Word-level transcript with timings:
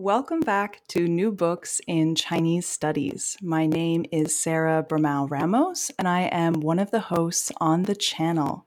Welcome 0.00 0.40
back 0.40 0.80
to 0.88 1.06
New 1.06 1.30
Books 1.30 1.78
in 1.86 2.14
Chinese 2.14 2.66
Studies. 2.66 3.36
My 3.42 3.66
name 3.66 4.06
is 4.10 4.34
Sarah 4.34 4.82
Bramao 4.82 5.30
Ramos, 5.30 5.90
and 5.98 6.08
I 6.08 6.22
am 6.32 6.54
one 6.54 6.78
of 6.78 6.90
the 6.90 7.00
hosts 7.00 7.52
on 7.60 7.82
the 7.82 7.94
channel. 7.94 8.64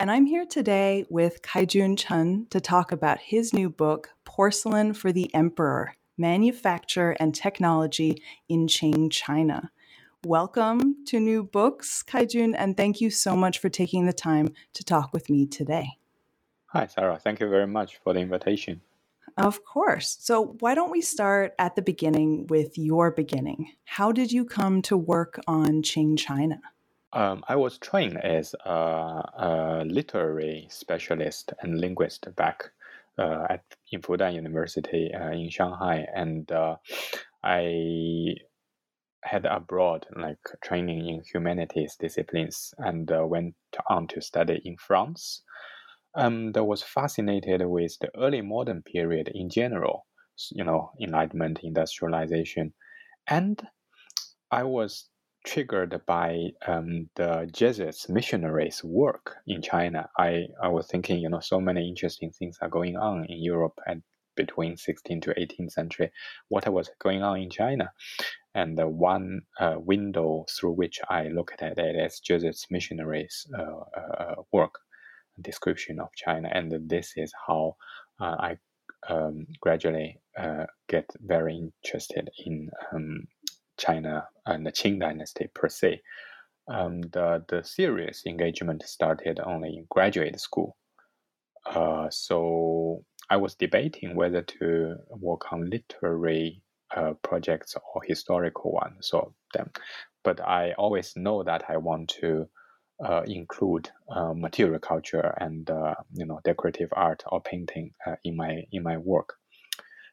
And 0.00 0.10
I'm 0.10 0.24
here 0.24 0.46
today 0.46 1.04
with 1.10 1.42
Kaijun 1.42 1.98
Chen 1.98 2.46
to 2.48 2.62
talk 2.62 2.92
about 2.92 3.20
his 3.20 3.52
new 3.52 3.68
book, 3.68 4.08
Porcelain 4.24 4.94
for 4.94 5.12
the 5.12 5.30
Emperor 5.34 5.92
Manufacture 6.16 7.14
and 7.20 7.34
Technology 7.34 8.16
in 8.48 8.68
Qing 8.68 9.12
China. 9.12 9.70
Welcome 10.24 11.04
to 11.08 11.20
New 11.20 11.44
Books, 11.44 12.02
Kaijun, 12.02 12.54
and 12.56 12.74
thank 12.74 13.02
you 13.02 13.10
so 13.10 13.36
much 13.36 13.58
for 13.58 13.68
taking 13.68 14.06
the 14.06 14.14
time 14.14 14.54
to 14.72 14.82
talk 14.82 15.12
with 15.12 15.28
me 15.28 15.44
today. 15.44 15.98
Hi, 16.68 16.86
Sarah. 16.86 17.18
Thank 17.22 17.40
you 17.40 17.50
very 17.50 17.66
much 17.66 17.98
for 17.98 18.14
the 18.14 18.20
invitation. 18.20 18.80
Of 19.38 19.64
course. 19.64 20.16
So, 20.20 20.56
why 20.58 20.74
don't 20.74 20.90
we 20.90 21.00
start 21.00 21.54
at 21.60 21.76
the 21.76 21.82
beginning 21.82 22.48
with 22.48 22.76
your 22.76 23.12
beginning? 23.12 23.70
How 23.84 24.10
did 24.10 24.32
you 24.32 24.44
come 24.44 24.82
to 24.82 24.96
work 24.96 25.38
on 25.46 25.82
Qing 25.82 26.18
China? 26.18 26.60
Um, 27.12 27.44
I 27.48 27.54
was 27.54 27.78
trained 27.78 28.18
as 28.18 28.54
a, 28.64 28.70
a, 28.70 29.84
literary 29.86 30.66
specialist 30.70 31.52
and 31.62 31.80
linguist 31.80 32.26
back 32.34 32.70
uh, 33.16 33.46
at 33.48 33.62
in 33.92 34.02
Fudan 34.02 34.34
University 34.34 35.14
uh, 35.14 35.30
in 35.30 35.50
Shanghai, 35.50 36.04
and 36.14 36.50
uh, 36.50 36.76
I 37.44 38.34
had 39.22 39.46
abroad 39.46 40.06
like 40.16 40.42
training 40.62 41.08
in 41.08 41.22
humanities 41.22 41.96
disciplines, 41.98 42.74
and 42.78 43.10
uh, 43.12 43.24
went 43.24 43.54
on 43.88 44.08
to 44.08 44.20
study 44.20 44.60
in 44.64 44.76
France 44.76 45.42
um, 46.14 46.52
that 46.52 46.64
was 46.64 46.82
fascinated 46.82 47.62
with 47.64 47.96
the 48.00 48.10
early 48.16 48.42
modern 48.42 48.82
period 48.82 49.30
in 49.34 49.50
general, 49.50 50.06
you 50.50 50.64
know, 50.64 50.90
Enlightenment, 51.00 51.60
industrialization, 51.62 52.72
and 53.28 53.60
I 54.50 54.62
was 54.64 55.08
triggered 55.46 56.00
by 56.06 56.50
um, 56.66 57.08
the 57.16 57.48
Jesuits 57.52 58.08
missionaries' 58.08 58.82
work 58.82 59.36
in 59.46 59.62
China. 59.62 60.08
I, 60.18 60.46
I 60.62 60.68
was 60.68 60.86
thinking, 60.86 61.20
you 61.20 61.28
know, 61.28 61.40
so 61.40 61.60
many 61.60 61.88
interesting 61.88 62.30
things 62.30 62.58
are 62.60 62.68
going 62.68 62.96
on 62.96 63.26
in 63.28 63.42
Europe 63.42 63.78
at 63.86 63.98
between 64.36 64.76
16th 64.76 65.22
to 65.22 65.34
18th 65.34 65.72
century. 65.72 66.10
What 66.48 66.68
was 66.68 66.90
going 67.00 67.22
on 67.22 67.40
in 67.40 67.50
China? 67.50 67.90
And 68.54 68.78
the 68.78 68.88
one 68.88 69.42
uh, 69.60 69.76
window 69.78 70.46
through 70.50 70.72
which 70.72 71.00
I 71.08 71.28
looked 71.28 71.60
at 71.62 71.78
it 71.78 71.96
is 71.96 72.20
Jesuits 72.20 72.66
missionaries' 72.70 73.46
uh, 73.58 74.00
uh, 74.00 74.34
work 74.52 74.78
description 75.42 76.00
of 76.00 76.08
China, 76.14 76.48
and 76.52 76.72
this 76.88 77.12
is 77.16 77.32
how 77.46 77.76
uh, 78.20 78.36
I 78.38 78.56
um, 79.08 79.46
gradually 79.60 80.20
uh, 80.38 80.66
get 80.88 81.06
very 81.20 81.56
interested 81.56 82.30
in 82.44 82.70
um, 82.92 83.26
China 83.78 84.26
and 84.46 84.66
the 84.66 84.72
Qing 84.72 85.00
Dynasty 85.00 85.48
per 85.54 85.68
se. 85.68 86.02
Um, 86.68 87.00
the 87.00 87.44
the 87.48 87.62
serious 87.64 88.24
engagement 88.26 88.82
started 88.82 89.40
only 89.40 89.76
in 89.78 89.86
graduate 89.88 90.38
school, 90.38 90.76
uh, 91.66 92.08
so 92.10 93.04
I 93.30 93.36
was 93.36 93.54
debating 93.54 94.14
whether 94.14 94.42
to 94.42 94.96
work 95.08 95.52
on 95.52 95.70
literary 95.70 96.62
uh, 96.94 97.14
projects 97.22 97.74
or 97.94 98.02
historical 98.06 98.72
ones. 98.72 99.08
So 99.08 99.34
then, 99.54 99.70
but 100.24 100.40
I 100.40 100.72
always 100.72 101.14
know 101.16 101.42
that 101.42 101.64
I 101.68 101.76
want 101.78 102.08
to 102.20 102.48
uh, 103.04 103.22
include 103.26 103.90
uh, 104.10 104.32
material 104.34 104.78
culture 104.78 105.34
and 105.40 105.70
uh, 105.70 105.94
you 106.12 106.26
know 106.26 106.40
decorative 106.44 106.88
art 106.92 107.22
or 107.26 107.40
painting 107.40 107.92
uh, 108.06 108.16
in 108.24 108.36
my 108.36 108.62
in 108.72 108.82
my 108.82 108.96
work. 108.96 109.34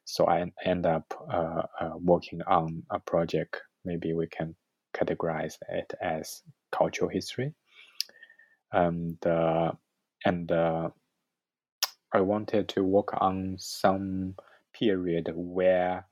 So 0.06 0.28
I 0.28 0.46
end 0.64 0.86
up 0.86 1.14
uh, 1.32 1.64
uh, 1.82 1.92
working 2.00 2.42
on 2.44 2.84
a 2.92 3.00
project. 3.00 3.62
Maybe 3.84 4.14
we 4.14 4.28
can 4.28 4.56
categorize 4.96 5.58
it 5.70 5.94
as 6.02 6.44
cultural 6.72 7.10
history. 7.10 7.54
And 8.72 9.18
and 10.26 10.52
I 10.52 12.22
wanted 12.22 12.70
to 12.70 12.84
work 12.84 13.10
on 13.20 13.56
some 13.58 14.36
period 14.74 15.32
where 15.36 16.06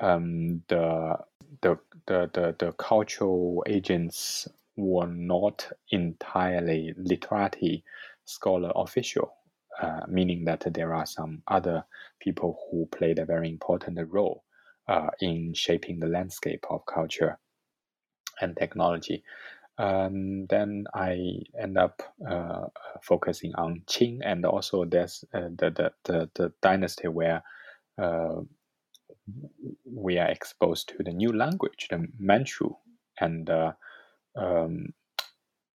um, 0.00 0.62
the, 0.68 1.18
the 1.62 1.78
the 2.06 2.30
the 2.32 2.56
the 2.58 2.72
cultural 2.72 3.62
agents 3.68 4.48
were 4.76 5.06
not 5.06 5.70
entirely 5.90 6.94
literati 6.96 7.84
scholar 8.24 8.72
official, 8.74 9.32
uh, 9.80 10.00
meaning 10.08 10.44
that 10.44 10.66
there 10.72 10.94
are 10.94 11.06
some 11.06 11.42
other 11.48 11.84
people 12.20 12.58
who 12.70 12.86
played 12.86 13.18
a 13.18 13.24
very 13.24 13.48
important 13.48 13.98
role 14.10 14.44
uh, 14.88 15.08
in 15.20 15.52
shaping 15.54 16.00
the 16.00 16.06
landscape 16.06 16.64
of 16.70 16.86
culture 16.86 17.38
and 18.40 18.56
technology. 18.56 19.22
Um, 19.76 20.46
then 20.46 20.84
I 20.94 21.40
end 21.60 21.78
up 21.78 22.02
uh, 22.28 22.66
focusing 23.02 23.54
on 23.56 23.82
Qing, 23.86 24.20
and 24.24 24.44
also 24.46 24.84
there's 24.84 25.24
uh, 25.34 25.48
the, 25.58 25.70
the, 25.70 25.92
the 26.04 26.30
the 26.34 26.52
dynasty 26.62 27.08
where 27.08 27.42
uh, 28.00 28.40
we 29.84 30.18
are 30.18 30.28
exposed 30.28 30.88
to 30.88 31.02
the 31.02 31.12
new 31.12 31.32
language, 31.32 31.88
the 31.90 32.06
Manchu, 32.18 32.70
and 33.18 33.50
uh, 33.50 33.72
um, 34.36 34.92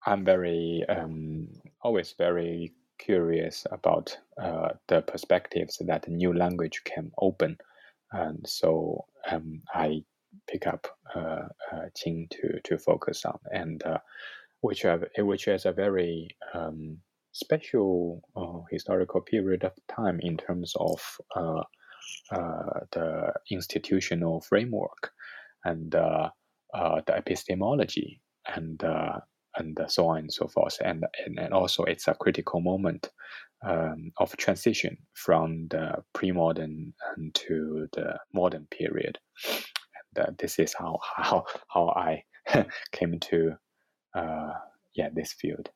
I'm 0.05 0.23
very 0.23 0.83
um, 0.87 1.47
always 1.81 2.13
very 2.17 2.73
curious 2.97 3.65
about 3.71 4.17
uh, 4.41 4.69
the 4.87 5.01
perspectives 5.01 5.81
that 5.85 6.07
new 6.07 6.33
language 6.33 6.81
can 6.83 7.11
open, 7.17 7.57
and 8.11 8.45
so 8.47 9.05
um, 9.29 9.61
I 9.73 10.03
pick 10.47 10.67
up 10.67 10.87
uh, 11.15 11.47
uh, 11.71 11.85
Qing 11.97 12.29
to 12.31 12.59
to 12.63 12.77
focus 12.77 13.25
on, 13.25 13.39
and 13.51 13.83
uh, 13.83 13.99
which 14.61 14.83
have 14.83 15.03
which 15.17 15.47
is 15.47 15.65
a 15.65 15.71
very 15.71 16.29
um, 16.53 16.97
special 17.31 18.21
uh, 18.35 18.61
historical 18.71 19.21
period 19.21 19.63
of 19.63 19.73
time 19.93 20.19
in 20.21 20.37
terms 20.37 20.73
of 20.77 21.01
uh, 21.35 21.63
the 22.91 23.33
institutional 23.51 24.41
framework 24.41 25.11
and 25.65 25.91
the 25.91 26.31
epistemology 27.15 28.21
and 28.55 28.83
uh, 28.83 29.19
and 29.57 29.79
so 29.87 30.07
on 30.07 30.17
and 30.19 30.33
so 30.33 30.47
forth. 30.47 30.77
And, 30.83 31.05
and, 31.25 31.39
and 31.39 31.53
also, 31.53 31.83
it's 31.83 32.07
a 32.07 32.13
critical 32.13 32.61
moment 32.61 33.09
um, 33.65 34.11
of 34.17 34.35
transition 34.37 34.97
from 35.13 35.67
the 35.69 36.03
pre-modern 36.13 36.93
to 37.33 37.87
the 37.93 38.19
modern 38.33 38.67
period. 38.71 39.19
And 40.15 40.27
uh, 40.27 40.31
this 40.39 40.59
is 40.59 40.73
how 40.73 40.99
how 41.15 41.45
how 41.67 41.89
I 41.89 42.23
came 42.91 43.19
to 43.19 43.53
uh, 44.15 44.53
yeah 44.93 45.09
this 45.13 45.33
field. 45.33 45.69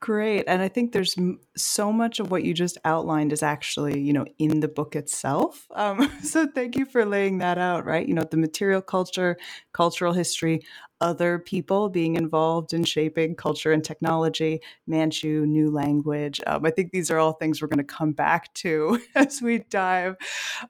Great. 0.00 0.42
And 0.48 0.60
I 0.60 0.66
think 0.66 0.90
there's 0.90 1.14
so 1.56 1.92
much 1.92 2.18
of 2.18 2.32
what 2.32 2.42
you 2.42 2.54
just 2.54 2.76
outlined 2.84 3.32
is 3.32 3.40
actually, 3.40 4.00
you 4.00 4.12
know, 4.12 4.24
in 4.40 4.58
the 4.58 4.66
book 4.66 4.96
itself. 4.96 5.68
Um, 5.76 6.10
so 6.24 6.48
thank 6.52 6.76
you 6.76 6.86
for 6.86 7.04
laying 7.04 7.38
that 7.38 7.56
out, 7.56 7.86
right? 7.86 8.04
You 8.04 8.14
know, 8.14 8.24
the 8.28 8.36
material 8.36 8.82
culture, 8.82 9.36
cultural 9.72 10.12
history 10.12 10.62
other 11.02 11.38
people 11.38 11.88
being 11.88 12.14
involved 12.16 12.72
in 12.72 12.84
shaping 12.84 13.34
culture 13.34 13.72
and 13.72 13.84
technology, 13.84 14.60
Manchu, 14.86 15.44
new 15.44 15.70
language. 15.70 16.40
Um, 16.46 16.64
I 16.64 16.70
think 16.70 16.92
these 16.92 17.10
are 17.10 17.18
all 17.18 17.32
things 17.32 17.60
we're 17.60 17.68
going 17.68 17.78
to 17.78 17.84
come 17.84 18.12
back 18.12 18.54
to 18.54 19.00
as 19.14 19.42
we 19.42 19.58
dive 19.58 20.16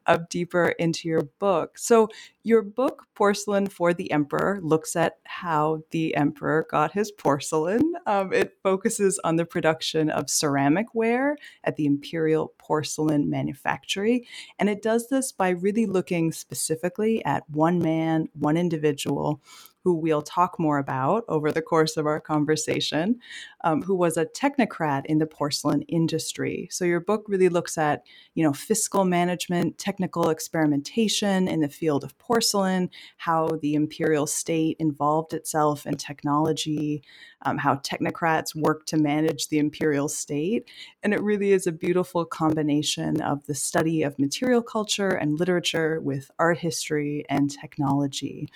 up 0.06 0.30
deeper 0.30 0.68
into 0.78 1.06
your 1.08 1.22
book. 1.38 1.78
So, 1.78 2.08
your 2.44 2.62
book, 2.62 3.04
Porcelain 3.14 3.68
for 3.68 3.94
the 3.94 4.10
Emperor, 4.10 4.58
looks 4.62 4.96
at 4.96 5.18
how 5.24 5.82
the 5.92 6.16
emperor 6.16 6.66
got 6.68 6.90
his 6.90 7.12
porcelain. 7.12 7.94
Um, 8.06 8.32
it 8.32 8.58
focuses 8.64 9.20
on 9.22 9.36
the 9.36 9.44
production 9.44 10.10
of 10.10 10.28
ceramic 10.28 10.92
ware 10.92 11.36
at 11.62 11.76
the 11.76 11.86
Imperial 11.86 12.52
Porcelain 12.58 13.30
Manufactory. 13.30 14.26
And 14.58 14.68
it 14.68 14.82
does 14.82 15.08
this 15.08 15.30
by 15.30 15.50
really 15.50 15.86
looking 15.86 16.32
specifically 16.32 17.24
at 17.24 17.48
one 17.48 17.78
man, 17.78 18.28
one 18.32 18.56
individual 18.56 19.40
who 19.84 19.94
we'll 19.94 20.22
talk 20.22 20.58
more 20.58 20.78
about 20.78 21.24
over 21.28 21.50
the 21.50 21.62
course 21.62 21.96
of 21.96 22.06
our 22.06 22.20
conversation, 22.20 23.18
um, 23.64 23.82
who 23.82 23.94
was 23.94 24.16
a 24.16 24.26
technocrat 24.26 25.04
in 25.06 25.18
the 25.18 25.26
porcelain 25.26 25.82
industry. 25.82 26.68
So 26.70 26.84
your 26.84 27.00
book 27.00 27.24
really 27.28 27.48
looks 27.48 27.76
at, 27.76 28.04
you 28.34 28.44
know, 28.44 28.52
fiscal 28.52 29.04
management, 29.04 29.78
technical 29.78 30.30
experimentation 30.30 31.48
in 31.48 31.60
the 31.60 31.68
field 31.68 32.04
of 32.04 32.16
porcelain, 32.18 32.90
how 33.16 33.48
the 33.60 33.74
imperial 33.74 34.26
state 34.26 34.76
involved 34.78 35.34
itself 35.34 35.86
in 35.86 35.96
technology, 35.96 37.02
um, 37.44 37.58
how 37.58 37.76
technocrats 37.76 38.54
work 38.54 38.86
to 38.86 38.96
manage 38.96 39.48
the 39.48 39.58
imperial 39.58 40.08
state. 40.08 40.68
And 41.02 41.12
it 41.12 41.22
really 41.22 41.52
is 41.52 41.66
a 41.66 41.72
beautiful 41.72 42.24
combination 42.24 43.20
of 43.20 43.46
the 43.46 43.54
study 43.54 44.02
of 44.02 44.18
material 44.18 44.62
culture 44.62 45.10
and 45.10 45.38
literature 45.38 46.00
with 46.00 46.30
art 46.38 46.58
history 46.58 47.24
and 47.28 47.50
technology. 47.50 48.48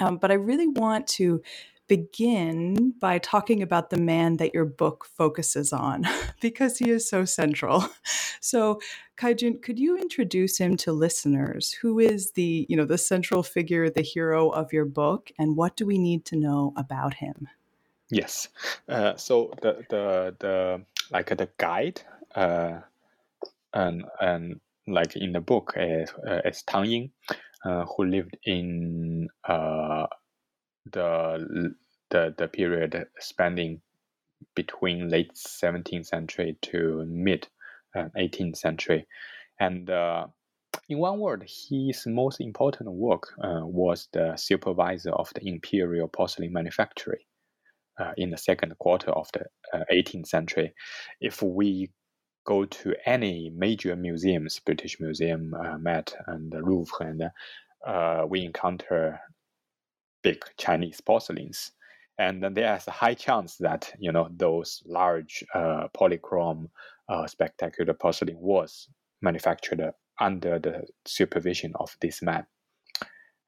Um, 0.00 0.16
but 0.16 0.30
I 0.30 0.34
really 0.34 0.68
want 0.68 1.06
to 1.08 1.42
begin 1.90 2.94
by 3.00 3.18
talking 3.18 3.62
about 3.62 3.90
the 3.90 3.98
man 3.98 4.36
that 4.36 4.54
your 4.54 4.64
book 4.64 5.04
focuses 5.04 5.72
on 5.72 6.06
because 6.40 6.78
he 6.78 6.88
is 6.90 7.08
so 7.08 7.24
central. 7.24 7.86
So, 8.42 8.80
Kaijun, 9.18 9.60
could 9.60 9.78
you 9.78 9.98
introduce 9.98 10.56
him 10.56 10.78
to 10.78 10.92
listeners? 10.92 11.72
Who 11.72 11.98
is 11.98 12.30
the, 12.30 12.64
you 12.70 12.76
know, 12.76 12.86
the 12.86 12.96
central 12.96 13.42
figure, 13.42 13.90
the 13.90 14.00
hero 14.00 14.48
of 14.48 14.72
your 14.72 14.86
book, 14.86 15.30
and 15.38 15.58
what 15.58 15.76
do 15.76 15.84
we 15.84 15.98
need 15.98 16.24
to 16.24 16.36
know 16.36 16.72
about 16.74 17.12
him? 17.12 17.48
Yes. 18.10 18.48
Uh, 18.88 19.14
so 19.16 19.52
the 19.60 19.84
the 19.90 20.34
the 20.38 20.84
like 21.10 21.36
the 21.36 21.50
guide 21.58 22.00
uh, 22.34 22.78
and 23.74 24.04
and 24.20 24.60
like 24.86 25.16
in 25.16 25.32
the 25.32 25.40
book 25.40 25.74
is 25.76 26.10
uh, 26.26 26.40
is 26.46 26.62
Tang 26.62 26.86
Ying 26.86 27.10
uh, 27.64 27.84
who 27.84 28.04
lived 28.04 28.36
in 28.44 29.28
uh, 29.48 30.06
the 30.92 31.74
the 32.10 32.34
the 32.36 32.48
period 32.48 33.06
spanning 33.18 33.80
between 34.54 35.08
late 35.08 35.32
17th 35.34 36.06
century 36.06 36.56
to 36.62 37.04
mid 37.06 37.46
uh, 37.94 38.08
18th 38.16 38.56
century, 38.56 39.06
and 39.58 39.90
uh, 39.90 40.26
in 40.88 40.98
one 40.98 41.18
word, 41.18 41.48
his 41.68 42.06
most 42.06 42.40
important 42.40 42.90
work 42.92 43.28
uh, 43.42 43.60
was 43.62 44.08
the 44.12 44.36
supervisor 44.36 45.10
of 45.10 45.30
the 45.34 45.46
imperial 45.46 46.08
porcelain 46.08 46.52
manufactory 46.52 47.26
uh, 47.98 48.12
in 48.16 48.30
the 48.30 48.38
second 48.38 48.76
quarter 48.78 49.10
of 49.10 49.28
the 49.32 49.44
18th 49.92 50.26
century. 50.26 50.72
If 51.20 51.42
we 51.42 51.90
go 52.44 52.64
to 52.64 52.94
any 53.06 53.50
major 53.54 53.96
museums, 53.96 54.58
British 54.60 55.00
Museum, 55.00 55.54
uh, 55.54 55.78
Met, 55.78 56.14
and 56.26 56.50
the 56.52 56.58
Louvre, 56.60 57.06
and 57.06 57.22
uh, 57.86 58.26
we 58.28 58.44
encounter 58.44 59.20
big 60.22 60.42
Chinese 60.58 61.00
porcelains. 61.00 61.72
And 62.18 62.42
then 62.42 62.54
there's 62.54 62.86
a 62.86 62.90
high 62.90 63.14
chance 63.14 63.56
that 63.58 63.92
you 63.98 64.12
know 64.12 64.28
those 64.30 64.82
large 64.86 65.42
uh, 65.54 65.88
polychrome 65.96 66.68
uh, 67.08 67.26
spectacular 67.26 67.94
porcelain 67.94 68.38
was 68.38 68.88
manufactured 69.22 69.92
under 70.20 70.58
the 70.58 70.82
supervision 71.06 71.72
of 71.76 71.96
this 72.00 72.20
man. 72.22 72.46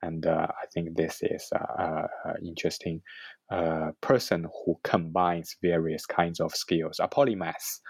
And 0.02 0.26
uh, 0.26 0.48
I 0.50 0.66
think 0.72 0.96
this 0.96 1.22
is 1.22 1.48
an 1.78 2.08
interesting 2.44 3.02
uh, 3.50 3.92
person 4.00 4.46
who 4.64 4.80
combines 4.82 5.56
various 5.62 6.06
kinds 6.06 6.40
of 6.40 6.54
skills, 6.54 6.98
a 6.98 7.06
polymath. 7.06 7.80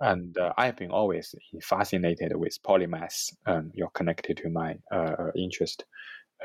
And 0.00 0.36
uh, 0.36 0.52
I've 0.58 0.76
been 0.76 0.90
always 0.90 1.34
fascinated 1.62 2.36
with 2.36 2.58
polymaths. 2.62 3.32
Um, 3.46 3.70
you're 3.74 3.90
connected 3.90 4.36
to 4.38 4.50
my 4.50 4.76
uh, 4.92 5.30
interest 5.36 5.84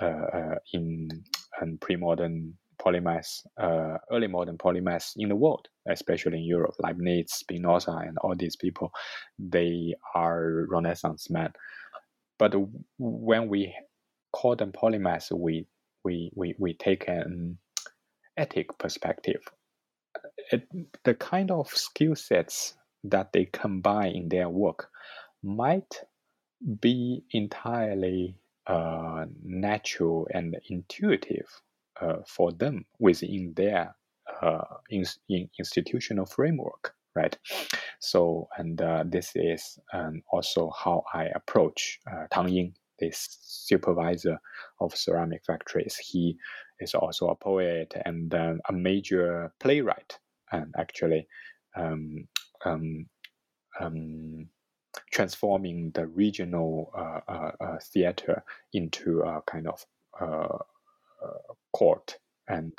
uh, 0.01 0.06
uh 0.06 0.56
in 0.71 1.09
um, 1.62 1.77
pre-modern 1.81 2.53
polymaths, 2.81 3.45
uh, 3.59 3.98
early 4.12 4.27
modern 4.27 4.57
polymaths 4.57 5.13
in 5.18 5.30
the 5.30 5.36
world, 5.36 5.68
especially 5.88 6.38
in 6.38 6.45
Europe, 6.45 6.75
Leibniz, 6.80 7.31
Spinoza, 7.31 7.92
and 7.92 8.18
all 8.19 8.36
these 8.36 8.56
people. 8.56 8.92
They 9.38 9.95
are 10.15 10.65
Renaissance 10.69 11.30
men. 11.30 11.51
But 12.39 12.56
when 12.98 13.50
we 13.50 13.75
call 14.31 14.56
them 14.56 14.71
polymaths, 14.71 15.31
we 15.31 15.68
we 16.03 16.31
we, 16.36 16.56
we 16.57 16.74
take 16.74 17.07
an 17.07 17.57
etic 18.39 18.77
perspective. 18.80 19.42
It, 20.51 20.68
the 21.03 21.13
kind 21.13 21.51
of 21.51 21.69
skill 21.69 22.15
sets 22.15 22.75
that 23.03 23.33
they 23.33 23.45
combine 23.45 24.12
in 24.12 24.30
their 24.30 24.50
work 24.50 24.89
might 25.44 26.01
be 26.80 27.24
entirely 27.31 28.36
uh, 28.68 29.25
natural 29.44 30.27
and 30.33 30.56
intuitive 30.69 31.62
uh, 32.00 32.18
for 32.27 32.51
them 32.51 32.86
within 33.00 33.53
their 33.56 33.95
uh, 34.42 34.63
in, 34.89 35.03
in 35.30 35.50
institutional 35.59 36.25
framework, 36.25 36.94
right? 37.15 37.38
So, 38.00 38.48
and 38.57 38.81
uh, 38.81 39.03
this 39.06 39.31
is 39.36 39.77
um, 39.94 40.21
also 40.31 40.71
how 40.71 41.03
I 41.13 41.25
approach 41.25 42.00
uh, 42.12 42.27
Tang 42.31 42.50
Ying, 42.50 42.74
this 43.00 43.38
supervisor 43.42 44.39
of 44.80 44.95
ceramic 44.95 45.44
factories. 45.45 45.98
He 45.98 46.38
is 46.80 46.94
also 46.95 47.27
a 47.30 47.36
poet 47.36 47.94
and 48.06 48.33
um, 48.33 48.62
a 48.69 48.74
major 48.74 49.51
playwright, 49.59 50.18
and 50.51 50.74
actually 50.77 51.27
um, 51.75 52.27
um, 52.65 53.06
um, 53.79 54.47
transforming 55.12 55.91
the 55.91 56.07
regional 56.07 56.91
uh, 56.95 57.19
uh, 57.31 57.51
uh 57.62 57.77
theater 57.94 58.44
into 58.73 59.21
a 59.21 59.41
kind 59.44 59.68
of 59.68 59.85
uh, 60.19 60.57
uh, 61.23 61.53
court 61.73 62.18
and 62.47 62.73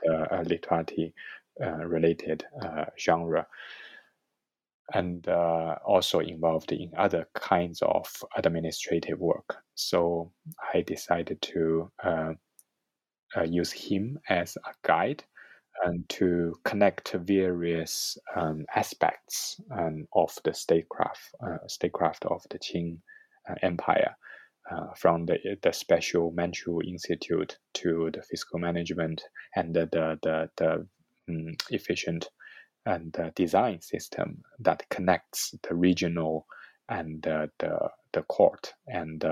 literati 0.44 1.14
related 1.84 2.44
genre. 2.98 3.46
And 4.94 5.26
also 5.28 6.18
involved 6.18 6.72
in 6.72 6.90
other 6.98 7.26
kinds 7.34 7.80
of 7.80 8.06
administrative 8.36 9.18
work. 9.18 9.56
So 9.74 10.30
I 10.74 10.82
decided 10.82 11.40
to 11.40 11.90
use 13.46 13.72
him 13.72 14.18
as 14.28 14.56
a 14.56 14.74
guide 14.86 15.24
and 15.84 16.08
to 16.08 16.54
connect 16.64 17.12
various 17.12 18.16
um, 18.36 18.64
aspects 18.74 19.60
um, 19.70 20.06
of 20.14 20.36
the 20.44 20.54
statecraft, 20.54 21.34
uh, 21.44 21.58
statecraft 21.66 22.24
of 22.26 22.42
the 22.50 22.58
Qing 22.58 22.98
uh, 23.48 23.54
Empire, 23.62 24.16
uh, 24.70 24.92
from 24.96 25.26
the, 25.26 25.38
the 25.62 25.72
special 25.72 26.30
Manchu 26.32 26.80
Institute 26.82 27.58
to 27.74 28.10
the 28.12 28.22
fiscal 28.22 28.58
management 28.58 29.22
and 29.56 29.74
the, 29.74 29.88
the, 29.90 30.18
the, 30.22 30.50
the 30.56 30.86
um, 31.28 31.56
efficient 31.70 32.28
and 32.86 33.16
design 33.34 33.80
system 33.80 34.42
that 34.60 34.88
connects 34.88 35.54
the 35.68 35.74
regional 35.74 36.46
and 36.88 37.22
the, 37.22 37.50
the 38.12 38.22
court 38.22 38.72
and 38.88 39.24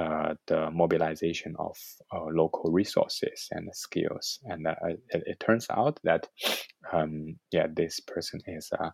uh, 0.00 0.34
the 0.46 0.70
mobilization 0.70 1.54
of 1.58 1.76
uh, 2.10 2.24
local 2.32 2.70
resources 2.72 3.48
and 3.50 3.68
skills. 3.74 4.38
And 4.44 4.66
uh, 4.66 4.74
it, 5.10 5.22
it, 5.26 5.40
turns 5.40 5.66
out 5.68 6.00
that, 6.04 6.26
um, 6.92 7.36
yeah, 7.52 7.66
this 7.70 8.00
person 8.00 8.40
is 8.46 8.70
a, 8.72 8.92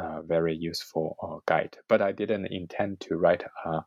a 0.00 0.22
very 0.22 0.54
useful 0.54 1.16
uh, 1.20 1.40
guide. 1.48 1.76
But 1.88 2.02
I 2.02 2.12
didn't 2.12 2.46
intend 2.46 3.00
to 3.00 3.16
write 3.16 3.42
a 3.64 3.80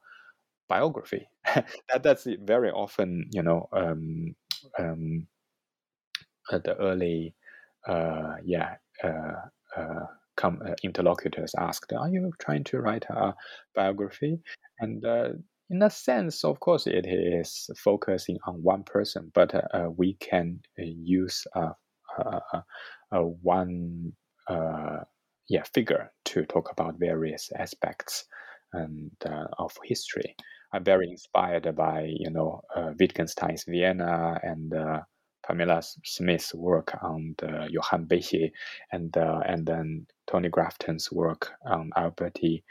biography. 0.67 1.29
that, 1.55 2.03
that's 2.03 2.27
very 2.41 2.71
often, 2.71 3.29
you 3.31 3.43
know, 3.43 3.69
um, 3.71 4.35
um, 4.77 5.27
the 6.51 6.75
early, 6.79 7.33
uh, 7.87 8.35
yeah, 8.43 8.75
come, 10.35 10.61
interlocutors 10.83 11.53
asked, 11.57 11.93
"Are 11.93 12.09
you 12.09 12.31
trying 12.39 12.65
to 12.65 12.79
write 12.81 13.05
a 13.09 13.33
biography?" 13.73 14.39
And 14.79 15.03
in 15.69 15.81
a 15.81 15.89
sense, 15.89 16.43
of 16.43 16.59
course, 16.59 16.87
it 16.87 17.05
is 17.05 17.69
focusing 17.77 18.37
on 18.45 18.63
one 18.63 18.83
person, 18.83 19.31
but 19.33 19.53
uh, 19.53 19.89
we 19.95 20.13
can 20.15 20.61
uh, 20.79 20.83
use 20.83 21.45
uh, 21.55 21.73
one 23.41 24.13
yeah 25.49 25.63
figure 25.73 26.11
to 26.25 26.45
talk 26.45 26.71
about 26.71 26.99
various 26.99 27.51
aspects 27.57 28.25
and 28.73 29.11
of 29.57 29.71
history. 29.83 30.35
I'm 30.73 30.83
very 30.83 31.09
inspired 31.09 31.73
by 31.75 32.09
you 32.09 32.29
know 32.29 32.61
Wittgenstein's 32.99 33.65
Vienna 33.67 34.39
and 34.43 34.73
Pamela 35.47 35.81
Smith's 36.03 36.53
work 36.53 36.97
on 37.01 37.35
the 37.37 37.67
Johann 37.71 38.05
Becher 38.05 38.49
and 38.91 39.15
uh, 39.15 39.39
and 39.45 39.65
then 39.65 40.07
Tony 40.27 40.49
Grafton's 40.49 41.11
work 41.11 41.53
on 41.65 41.91
Alberti. 41.95 42.63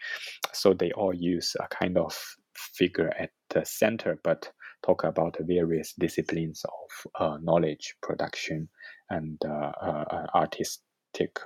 So 0.52 0.74
they 0.74 0.92
all 0.92 1.14
use 1.14 1.56
a 1.58 1.68
kind 1.68 1.96
of 1.96 2.36
figure 2.74 3.12
at 3.18 3.30
the 3.50 3.64
center, 3.64 4.18
but 4.22 4.50
talk 4.84 5.04
about 5.04 5.36
various 5.40 5.94
disciplines 5.98 6.62
of 6.64 7.10
uh, 7.20 7.38
knowledge 7.42 7.94
production 8.02 8.68
and 9.10 9.38
uh, 9.44 9.72
uh 9.80 10.26
artistic 10.34 11.38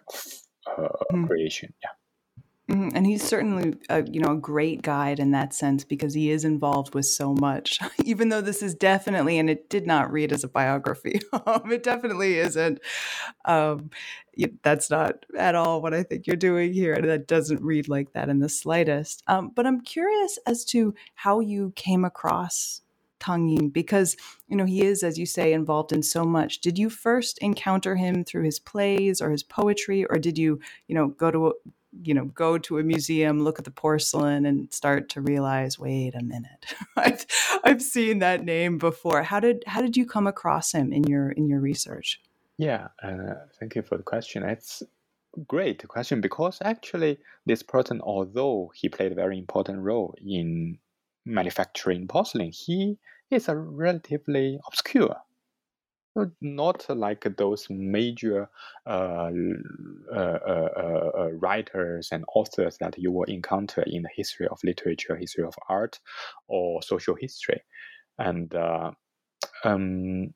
mm. 0.68 1.26
creation. 1.26 1.72
Yeah. 1.82 1.99
Mm-hmm. 2.70 2.90
And 2.94 3.04
he's 3.04 3.22
certainly, 3.24 3.74
a, 3.88 4.04
you 4.08 4.20
know, 4.20 4.32
a 4.32 4.36
great 4.36 4.82
guide 4.82 5.18
in 5.18 5.32
that 5.32 5.52
sense 5.52 5.82
because 5.82 6.14
he 6.14 6.30
is 6.30 6.44
involved 6.44 6.94
with 6.94 7.06
so 7.06 7.34
much. 7.34 7.80
Even 8.04 8.28
though 8.28 8.40
this 8.40 8.62
is 8.62 8.76
definitely, 8.76 9.38
and 9.38 9.50
it 9.50 9.68
did 9.68 9.88
not 9.88 10.12
read 10.12 10.32
as 10.32 10.44
a 10.44 10.48
biography, 10.48 11.20
it 11.32 11.82
definitely 11.82 12.38
isn't. 12.38 12.78
Um, 13.44 13.90
that's 14.62 14.88
not 14.88 15.26
at 15.36 15.56
all 15.56 15.82
what 15.82 15.94
I 15.94 16.04
think 16.04 16.28
you're 16.28 16.36
doing 16.36 16.72
here, 16.72 16.94
and 16.94 17.08
that 17.08 17.26
doesn't 17.26 17.60
read 17.60 17.88
like 17.88 18.12
that 18.12 18.28
in 18.28 18.38
the 18.38 18.48
slightest. 18.48 19.24
Um, 19.26 19.50
but 19.54 19.66
I'm 19.66 19.80
curious 19.80 20.38
as 20.46 20.64
to 20.66 20.94
how 21.14 21.40
you 21.40 21.72
came 21.74 22.04
across 22.04 22.82
Tang 23.18 23.48
Ying 23.48 23.68
because 23.68 24.16
you 24.46 24.56
know 24.56 24.64
he 24.64 24.82
is, 24.82 25.02
as 25.02 25.18
you 25.18 25.26
say, 25.26 25.52
involved 25.52 25.92
in 25.92 26.04
so 26.04 26.24
much. 26.24 26.60
Did 26.60 26.78
you 26.78 26.88
first 26.88 27.36
encounter 27.38 27.96
him 27.96 28.24
through 28.24 28.44
his 28.44 28.60
plays 28.60 29.20
or 29.20 29.30
his 29.32 29.42
poetry, 29.42 30.04
or 30.06 30.18
did 30.18 30.38
you, 30.38 30.60
you 30.86 30.94
know, 30.94 31.08
go 31.08 31.32
to 31.32 31.54
you 32.02 32.14
know 32.14 32.26
go 32.26 32.56
to 32.58 32.78
a 32.78 32.82
museum 32.82 33.42
look 33.42 33.58
at 33.58 33.64
the 33.64 33.70
porcelain 33.70 34.46
and 34.46 34.72
start 34.72 35.08
to 35.08 35.20
realize 35.20 35.78
wait 35.78 36.14
a 36.14 36.22
minute 36.22 36.66
I've, 36.96 37.26
I've 37.64 37.82
seen 37.82 38.20
that 38.20 38.44
name 38.44 38.78
before. 38.78 39.22
How 39.22 39.40
did 39.40 39.64
how 39.66 39.80
did 39.80 39.96
you 39.96 40.06
come 40.06 40.26
across 40.26 40.72
him 40.72 40.92
in 40.92 41.04
your 41.04 41.30
in 41.30 41.48
your 41.48 41.60
research? 41.60 42.20
Yeah 42.58 42.88
uh, 43.02 43.34
thank 43.58 43.74
you 43.74 43.82
for 43.82 43.96
the 43.96 44.02
question. 44.02 44.42
It's 44.42 44.82
great 45.46 45.86
question 45.86 46.20
because 46.20 46.58
actually 46.62 47.18
this 47.46 47.62
person 47.62 48.00
although 48.02 48.72
he 48.74 48.88
played 48.88 49.12
a 49.12 49.14
very 49.14 49.38
important 49.38 49.78
role 49.78 50.14
in 50.24 50.78
manufacturing 51.24 52.08
porcelain 52.08 52.50
he 52.50 52.98
is 53.30 53.48
a 53.48 53.56
relatively 53.56 54.58
obscure 54.66 55.16
not 56.40 56.86
like 56.88 57.26
those 57.36 57.66
major 57.70 58.48
uh, 58.86 59.30
uh, 60.12 60.16
uh, 60.16 61.10
uh, 61.18 61.30
writers 61.34 62.08
and 62.12 62.24
authors 62.34 62.76
that 62.78 62.98
you 62.98 63.12
will 63.12 63.24
encounter 63.24 63.82
in 63.86 64.02
the 64.02 64.10
history 64.14 64.48
of 64.48 64.58
literature, 64.64 65.16
history 65.16 65.44
of 65.44 65.54
art, 65.68 66.00
or 66.48 66.82
social 66.82 67.14
history. 67.14 67.60
And 68.18 68.54
uh, 68.54 68.90
um, 69.64 70.34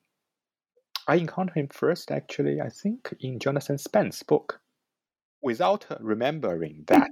I 1.07 1.15
encountered 1.15 1.55
him 1.55 1.67
first, 1.67 2.11
actually, 2.11 2.61
I 2.61 2.69
think, 2.69 3.13
in 3.19 3.39
Jonathan 3.39 3.77
Spence's 3.77 4.23
book. 4.23 4.61
Without 5.41 5.85
remembering 5.99 6.85
that, 6.87 7.11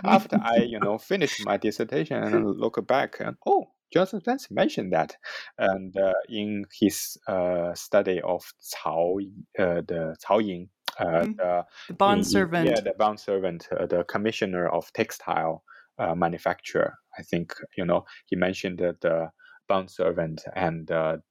after 0.04 0.38
I, 0.40 0.58
you 0.58 0.78
know, 0.78 0.98
finished 0.98 1.44
my 1.44 1.56
dissertation 1.56 2.22
and 2.22 2.60
look 2.60 2.86
back, 2.86 3.16
and 3.18 3.36
oh, 3.44 3.70
Jonathan 3.92 4.20
Spence 4.20 4.50
mentioned 4.50 4.92
that, 4.92 5.16
and 5.58 5.96
uh, 5.96 6.12
in 6.28 6.64
his 6.72 7.16
uh, 7.26 7.74
study 7.74 8.20
of 8.22 8.42
Cao, 8.74 9.20
uh, 9.58 9.82
the 9.86 10.16
Cao 10.24 10.44
Yin, 10.44 10.68
uh, 10.98 11.04
mm-hmm. 11.04 11.32
the, 11.32 11.64
the, 11.88 11.94
bond 11.94 12.18
in, 12.18 12.24
servant, 12.24 12.68
yeah, 12.68 12.80
the 12.80 12.94
bond 12.98 13.18
servant, 13.18 13.68
uh, 13.78 13.86
the 13.86 14.04
commissioner 14.04 14.68
of 14.68 14.92
textile 14.92 15.64
uh, 15.98 16.14
manufacturer. 16.14 16.94
I 17.18 17.22
think 17.22 17.54
you 17.76 17.84
know 17.84 18.04
he 18.26 18.36
mentioned 18.36 18.78
that 18.78 19.00
the 19.00 19.30
bond 19.68 19.90
servant 19.90 20.42
and 20.54 20.86
the 20.86 21.22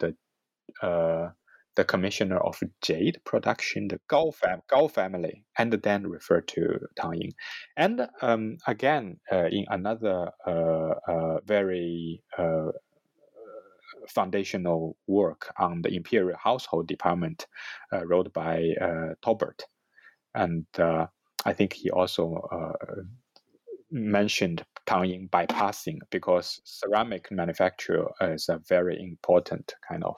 the 1.80 1.86
commissioner 1.86 2.38
of 2.40 2.60
jade 2.82 3.22
production, 3.24 3.88
the 3.88 4.02
Gao, 4.10 4.32
fam- 4.32 4.64
Gao 4.70 4.90
family, 4.90 5.46
and 5.58 5.72
then 5.72 6.06
refer 6.06 6.42
to 6.42 6.78
Tang 6.98 7.14
Ying. 7.14 7.34
And 7.78 8.06
um, 8.22 8.58
again, 8.68 9.22
uh, 9.32 9.46
in 9.50 9.64
another 9.70 10.30
uh, 10.46 10.96
uh, 11.08 11.40
very 11.46 12.22
uh, 12.38 12.72
foundational 14.10 14.98
work 15.08 15.54
on 15.58 15.82
the 15.82 15.96
imperial 15.96 16.38
household 16.38 16.86
department, 16.88 17.48
uh, 17.94 18.06
wrote 18.06 18.34
by 18.34 18.74
Torbert. 19.24 19.64
And 20.36 20.66
I 20.78 21.54
think 21.54 21.72
he 21.72 21.90
also 21.92 22.42
mentioned 23.90 24.66
Tang 24.86 25.06
Ying 25.06 25.30
bypassing 25.32 26.00
because 26.12 26.60
ceramic 26.66 27.32
manufacture 27.32 28.06
is 28.20 28.50
a 28.50 28.60
very 28.68 29.02
important 29.02 29.74
kind 29.88 30.04
of 30.04 30.18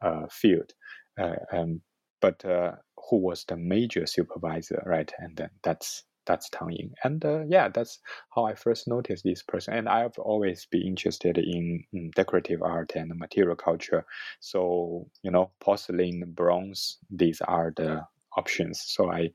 uh, 0.00 0.26
field. 0.30 0.72
Uh, 1.18 1.36
um, 1.52 1.80
but 2.20 2.44
uh, 2.44 2.72
who 3.10 3.18
was 3.18 3.44
the 3.44 3.56
major 3.56 4.06
supervisor, 4.06 4.82
right? 4.86 5.12
And 5.18 5.36
then 5.36 5.50
that's 5.62 6.04
that's 6.26 6.48
Tang 6.48 6.70
Ying. 6.70 6.92
And 7.04 7.24
uh, 7.24 7.44
yeah, 7.46 7.68
that's 7.68 7.98
how 8.34 8.44
I 8.44 8.54
first 8.54 8.88
noticed 8.88 9.24
this 9.24 9.42
person. 9.42 9.74
And 9.74 9.88
I've 9.88 10.18
always 10.18 10.66
been 10.70 10.82
interested 10.82 11.38
in, 11.38 11.84
in, 11.92 12.10
decorative 12.14 12.62
art 12.62 12.92
and 12.94 13.12
material 13.18 13.56
culture. 13.56 14.04
So, 14.40 15.06
you 15.22 15.30
know, 15.30 15.50
porcelain, 15.60 16.32
bronze, 16.34 16.98
these 17.10 17.40
are 17.42 17.72
the 17.76 18.02
options. 18.36 18.82
So 18.86 19.10
I 19.10 19.30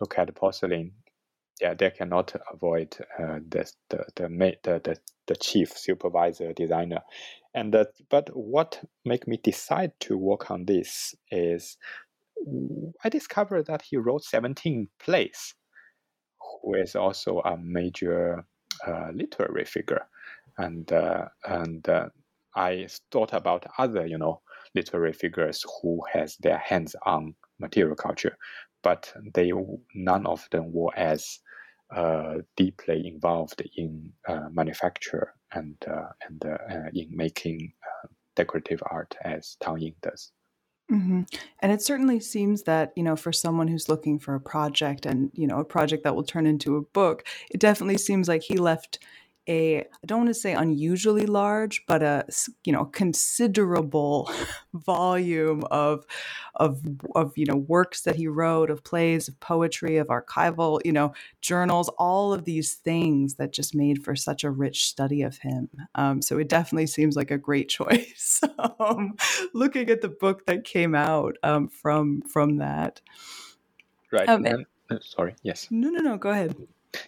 look 0.00 0.18
at 0.18 0.34
porcelain. 0.34 0.92
Yeah, 1.60 1.74
they 1.74 1.90
cannot 1.90 2.34
avoid 2.52 2.96
uh, 3.20 3.38
the, 3.48 3.70
the, 3.88 4.04
the, 4.16 4.28
the, 4.64 4.80
the, 4.82 4.96
the 5.28 5.36
chief 5.36 5.76
supervisor 5.76 6.52
designer 6.52 7.02
and 7.54 7.72
that 7.74 7.88
but 8.10 8.28
what 8.34 8.82
made 9.04 9.26
me 9.26 9.38
decide 9.42 9.92
to 10.00 10.16
work 10.16 10.50
on 10.50 10.64
this 10.64 11.14
is 11.30 11.76
i 13.04 13.08
discovered 13.08 13.66
that 13.66 13.82
he 13.82 13.96
wrote 13.96 14.24
17 14.24 14.88
plays 14.98 15.54
who 16.62 16.74
is 16.74 16.94
also 16.96 17.40
a 17.40 17.56
major 17.56 18.44
uh, 18.86 19.10
literary 19.14 19.64
figure. 19.64 20.06
And 20.58 20.92
uh, 20.92 21.28
and 21.44 21.88
uh, 21.88 22.08
i 22.54 22.86
thought 23.10 23.32
about 23.32 23.64
other 23.78 24.06
you 24.06 24.18
know 24.18 24.42
literary 24.74 25.14
figures 25.14 25.64
who 25.80 26.00
has 26.12 26.36
their 26.40 26.58
hands 26.58 26.94
on 27.06 27.34
material 27.58 27.96
culture 27.96 28.36
but 28.82 29.10
they 29.34 29.50
none 29.94 30.26
of 30.26 30.46
them 30.50 30.70
were 30.70 30.92
as 30.94 31.38
deeply 32.56 33.06
involved 33.06 33.62
in 33.76 34.12
uh, 34.28 34.48
manufacture 34.50 35.34
and 35.52 35.76
uh, 35.86 36.10
and 36.26 36.44
uh, 36.44 36.88
in 36.94 37.08
making 37.10 37.72
uh, 37.84 38.08
decorative 38.36 38.82
art 38.90 39.14
as 39.24 39.56
Tang 39.60 39.78
Ying 39.78 39.94
does. 40.02 40.32
Mm-hmm. 40.90 41.22
And 41.60 41.72
it 41.72 41.80
certainly 41.80 42.20
seems 42.20 42.64
that, 42.64 42.92
you 42.96 43.02
know, 43.02 43.16
for 43.16 43.32
someone 43.32 43.68
who's 43.68 43.88
looking 43.88 44.18
for 44.18 44.34
a 44.34 44.40
project 44.40 45.06
and, 45.06 45.30
you 45.32 45.46
know, 45.46 45.58
a 45.58 45.64
project 45.64 46.04
that 46.04 46.14
will 46.14 46.24
turn 46.24 46.46
into 46.46 46.76
a 46.76 46.82
book, 46.82 47.24
it 47.50 47.60
definitely 47.60 47.98
seems 47.98 48.28
like 48.28 48.42
he 48.42 48.56
left 48.56 48.98
a 49.48 49.80
I 49.80 50.06
don't 50.06 50.20
want 50.20 50.30
to 50.30 50.34
say 50.34 50.52
unusually 50.52 51.26
large, 51.26 51.84
but 51.86 52.02
a 52.02 52.24
you 52.64 52.72
know 52.72 52.84
considerable 52.86 54.30
volume 54.74 55.64
of 55.70 56.04
of 56.54 56.82
of 57.14 57.32
you 57.36 57.46
know 57.46 57.56
works 57.56 58.02
that 58.02 58.16
he 58.16 58.28
wrote, 58.28 58.70
of 58.70 58.84
plays, 58.84 59.28
of 59.28 59.38
poetry, 59.40 59.96
of 59.96 60.08
archival 60.08 60.80
you 60.84 60.92
know 60.92 61.12
journals, 61.40 61.88
all 61.98 62.32
of 62.32 62.44
these 62.44 62.74
things 62.74 63.34
that 63.34 63.52
just 63.52 63.74
made 63.74 64.04
for 64.04 64.14
such 64.14 64.44
a 64.44 64.50
rich 64.50 64.84
study 64.86 65.22
of 65.22 65.38
him. 65.38 65.68
Um, 65.94 66.22
so 66.22 66.38
it 66.38 66.48
definitely 66.48 66.86
seems 66.86 67.16
like 67.16 67.30
a 67.30 67.38
great 67.38 67.68
choice. 67.68 68.40
um, 68.78 69.16
looking 69.54 69.90
at 69.90 70.00
the 70.00 70.08
book 70.08 70.46
that 70.46 70.64
came 70.64 70.94
out 70.94 71.36
um, 71.42 71.68
from 71.68 72.22
from 72.22 72.58
that, 72.58 73.00
right? 74.12 74.28
Um, 74.28 74.46
uh, 74.90 74.98
sorry, 75.00 75.34
yes. 75.42 75.68
No, 75.70 75.88
no, 75.90 76.00
no. 76.00 76.16
Go 76.16 76.30
ahead. 76.30 76.54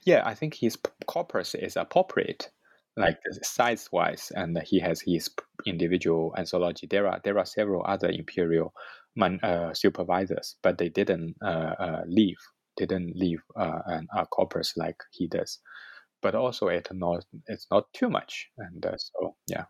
Yeah, 0.04 0.22
I 0.24 0.34
think 0.34 0.54
his 0.54 0.78
corpus 1.06 1.54
is 1.54 1.76
appropriate, 1.76 2.50
like 2.96 3.18
size 3.42 3.88
wise, 3.92 4.32
and 4.34 4.60
he 4.64 4.80
has 4.80 5.00
his 5.00 5.28
individual 5.66 6.34
anthology. 6.36 6.86
There 6.86 7.06
are 7.06 7.20
there 7.24 7.38
are 7.38 7.46
several 7.46 7.84
other 7.86 8.10
imperial 8.10 8.72
man, 9.16 9.40
uh, 9.42 9.74
supervisors, 9.74 10.56
but 10.62 10.78
they 10.78 10.88
didn't 10.88 11.36
uh, 11.44 11.74
uh, 11.78 12.02
leave 12.06 12.38
didn't 12.76 13.16
leave 13.16 13.40
uh, 13.56 13.80
an, 13.86 14.08
a 14.16 14.26
corpus 14.26 14.72
like 14.76 14.96
he 15.12 15.28
does. 15.28 15.60
But 16.22 16.34
also, 16.34 16.68
it 16.68 16.88
not 16.92 17.24
it's 17.46 17.66
not 17.70 17.92
too 17.92 18.08
much, 18.08 18.48
and 18.58 18.84
uh, 18.84 18.96
so 18.96 19.36
yeah 19.46 19.64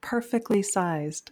perfectly 0.00 0.62
sized. 0.62 1.30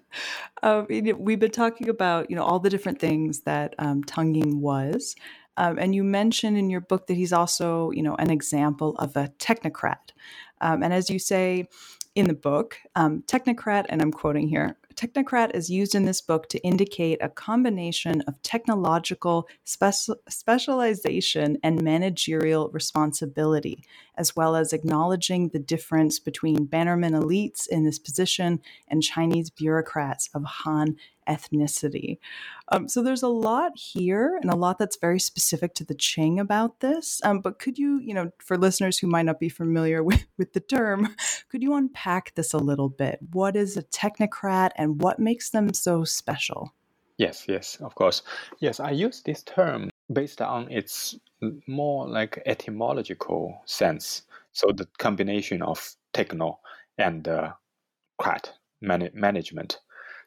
Um, 0.63 0.87
we've 0.89 1.39
been 1.39 1.51
talking 1.51 1.89
about 1.89 2.31
you 2.31 2.37
know 2.37 2.43
all 2.43 2.59
the 2.59 2.71
different 2.71 2.99
things 2.99 3.41
that 3.41 3.75
um, 3.79 4.03
Tang 4.05 4.35
Ying 4.35 4.61
was, 4.61 5.15
um, 5.57 5.79
and 5.79 5.95
you 5.95 6.03
mention 6.05 6.57
in 6.57 6.71
your 6.71 6.81
book 6.81 7.07
that 7.07 7.15
he's 7.15 7.33
also, 7.33 7.91
you 7.91 8.03
know, 8.03 8.15
an 8.17 8.31
example 8.31 8.97
of 8.97 9.17
a 9.17 9.29
technocrat. 9.39 10.13
Um, 10.61 10.83
and 10.83 10.93
as 10.93 11.11
you 11.11 11.19
say, 11.19 11.69
in 12.15 12.27
the 12.27 12.35
book, 12.35 12.77
um, 12.97 13.23
technocrat, 13.27 13.87
and 13.89 14.03
I'm 14.03 14.13
quoting 14.13 14.49
here 14.49 14.77
technocrat 15.01 15.55
is 15.55 15.71
used 15.71 15.95
in 15.95 16.05
this 16.05 16.21
book 16.21 16.49
to 16.49 16.59
indicate 16.59 17.19
a 17.23 17.29
combination 17.29 18.21
of 18.23 18.41
technological 18.43 19.49
speci- 19.65 20.15
specialization 20.29 21.57
and 21.63 21.83
managerial 21.83 22.69
responsibility, 22.71 23.83
as 24.17 24.37
well 24.37 24.55
as 24.55 24.73
acknowledging 24.73 25.49
the 25.49 25.59
difference 25.59 26.19
between 26.19 26.67
Bannerman 26.67 27.15
elites 27.15 27.67
in 27.67 27.85
this 27.85 27.99
position 27.99 28.61
and 28.89 29.03
Chinese 29.03 29.49
bureaucrats 29.49 30.29
of 30.35 30.45
Han 30.45 30.97
ethnicity. 31.31 32.19
Um, 32.73 32.89
so 32.89 33.03
there's 33.03 33.23
a 33.23 33.29
lot 33.29 33.73
here 33.77 34.39
and 34.41 34.51
a 34.51 34.57
lot 34.57 34.79
that's 34.79 34.97
very 34.97 35.21
specific 35.21 35.75
to 35.75 35.85
the 35.85 35.95
Qing 35.95 36.41
about 36.41 36.81
this. 36.81 37.21
Um, 37.25 37.41
but 37.41 37.59
could 37.59 37.79
you, 37.79 38.01
you 38.01 38.15
know, 38.15 38.31
for 38.39 38.57
listeners 38.57 38.99
who 38.99 39.07
might 39.07 39.27
not 39.27 39.41
be 39.41 39.49
familiar 39.49 40.03
with, 40.11 40.25
with 40.37 40.53
the 40.53 40.61
term, 40.61 41.15
could 41.49 41.63
you 41.63 41.75
unpack 41.75 42.35
this 42.35 42.53
a 42.53 42.59
little 42.59 42.89
bit? 42.89 43.19
What 43.33 43.57
is 43.57 43.77
a 43.77 43.83
technocrat 43.83 44.71
and 44.77 44.90
what 44.93 45.19
makes 45.19 45.51
them 45.51 45.73
so 45.75 46.05
special? 46.05 46.73
Yes, 47.17 47.45
yes, 47.49 47.77
of 47.81 47.95
course. 47.95 48.23
Yes, 48.61 48.81
I 48.81 48.91
use 48.91 49.23
this 49.23 49.43
term 49.43 49.91
based 50.13 50.41
on 50.41 50.71
its 50.71 51.19
more 51.67 52.09
like 52.09 52.43
etymological 52.47 53.61
sense. 53.67 54.23
So 54.53 54.73
the 54.73 54.87
combination 54.99 55.63
of 55.63 55.95
techno 56.13 56.61
and 56.99 57.29
uh, 57.29 57.53
crat 58.19 58.53
man- 58.81 59.11
management 59.15 59.79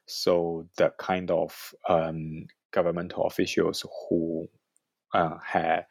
so 0.05 0.67
the 0.77 0.91
kind 0.97 1.31
of 1.31 1.73
um, 1.87 2.47
governmental 2.71 3.25
officials 3.25 3.85
who 4.09 4.47
uh, 5.13 5.81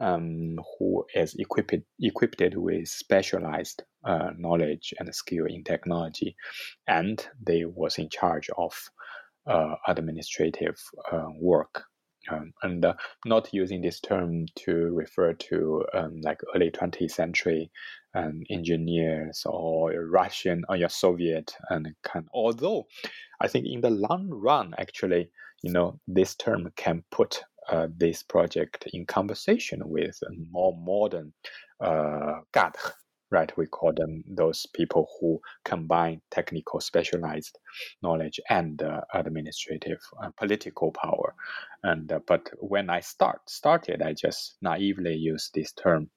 um, 0.00 0.58
who 0.78 1.04
is 1.14 1.34
equipped 1.34 1.74
equipped 2.00 2.42
with 2.56 2.88
specialized 2.88 3.82
uh, 4.04 4.30
knowledge 4.36 4.92
and 4.98 5.14
skill 5.14 5.46
in 5.46 5.64
technology, 5.64 6.36
and 6.86 7.26
they 7.40 7.64
was 7.64 7.98
in 7.98 8.08
charge 8.08 8.50
of 8.56 8.72
uh, 9.46 9.74
administrative 9.86 10.78
uh, 11.10 11.26
work. 11.40 11.84
Um, 12.30 12.52
and 12.62 12.84
uh, 12.84 12.94
not 13.26 13.52
using 13.52 13.82
this 13.82 13.98
term 13.98 14.46
to 14.60 14.94
refer 14.94 15.32
to 15.32 15.84
um, 15.92 16.20
like 16.22 16.40
early 16.54 16.70
20th 16.70 17.10
century 17.10 17.68
um, 18.14 18.42
engineers 18.48 19.42
or 19.44 19.90
Russian 20.08 20.62
or 20.68 20.88
Soviet 20.88 21.52
and 21.68 21.88
kind. 22.04 22.28
Although 22.32 22.86
I 23.40 23.48
think 23.48 23.66
in 23.66 23.80
the 23.80 23.90
long 23.90 24.28
run, 24.30 24.72
actually, 24.78 25.30
you 25.64 25.72
know, 25.72 25.98
this 26.06 26.36
term 26.36 26.70
can 26.76 27.02
put 27.10 27.42
uh, 27.68 27.88
this 27.96 28.22
project 28.22 28.88
in 28.92 29.06
conversation 29.06 29.80
with 29.84 30.18
more 30.50 30.76
modern 30.76 31.32
uh, 31.80 32.40
cadre, 32.52 32.92
right? 33.30 33.52
We 33.56 33.66
call 33.66 33.92
them 33.94 34.24
those 34.26 34.66
people 34.74 35.08
who 35.20 35.40
combine 35.64 36.20
technical 36.30 36.80
specialized 36.80 37.58
knowledge 38.02 38.40
and 38.50 38.82
uh, 38.82 39.02
administrative 39.14 40.00
uh, 40.22 40.30
political 40.38 40.92
power. 40.92 41.34
And 41.82 42.10
uh, 42.12 42.20
but 42.26 42.50
when 42.58 42.90
I 42.90 43.00
start 43.00 43.40
started, 43.48 44.02
I 44.02 44.14
just 44.14 44.56
naively 44.62 45.14
used 45.14 45.54
this 45.54 45.72
term 45.72 46.10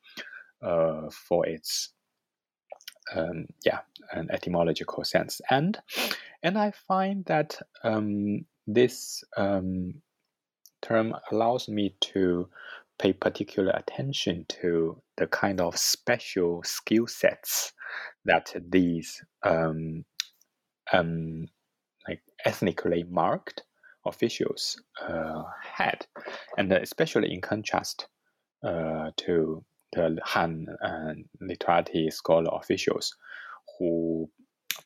uh, 0.62 1.10
for 1.28 1.46
its 1.48 1.94
um, 3.14 3.46
yeah 3.66 3.80
an 4.14 4.30
etymological 4.32 5.04
sense 5.04 5.42
and 5.50 5.78
and 6.44 6.58
i 6.58 6.72
find 6.88 7.26
that 7.26 7.58
um, 7.84 8.46
this 8.68 9.24
um, 9.38 9.94
term 10.86 11.16
allows 11.32 11.68
me 11.68 11.96
to 12.00 12.48
pay 13.00 13.12
particular 13.14 13.72
attention 13.72 14.46
to 14.48 15.02
the 15.18 15.28
kind 15.28 15.60
of 15.60 15.78
special 15.78 16.62
skill 16.64 17.08
sets 17.08 17.74
that 18.26 18.54
these 18.70 19.24
um, 19.44 20.06
um, 20.94 21.48
like 22.08 22.22
ethnically 22.46 23.04
marked 23.10 23.64
officials 24.06 24.82
uh, 25.02 25.44
had, 25.62 26.06
and 26.58 26.72
especially 26.72 27.34
in 27.34 27.42
contrast 27.42 28.08
uh, 28.64 29.10
to 29.18 29.64
the 29.94 30.20
Han 30.24 30.68
literati 31.42 32.12
scholar 32.12 32.52
officials 32.54 33.16
who 33.80 34.30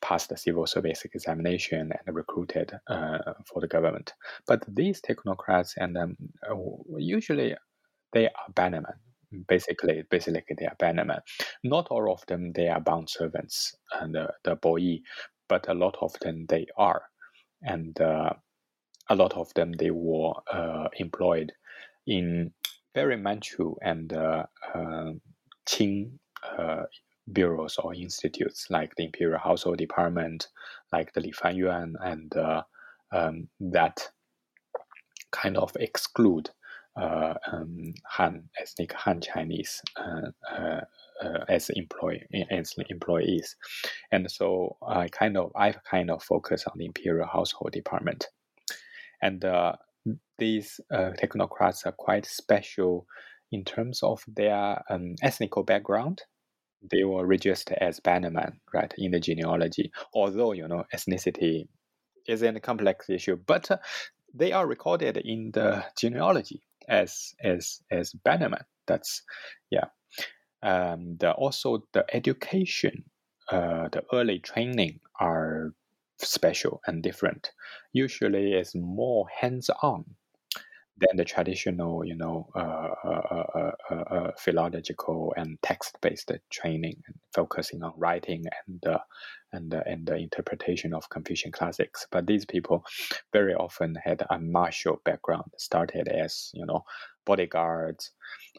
passed 0.00 0.28
the 0.28 0.36
civil 0.36 0.66
service 0.66 1.04
examination 1.04 1.92
and 2.06 2.16
recruited 2.16 2.72
uh, 2.88 3.18
for 3.46 3.60
the 3.60 3.68
government. 3.68 4.12
But 4.46 4.64
these 4.68 5.00
technocrats 5.00 5.72
and 5.76 5.96
um, 5.96 6.16
usually 6.96 7.56
they 8.12 8.26
are 8.26 8.52
bannermen. 8.52 8.94
Basically, 9.46 10.02
basically 10.10 10.42
they 10.58 10.66
are 10.66 10.76
bannermen. 10.76 11.20
Not 11.62 11.88
all 11.90 12.12
of 12.12 12.24
them 12.26 12.52
they 12.52 12.68
are 12.68 12.80
bound 12.80 13.08
servants 13.08 13.74
and 14.00 14.16
uh, 14.16 14.28
the 14.44 14.56
boy, 14.56 15.00
but 15.48 15.68
a 15.68 15.74
lot 15.74 15.96
of 16.00 16.12
them 16.20 16.46
they 16.48 16.66
are, 16.76 17.02
and 17.62 18.00
uh, 18.00 18.30
a 19.08 19.14
lot 19.14 19.32
of 19.36 19.52
them 19.54 19.72
they 19.72 19.90
were 19.90 20.32
uh, 20.52 20.88
employed 20.98 21.52
in 22.06 22.52
very 22.94 23.16
Manchu 23.16 23.76
and 23.82 24.12
uh, 24.12 24.46
uh, 24.74 25.12
Qing 25.66 26.12
uh, 26.58 26.82
bureaus 27.32 27.76
or 27.78 27.94
institutes 27.94 28.66
like 28.70 28.94
the 28.96 29.04
Imperial 29.04 29.38
Household 29.38 29.78
Department, 29.78 30.48
like 30.92 31.12
the 31.12 31.20
Li 31.20 31.32
Fan 31.32 31.56
Yuan, 31.56 31.96
and 32.00 32.34
uh, 32.36 32.62
um, 33.12 33.48
that 33.60 34.10
kind 35.32 35.56
of 35.56 35.76
exclude 35.78 36.50
uh, 36.96 37.34
um, 37.52 37.94
Han 38.04 38.48
ethnic 38.60 38.92
Han 38.92 39.20
Chinese 39.20 39.80
uh, 39.96 40.30
uh, 40.50 40.80
uh 41.22 41.44
as 41.48 41.70
employee 41.70 42.26
as 42.50 42.74
employees, 42.88 43.56
and 44.10 44.30
so 44.30 44.76
I 44.86 45.08
kind 45.08 45.36
of 45.36 45.52
I 45.56 45.72
kind 45.88 46.10
of 46.10 46.22
focus 46.22 46.64
on 46.66 46.78
the 46.78 46.86
Imperial 46.86 47.28
Household 47.28 47.72
Department, 47.72 48.26
and 49.22 49.44
these 50.38 50.80
uh, 50.92 51.12
technocrats 51.22 51.86
are 51.86 51.92
quite 51.92 52.26
special 52.26 53.06
in 53.52 53.64
terms 53.64 54.02
of 54.02 54.24
their 54.26 54.82
um, 54.90 55.14
ethnical 55.22 55.62
background. 55.62 56.22
They 56.82 57.04
were 57.04 57.26
registered 57.26 57.78
as 57.80 58.00
Bannerman, 58.00 58.60
right, 58.72 58.92
in 58.96 59.10
the 59.12 59.20
genealogy. 59.20 59.92
Although 60.14 60.52
you 60.52 60.66
know 60.68 60.84
ethnicity 60.94 61.68
isn't 62.26 62.56
a 62.56 62.60
complex 62.60 63.10
issue, 63.10 63.36
but 63.46 63.70
uh, 63.70 63.78
they 64.34 64.52
are 64.52 64.66
recorded 64.66 65.16
in 65.16 65.50
the 65.52 65.84
genealogy 65.98 66.62
as 66.88 67.34
as 67.42 67.80
as 67.90 68.12
Bannerman. 68.12 68.64
That's 68.86 69.22
yeah. 69.70 69.86
Um, 70.62 71.16
the, 71.18 71.32
also 71.32 71.84
the 71.94 72.04
education, 72.14 73.04
uh, 73.50 73.88
the 73.88 74.04
early 74.12 74.40
training 74.40 75.00
are 75.18 75.72
special 76.18 76.82
and 76.86 77.02
different. 77.02 77.50
Usually, 77.94 78.52
it's 78.52 78.74
more 78.74 79.26
hands-on 79.40 80.04
than 81.00 81.16
the 81.16 81.24
traditional, 81.24 82.04
you 82.04 82.14
know, 82.16 82.48
uh, 82.54 82.94
uh, 83.04 83.72
uh, 83.90 84.30
philological 84.38 85.32
and 85.36 85.58
text-based 85.62 86.32
training, 86.50 87.02
focusing 87.32 87.82
on 87.82 87.92
writing 87.96 88.44
and 88.66 88.84
and 89.52 89.74
and 89.74 90.06
the 90.06 90.16
interpretation 90.16 90.94
of 90.94 91.08
Confucian 91.08 91.52
classics. 91.52 92.06
But 92.10 92.26
these 92.26 92.44
people 92.44 92.84
very 93.32 93.54
often 93.54 93.96
had 93.96 94.24
a 94.30 94.38
martial 94.38 95.00
background, 95.04 95.50
started 95.58 96.08
as 96.08 96.50
you 96.54 96.66
know 96.66 96.84
bodyguards 97.24 98.12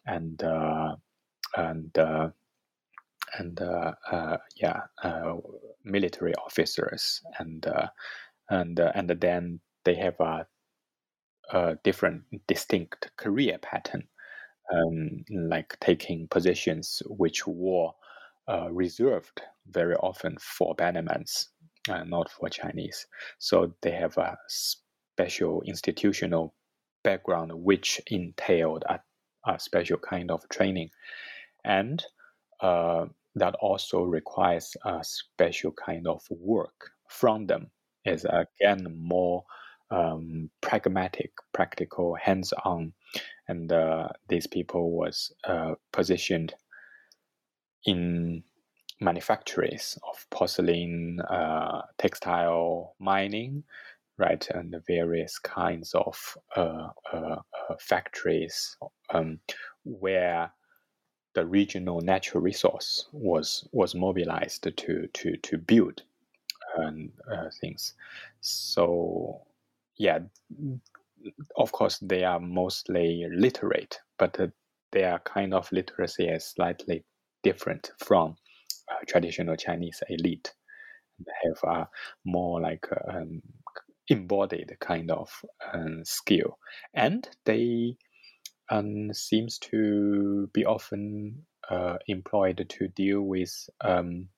and 0.06 0.42
and 1.56 1.98
and 3.38 3.62
uh, 3.62 3.94
uh, 4.12 4.38
yeah, 4.56 4.82
uh, 5.04 5.36
military 5.84 6.34
officers, 6.36 7.22
and 7.40 7.66
and 8.50 8.80
and 8.80 9.10
then 9.22 9.60
they 9.84 9.96
have 9.96 10.20
a, 10.20 10.46
a 11.52 11.78
different, 11.84 12.24
distinct 12.48 13.12
career 13.18 13.58
pattern, 13.60 14.08
um, 14.74 15.24
like 15.30 15.78
taking 15.80 16.28
positions 16.28 17.02
which 17.06 17.46
were 17.48 17.90
reserved 18.70 19.42
very 19.68 19.96
often 19.96 20.38
for 20.40 20.76
Bannermans, 20.76 21.48
uh, 21.90 22.04
not 22.04 22.30
for 22.30 22.50
Chinese. 22.50 23.08
So 23.40 23.74
they 23.82 23.92
have 23.92 24.18
a 24.18 24.38
special 24.48 25.62
institutional 25.66 26.54
background 27.04 27.52
which 27.54 28.02
entailed 28.08 28.84
a, 28.90 29.00
a 29.48 29.60
special 29.60 29.98
kind 29.98 30.32
of 30.32 30.48
training. 30.50 30.90
And 31.64 32.04
uh, 32.62 33.06
that 33.36 33.56
also 33.56 34.04
requires 34.04 34.76
a 34.86 35.04
special 35.04 35.72
kind 35.72 36.08
of 36.08 36.22
work 36.30 36.92
from 37.08 37.48
them 37.48 37.72
is 38.06 38.26
again 38.26 38.88
more 38.98 39.44
um, 39.92 40.50
pragmatic, 40.62 41.32
practical, 41.54 42.16
hands-on, 42.16 42.94
and 43.48 43.72
uh, 43.72 44.10
these 44.28 44.48
people 44.48 44.92
was 44.92 45.32
uh, 45.44 45.76
positioned 45.92 46.54
in 47.86 48.44
manufactories 49.00 49.98
of 50.10 50.26
porcelain, 50.30 51.20
uh, 51.22 51.82
textile, 51.98 52.96
mining, 53.00 53.64
right, 54.18 54.48
and 54.52 54.76
various 54.88 55.40
kinds 55.40 55.94
of 55.96 56.38
uh, 56.56 56.90
uh, 57.12 57.36
uh, 57.70 57.76
factories 57.80 58.78
um, 59.10 59.40
where 59.84 60.52
the 61.34 61.46
regional 61.46 62.02
natural 62.02 62.44
resource 62.44 63.08
was 63.12 63.68
was 63.72 63.96
mobilized 63.96 64.64
to 64.64 65.08
to 65.08 65.38
to 65.38 65.58
build 65.58 66.04
and 66.78 67.12
uh, 67.32 67.50
things. 67.60 67.94
So 68.42 69.42
yeah, 70.02 70.18
of 71.56 71.72
course 71.72 72.00
they 72.00 72.24
are 72.24 72.40
mostly 72.40 73.28
literate, 73.32 74.00
but 74.18 74.40
uh, 74.40 74.48
their 74.92 75.20
kind 75.20 75.54
of 75.54 75.72
literacy 75.72 76.28
is 76.28 76.44
slightly 76.44 77.06
different 77.44 77.92
from 78.00 78.36
uh, 78.92 79.06
traditional 79.08 79.56
Chinese 79.56 80.02
elite. 80.10 80.54
They 81.20 81.50
have 81.50 81.64
a 81.64 81.90
more 82.26 82.60
like 82.60 82.88
um, 83.08 83.44
embodied 84.10 84.76
kind 84.80 85.12
of 85.12 85.30
um, 85.72 86.04
skill, 86.04 86.58
and 86.96 87.30
they 87.46 87.96
um, 88.72 89.14
seems 89.14 89.60
to 89.60 90.50
be 90.52 90.66
often 90.66 91.46
uh, 91.70 91.98
employed 92.08 92.66
to 92.68 92.88
deal 92.88 93.22
with 93.22 93.70
um, 93.82 94.30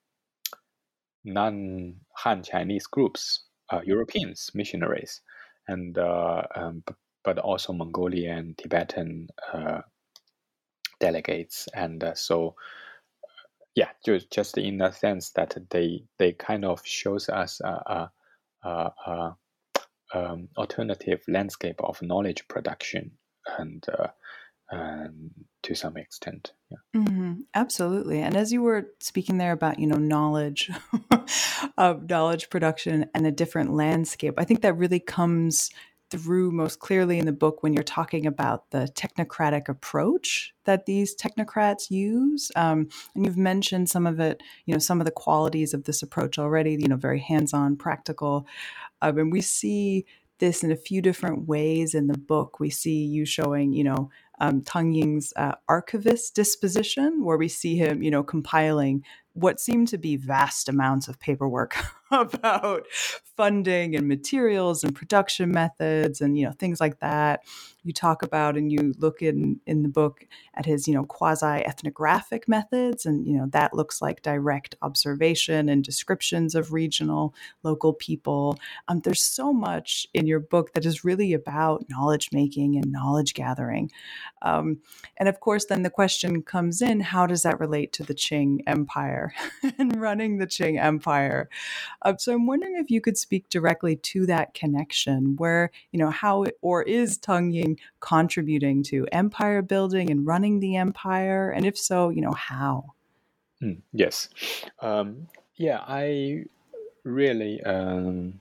non-Han 1.24 2.42
Chinese 2.42 2.86
groups, 2.86 3.44
uh, 3.70 3.80
Europeans, 3.82 4.50
missionaries, 4.52 5.22
and 5.68 5.96
uh, 5.98 6.42
um, 6.54 6.82
but 7.24 7.38
also 7.38 7.72
Mongolian, 7.72 8.54
Tibetan 8.56 9.28
uh, 9.52 9.80
delegates, 11.00 11.68
and 11.74 12.02
uh, 12.04 12.14
so 12.14 12.54
yeah, 13.74 13.90
just 14.04 14.30
just 14.30 14.58
in 14.58 14.78
the 14.78 14.90
sense 14.90 15.30
that 15.30 15.56
they 15.70 16.04
they 16.18 16.32
kind 16.32 16.64
of 16.64 16.80
shows 16.84 17.28
us 17.28 17.60
a, 17.60 18.10
a, 18.64 18.68
a, 18.68 18.92
a 19.06 19.36
um, 20.14 20.48
alternative 20.56 21.22
landscape 21.28 21.80
of 21.82 22.00
knowledge 22.02 22.46
production. 22.48 23.12
And 23.58 23.84
uh, 23.88 24.08
um, 24.74 25.30
to 25.62 25.74
some 25.74 25.96
extent. 25.96 26.52
Yeah. 26.70 27.02
Mm-hmm. 27.02 27.32
Absolutely. 27.54 28.20
And 28.20 28.36
as 28.36 28.52
you 28.52 28.62
were 28.62 28.90
speaking 29.00 29.38
there 29.38 29.52
about, 29.52 29.78
you 29.78 29.86
know, 29.86 29.96
knowledge 29.96 30.70
of 31.78 32.08
knowledge 32.08 32.50
production 32.50 33.06
and 33.14 33.26
a 33.26 33.32
different 33.32 33.72
landscape, 33.72 34.34
I 34.36 34.44
think 34.44 34.62
that 34.62 34.76
really 34.76 35.00
comes 35.00 35.70
through 36.10 36.50
most 36.50 36.78
clearly 36.80 37.18
in 37.18 37.26
the 37.26 37.32
book 37.32 37.62
when 37.62 37.72
you're 37.72 37.82
talking 37.82 38.26
about 38.26 38.70
the 38.70 38.88
technocratic 38.94 39.68
approach 39.68 40.54
that 40.64 40.86
these 40.86 41.16
technocrats 41.16 41.90
use. 41.90 42.52
Um, 42.56 42.88
and 43.14 43.24
you've 43.24 43.38
mentioned 43.38 43.88
some 43.88 44.06
of 44.06 44.20
it, 44.20 44.42
you 44.66 44.74
know, 44.74 44.78
some 44.78 45.00
of 45.00 45.06
the 45.06 45.10
qualities 45.10 45.74
of 45.74 45.84
this 45.84 46.02
approach 46.02 46.38
already, 46.38 46.76
you 46.78 46.88
know, 46.88 46.96
very 46.96 47.20
hands 47.20 47.52
on, 47.52 47.76
practical. 47.76 48.46
Um, 49.02 49.18
and 49.18 49.32
we 49.32 49.40
see 49.40 50.04
this 50.38 50.62
in 50.62 50.70
a 50.70 50.76
few 50.76 51.00
different 51.00 51.48
ways 51.48 51.94
in 51.94 52.06
the 52.06 52.18
book. 52.18 52.60
We 52.60 52.70
see 52.70 53.04
you 53.04 53.24
showing, 53.24 53.72
you 53.72 53.84
know, 53.84 54.10
um, 54.44 54.62
Tang 54.62 54.92
Ying's 54.92 55.32
uh, 55.36 55.54
archivist 55.68 56.34
disposition, 56.34 57.24
where 57.24 57.38
we 57.38 57.48
see 57.48 57.76
him, 57.76 58.02
you 58.02 58.10
know, 58.10 58.22
compiling 58.22 59.02
what 59.34 59.60
seem 59.60 59.86
to 59.86 59.98
be 59.98 60.16
vast 60.16 60.68
amounts 60.68 61.08
of 61.08 61.18
paperwork 61.18 61.76
about 62.20 62.86
funding 63.36 63.96
and 63.96 64.06
materials 64.06 64.84
and 64.84 64.94
production 64.94 65.50
methods 65.50 66.20
and 66.20 66.38
you 66.38 66.46
know 66.46 66.52
things 66.52 66.80
like 66.80 67.00
that. 67.00 67.40
You 67.82 67.92
talk 67.92 68.22
about 68.22 68.56
and 68.56 68.72
you 68.72 68.94
look 68.98 69.20
in 69.20 69.60
in 69.66 69.82
the 69.82 69.88
book 69.88 70.26
at 70.54 70.64
his 70.64 70.86
you 70.88 70.94
know 70.94 71.04
quasi 71.04 71.46
ethnographic 71.46 72.48
methods 72.48 73.04
and 73.04 73.26
you 73.26 73.36
know 73.36 73.46
that 73.52 73.74
looks 73.74 74.00
like 74.00 74.22
direct 74.22 74.76
observation 74.82 75.68
and 75.68 75.82
descriptions 75.84 76.54
of 76.54 76.72
regional 76.72 77.34
local 77.62 77.92
people. 77.92 78.58
Um, 78.88 79.00
there's 79.00 79.22
so 79.22 79.52
much 79.52 80.06
in 80.14 80.26
your 80.26 80.40
book 80.40 80.72
that 80.74 80.86
is 80.86 81.04
really 81.04 81.32
about 81.32 81.84
knowledge 81.88 82.30
making 82.32 82.76
and 82.76 82.90
knowledge 82.90 83.34
gathering. 83.34 83.90
Um, 84.42 84.78
and 85.16 85.28
of 85.28 85.40
course 85.40 85.66
then 85.66 85.82
the 85.82 85.90
question 85.90 86.42
comes 86.42 86.80
in 86.80 87.00
how 87.00 87.26
does 87.26 87.42
that 87.42 87.60
relate 87.60 87.92
to 87.94 88.02
the 88.02 88.14
qing 88.14 88.60
empire 88.66 89.32
and 89.78 90.00
running 90.00 90.38
the 90.38 90.46
qing 90.46 90.78
empire 90.80 91.48
uh, 92.04 92.14
so 92.18 92.34
i'm 92.34 92.46
wondering 92.46 92.76
if 92.76 92.90
you 92.90 93.00
could 93.00 93.16
speak 93.16 93.48
directly 93.48 93.96
to 93.96 94.26
that 94.26 94.54
connection 94.54 95.36
where 95.36 95.70
you 95.92 95.98
know 95.98 96.10
how 96.10 96.44
it, 96.44 96.58
or 96.62 96.82
is 96.82 97.18
Tang 97.18 97.50
Ying 97.50 97.78
contributing 98.00 98.82
to 98.84 99.06
empire 99.12 99.62
building 99.62 100.10
and 100.10 100.26
running 100.26 100.60
the 100.60 100.76
empire? 100.76 101.50
And 101.50 101.66
if 101.66 101.78
so, 101.78 102.10
you 102.10 102.20
know, 102.20 102.32
how? 102.32 102.94
Mm, 103.62 103.80
yes. 103.92 104.28
Um, 104.80 105.28
yeah, 105.56 105.80
I 105.86 106.44
really 107.04 107.62
um, 107.62 108.40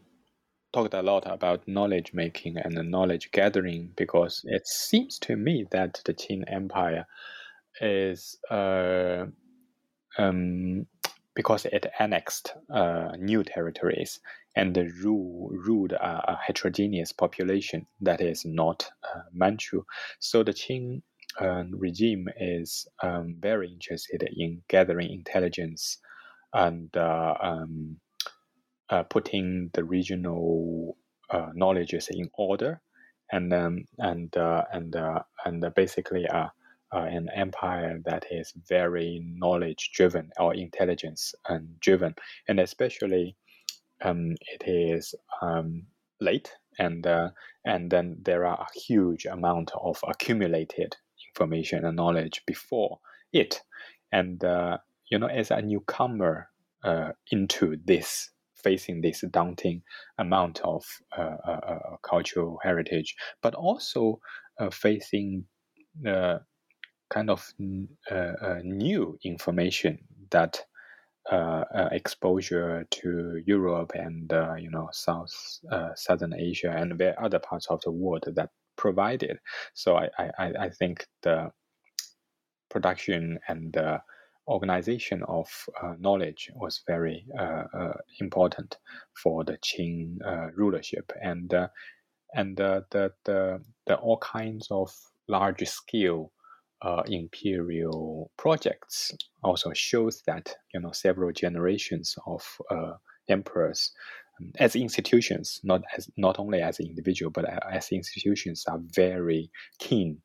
talked 0.74 0.94
a 0.94 1.02
lot 1.02 1.24
about 1.26 1.68
knowledge 1.68 2.14
making 2.14 2.58
and 2.58 2.76
knowledge 2.90 3.32
gathering 3.32 3.92
because 3.96 4.42
it 4.46 4.68
seems 4.68 5.20
to 5.20 5.36
me 5.36 5.66
that 5.72 6.02
the 6.06 6.14
Qing 6.14 6.44
Empire 6.48 7.06
is 7.82 8.38
uh, 8.50 9.26
um, 10.18 10.86
because 11.36 11.66
it 11.66 11.86
annexed 12.00 12.54
uh, 12.70 13.12
new 13.18 13.44
territories 13.44 14.20
and 14.56 14.78
rule, 15.04 15.50
ruled 15.52 15.94
a, 15.94 16.32
a, 16.32 16.40
heterogeneous 16.46 17.12
population 17.12 17.88
that 18.02 18.22
is 18.22 18.46
not 18.46 18.88
uh, 19.04 19.22
Manchu. 19.34 19.84
So 20.20 20.44
the 20.44 20.54
Qing 20.54 21.02
uh, 21.42 21.64
regime 21.72 22.28
is 22.40 22.88
um, 23.02 23.36
very 23.40 23.72
interested 23.72 24.28
in 24.36 24.62
gathering 24.68 25.12
intelligence 25.12 25.98
and 26.54 26.96
uh, 26.96 27.34
um, 27.42 27.98
uh, 28.90 29.04
putting 29.04 29.72
the 29.74 29.84
regional 29.84 30.96
uh, 31.32 31.50
knowledges 31.56 32.10
in 32.10 32.30
order, 32.36 32.80
and 33.32 33.52
um, 33.54 33.86
and 33.98 34.36
and 34.36 34.96
and 35.46 35.74
basically 35.76 36.28
an 36.94 37.28
empire 37.36 38.00
that 38.06 38.26
is 38.32 38.54
very 38.68 39.22
knowledge 39.26 39.92
driven 39.94 40.32
or 40.40 40.54
intelligence 40.54 41.34
driven, 41.80 42.16
and 42.48 42.60
especially 42.60 43.36
um, 44.02 44.36
it 44.54 44.64
is 44.68 45.16
um, 45.42 45.84
late 46.20 46.52
and 46.80 47.06
uh, 47.06 47.30
and 47.66 47.92
then 47.92 48.18
there 48.22 48.46
are 48.46 48.60
a 48.60 48.80
huge 48.80 49.26
amount 49.26 49.72
of 49.82 50.00
accumulated 50.08 50.96
information 51.30 51.86
and 51.86 51.96
knowledge 51.96 52.42
before 52.46 53.00
it. 53.32 53.62
And 54.12 54.44
uh, 54.44 54.78
you 55.10 55.20
know 55.20 55.28
as 55.28 55.52
a 55.52 55.62
newcomer 55.62 56.50
uh, 56.84 57.12
into 57.32 57.78
this 57.86 58.30
facing 58.56 59.02
this 59.02 59.24
daunting 59.30 59.84
amount 60.18 60.62
of 60.62 60.84
uh, 61.18 61.36
uh, 61.48 61.60
uh, 61.68 61.98
cultural 62.02 62.58
heritage 62.64 63.16
but 63.42 63.54
also 63.56 64.20
facing 64.72 65.46
kind 67.14 67.30
of 67.30 67.54
new 68.64 69.18
information 69.24 70.00
that 70.32 70.66
uh, 71.32 71.64
uh, 71.74 71.90
exposure 71.94 72.86
to 72.92 73.42
Europe 73.46 73.94
and 73.96 74.34
uh, 74.34 74.56
you 74.56 74.70
know 74.70 74.90
South 74.92 75.32
Southern 75.96 76.34
Asia 76.34 76.70
and 76.76 77.02
other 77.02 77.40
parts 77.40 77.68
of 77.68 77.80
the 77.82 77.92
world 77.92 78.26
that 78.36 78.50
provided. 78.76 79.38
So 79.74 79.96
I 79.96 80.10
I, 80.18 80.52
I 80.60 80.70
think 80.70 81.08
the 81.22 81.50
production 82.70 83.40
and 83.48 83.78
organization 84.50 85.24
of 85.24 85.48
uh, 85.82 85.94
knowledge 85.98 86.52
was 86.56 86.82
very 86.86 87.26
uh, 87.40 87.64
uh, 87.74 87.94
important 88.20 88.78
for 89.14 89.46
the 89.46 89.58
Qing 89.60 90.18
rulership, 90.58 91.10
and 91.22 91.54
and 92.36 92.58
the, 92.58 92.84
the 92.92 93.14
the 93.86 93.96
all 93.96 94.18
kinds 94.18 94.68
of 94.72 94.94
large 95.30 95.66
scale 95.66 96.33
uh, 96.84 97.04
imperial 97.08 98.32
projects 98.38 99.12
also 99.44 99.72
shows 99.74 100.22
that 100.28 100.56
you 100.74 100.80
know 100.80 100.92
several 100.92 101.32
generations 101.32 102.16
of 102.28 102.44
uh, 102.70 102.94
emperors 103.30 103.92
um, 104.40 104.52
as 104.60 104.76
institutions 104.76 105.60
not 105.64 105.82
as 105.98 106.10
not 106.18 106.40
only 106.40 106.62
as 106.62 106.80
individual 106.80 107.32
but 107.32 107.46
as 107.72 107.92
institutions 107.92 108.66
are 108.68 108.80
very 108.94 109.50
keen 109.80 110.22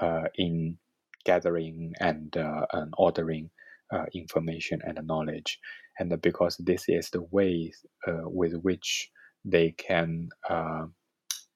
uh, 0.00 0.24
in 0.34 0.76
gathering 1.24 1.92
and, 2.00 2.36
uh, 2.36 2.66
and 2.72 2.92
ordering 2.98 3.50
uh, 3.92 4.04
information 4.14 4.80
and 4.84 4.98
knowledge. 5.06 5.58
And 5.98 6.20
because 6.20 6.56
this 6.58 6.84
is 6.88 7.10
the 7.10 7.22
way 7.30 7.72
uh, 8.06 8.22
with 8.24 8.54
which 8.62 9.10
they 9.44 9.72
can 9.72 10.30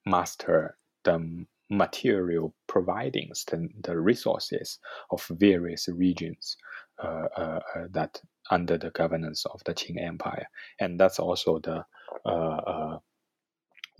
master 0.06 0.76
the 1.04 1.46
material 1.70 2.54
providings, 2.66 3.44
the, 3.44 3.68
the 3.82 3.98
resources 3.98 4.78
of 5.10 5.24
various 5.30 5.88
regions 5.88 6.56
uh, 7.02 7.28
uh, 7.36 7.60
uh, 7.76 7.84
that 7.90 8.20
under 8.50 8.78
the 8.78 8.90
governance 8.90 9.44
of 9.46 9.62
the 9.64 9.74
Qing 9.74 10.02
Empire, 10.02 10.46
and 10.80 10.98
that's 10.98 11.18
also 11.18 11.60
the 11.60 11.84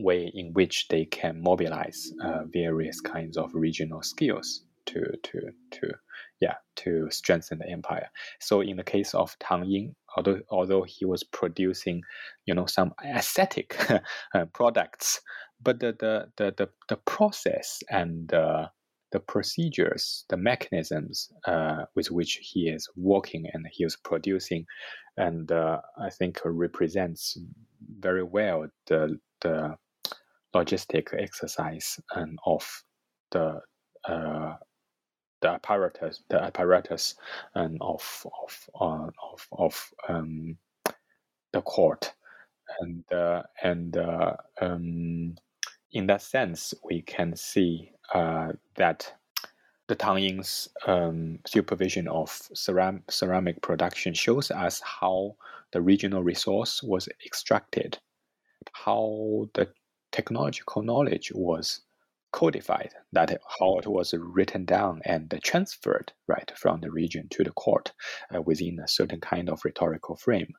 way 0.01 0.31
in 0.33 0.53
which 0.53 0.89
they 0.89 1.05
can 1.05 1.41
mobilize 1.43 2.13
various 2.53 3.01
kinds 3.01 3.37
of 3.37 3.51
regional 3.53 4.03
skills 4.03 4.65
to 4.87 5.05
to 5.23 5.41
to 5.71 5.93
yeah 6.41 6.55
to 6.77 7.09
strengthen 7.11 7.59
the 7.59 7.69
empire. 7.69 8.09
So 8.41 8.63
in 8.63 8.77
the 8.77 8.85
case 8.85 9.15
of 9.15 9.37
Tang 9.39 9.65
Ying, 9.65 9.95
although 10.19 10.41
although 10.51 10.83
he 10.83 11.05
was 11.05 11.23
producing, 11.25 12.03
you 12.47 12.55
know, 12.55 12.67
some 12.67 12.93
aesthetic 13.05 13.77
products. 14.53 15.21
But 15.63 15.81
the 15.81 15.97
the 15.99 16.27
the 16.37 16.55
the, 16.57 16.69
the 16.89 16.97
process 16.97 17.81
and 17.91 18.33
uh, 18.33 18.69
the 19.13 19.21
procedures, 19.21 20.25
the 20.29 20.37
mechanisms 20.37 21.31
uh, 21.47 21.85
with 21.95 22.11
which 22.11 22.39
he 22.43 22.69
is 22.69 22.89
working 22.97 23.47
and 23.53 23.67
he 23.71 23.85
is 23.85 23.97
producing, 23.97 24.67
and 25.17 25.51
uh, 25.51 25.81
I 26.01 26.11
think 26.11 26.41
represents 26.45 27.39
very 27.99 28.23
well 28.23 28.67
the 28.87 29.19
the 29.41 29.77
logistic 30.55 31.09
exercise 31.19 31.99
and 32.15 32.39
of 32.47 32.65
the 33.31 33.61
uh, 34.09 34.55
the 35.41 35.49
apparatus, 35.49 36.23
the 36.29 36.43
apparatus, 36.43 37.15
and 37.55 37.79
of 37.81 38.27
of 38.43 38.71
uh, 38.81 39.11
of 39.33 39.49
of 39.53 39.93
um, 40.09 40.57
the 41.53 41.63
court, 41.63 42.13
and 42.81 43.05
uh, 43.13 43.43
and 43.63 43.97
uh, 43.97 44.35
um, 44.61 45.37
in 45.93 46.07
that 46.07 46.23
sense, 46.23 46.75
we 46.85 47.03
can 47.03 47.35
see 47.37 47.93
uh, 48.15 48.53
that 48.77 49.13
the 49.89 49.95
Tang 49.95 50.19
Ying's 50.19 50.69
um, 50.87 51.39
supervision 51.47 52.09
of 52.09 52.31
ceram- 52.55 53.03
ceramic 53.11 53.63
production 53.63 54.13
shows 54.13 54.51
us 54.51 54.81
how 54.81 55.35
the 55.73 55.81
regional 55.81 56.23
resource 56.23 56.83
was 56.83 57.09
extracted, 57.25 57.99
how 58.73 59.49
the 59.55 59.69
technological 60.13 60.83
knowledge 60.83 61.33
was 61.35 61.81
codified, 62.33 62.95
that 63.13 63.41
how 63.59 63.79
it 63.79 63.87
was 63.87 64.15
written 64.17 64.65
down 64.65 65.01
and 65.05 65.33
transferred 65.43 66.13
right 66.27 66.53
from 66.57 66.81
the 66.81 66.91
region 66.91 67.27
to 67.31 67.45
the 67.45 67.53
court 67.53 67.93
uh, 68.35 68.43
within 68.43 68.79
a 68.81 68.89
certain 68.89 69.21
kind 69.21 69.49
of 69.49 69.65
rhetorical 69.65 70.17
frame, 70.17 70.53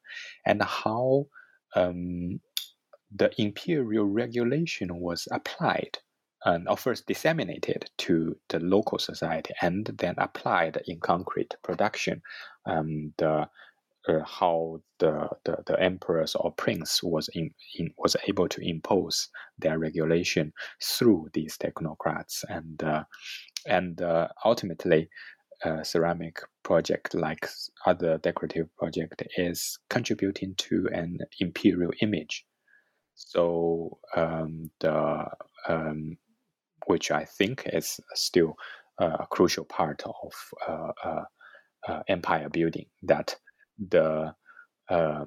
and 0.45 0.61
how 0.63 1.25
um, 1.75 2.39
the 3.15 3.31
imperial 3.37 4.05
regulation 4.05 4.95
was 4.99 5.27
applied 5.31 5.97
and 6.45 6.67
first 6.79 7.05
disseminated 7.05 7.89
to 7.97 8.35
the 8.49 8.59
local 8.59 8.97
society 8.97 9.53
and 9.61 9.87
then 9.97 10.15
applied 10.17 10.81
in 10.87 10.99
concrete 10.99 11.55
production. 11.63 12.21
Um, 12.65 13.13
the 13.17 13.49
uh, 14.09 14.23
how 14.25 14.81
the, 14.99 15.29
the, 15.45 15.57
the 15.65 15.79
emperors 15.79 16.35
or 16.35 16.51
prince 16.53 17.01
was 17.03 17.29
in, 17.33 17.51
in, 17.77 17.91
was 17.97 18.15
able 18.27 18.47
to 18.47 18.61
impose 18.61 19.29
their 19.57 19.79
regulation 19.79 20.51
through 20.81 21.29
these 21.33 21.57
technocrats 21.57 22.43
and 22.49 22.83
uh, 22.83 23.03
and 23.65 24.01
uh, 24.01 24.27
ultimately 24.45 25.09
uh, 25.65 25.83
ceramic 25.83 26.39
project 26.63 27.13
like 27.13 27.47
other 27.85 28.17
decorative 28.19 28.67
project 28.77 29.23
is 29.37 29.77
contributing 29.89 30.55
to 30.55 30.87
an 30.93 31.19
imperial 31.39 31.91
image 32.01 32.45
so 33.15 33.97
um, 34.15 34.71
the 34.79 35.25
um, 35.67 36.17
which 36.87 37.11
I 37.11 37.25
think 37.25 37.63
is 37.73 37.99
still 38.15 38.55
a 38.97 39.25
crucial 39.29 39.63
part 39.65 40.03
of 40.05 40.33
uh, 40.67 41.23
uh, 41.87 42.03
empire 42.07 42.49
building. 42.49 42.85
That 43.03 43.35
the 43.87 44.33
uh, 44.89 45.25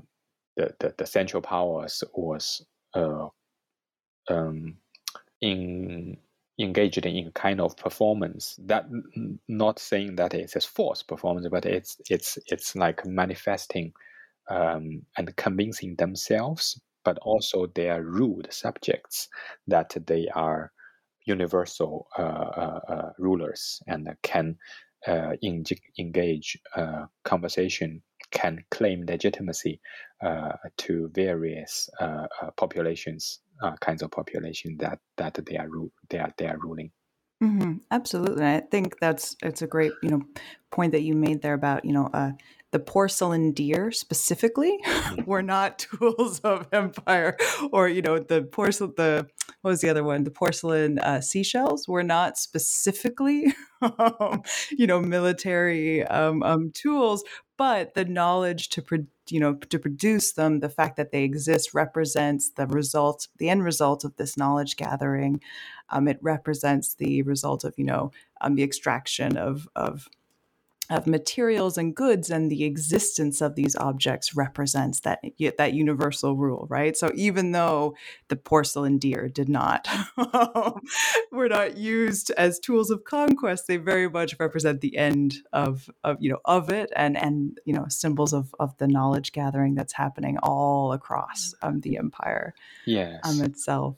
the, 0.56 0.74
the, 0.80 0.94
the 0.98 1.06
central 1.06 1.42
powers 1.42 2.04
was 2.14 2.64
uh, 2.94 3.28
um, 4.28 4.76
in 5.40 6.16
engaged 6.60 7.06
in 7.06 7.32
kind 7.32 7.60
of 7.60 7.76
performance 7.76 8.56
that 8.66 8.84
not 9.48 9.78
saying 9.78 10.14
that 10.16 10.34
it's 10.34 10.54
a 10.54 10.60
forced 10.60 11.08
performance 11.08 11.48
but 11.50 11.64
it's 11.64 11.96
it's 12.10 12.38
it's 12.46 12.76
like 12.76 13.04
manifesting 13.06 13.90
um, 14.50 15.02
and 15.16 15.34
convincing 15.36 15.96
themselves 15.96 16.78
but 17.04 17.18
also 17.22 17.66
their 17.74 18.02
ruled 18.02 18.46
subjects 18.50 19.28
that 19.66 19.96
they 20.06 20.28
are 20.34 20.70
universal 21.24 22.06
uh, 22.18 22.22
uh, 22.22 22.80
uh 22.88 23.10
rulers 23.18 23.80
and 23.86 24.14
can 24.22 24.56
uh, 25.06 25.32
engage 25.98 26.58
uh, 26.76 27.06
conversation, 27.24 28.02
can 28.32 28.64
claim 28.70 29.04
legitimacy 29.06 29.80
to 30.78 31.10
various 31.14 31.88
populations, 32.56 33.40
kinds 33.80 34.02
of 34.02 34.10
population 34.10 34.76
that 34.78 34.98
that 35.16 35.38
they 35.46 35.56
are 35.56 35.68
they 36.10 36.18
are 36.18 36.32
they 36.36 36.46
are 36.46 36.58
ruling. 36.58 36.90
Mm-hmm. 37.42 37.78
Absolutely, 37.90 38.46
I 38.46 38.62
think 38.70 39.00
that's 39.00 39.36
it's 39.42 39.62
a 39.62 39.66
great 39.66 39.92
you 40.02 40.10
know 40.10 40.22
point 40.70 40.92
that 40.92 41.02
you 41.02 41.14
made 41.14 41.42
there 41.42 41.54
about 41.54 41.84
you 41.84 41.92
know 41.92 42.08
uh, 42.12 42.32
the 42.70 42.78
porcelain 42.78 43.52
deer 43.52 43.90
specifically 43.90 44.78
were 45.26 45.42
not 45.42 45.78
tools 46.00 46.38
of 46.40 46.68
empire 46.72 47.36
or 47.72 47.88
you 47.88 48.00
know 48.00 48.18
the 48.18 48.42
porcelain 48.42 48.92
the 48.96 49.26
what 49.62 49.70
was 49.70 49.80
the 49.80 49.90
other 49.90 50.04
one 50.04 50.22
the 50.22 50.30
porcelain 50.30 51.00
uh, 51.00 51.20
seashells 51.20 51.88
were 51.88 52.04
not 52.04 52.38
specifically 52.38 53.52
um, 53.82 54.42
you 54.70 54.86
know 54.86 55.00
military 55.00 56.04
um, 56.04 56.44
um, 56.44 56.70
tools 56.72 57.24
but 57.62 57.94
the 57.94 58.04
knowledge 58.04 58.70
to 58.70 58.82
pro- 58.82 59.06
you 59.30 59.38
know 59.38 59.54
to 59.54 59.78
produce 59.78 60.32
them 60.32 60.58
the 60.58 60.68
fact 60.68 60.96
that 60.96 61.12
they 61.12 61.22
exist 61.22 61.72
represents 61.72 62.50
the 62.50 62.66
result 62.66 63.28
the 63.36 63.48
end 63.48 63.62
result 63.62 64.02
of 64.02 64.16
this 64.16 64.36
knowledge 64.36 64.74
gathering. 64.74 65.40
Um, 65.90 66.08
it 66.08 66.18
represents 66.20 66.96
the 66.96 67.22
result 67.22 67.62
of 67.62 67.72
you 67.76 67.84
know 67.84 68.10
um, 68.40 68.56
the 68.56 68.64
extraction 68.64 69.36
of 69.36 69.68
of 69.76 70.08
of 70.90 71.06
materials 71.06 71.78
and 71.78 71.94
goods 71.94 72.30
and 72.30 72.50
the 72.50 72.64
existence 72.64 73.40
of 73.40 73.54
these 73.54 73.76
objects 73.76 74.34
represents 74.34 75.00
that 75.00 75.20
that 75.56 75.74
universal 75.74 76.36
rule 76.36 76.66
right 76.68 76.96
so 76.96 77.10
even 77.14 77.52
though 77.52 77.94
the 78.28 78.36
porcelain 78.36 78.98
deer 78.98 79.28
did 79.28 79.48
not 79.48 79.86
were 81.32 81.48
not 81.48 81.76
used 81.76 82.30
as 82.32 82.58
tools 82.58 82.90
of 82.90 83.04
conquest 83.04 83.66
they 83.66 83.76
very 83.76 84.08
much 84.08 84.34
represent 84.40 84.80
the 84.80 84.96
end 84.96 85.36
of 85.52 85.88
of 86.02 86.16
you 86.20 86.30
know 86.30 86.40
of 86.44 86.70
it 86.70 86.90
and 86.96 87.16
and 87.16 87.58
you 87.64 87.72
know 87.72 87.86
symbols 87.88 88.32
of 88.32 88.54
of 88.58 88.76
the 88.78 88.88
knowledge 88.88 89.32
gathering 89.32 89.74
that's 89.74 89.94
happening 89.94 90.36
all 90.42 90.92
across 90.92 91.54
um, 91.62 91.80
the 91.80 91.96
empire 91.96 92.54
yes. 92.86 93.20
um, 93.24 93.42
itself 93.42 93.96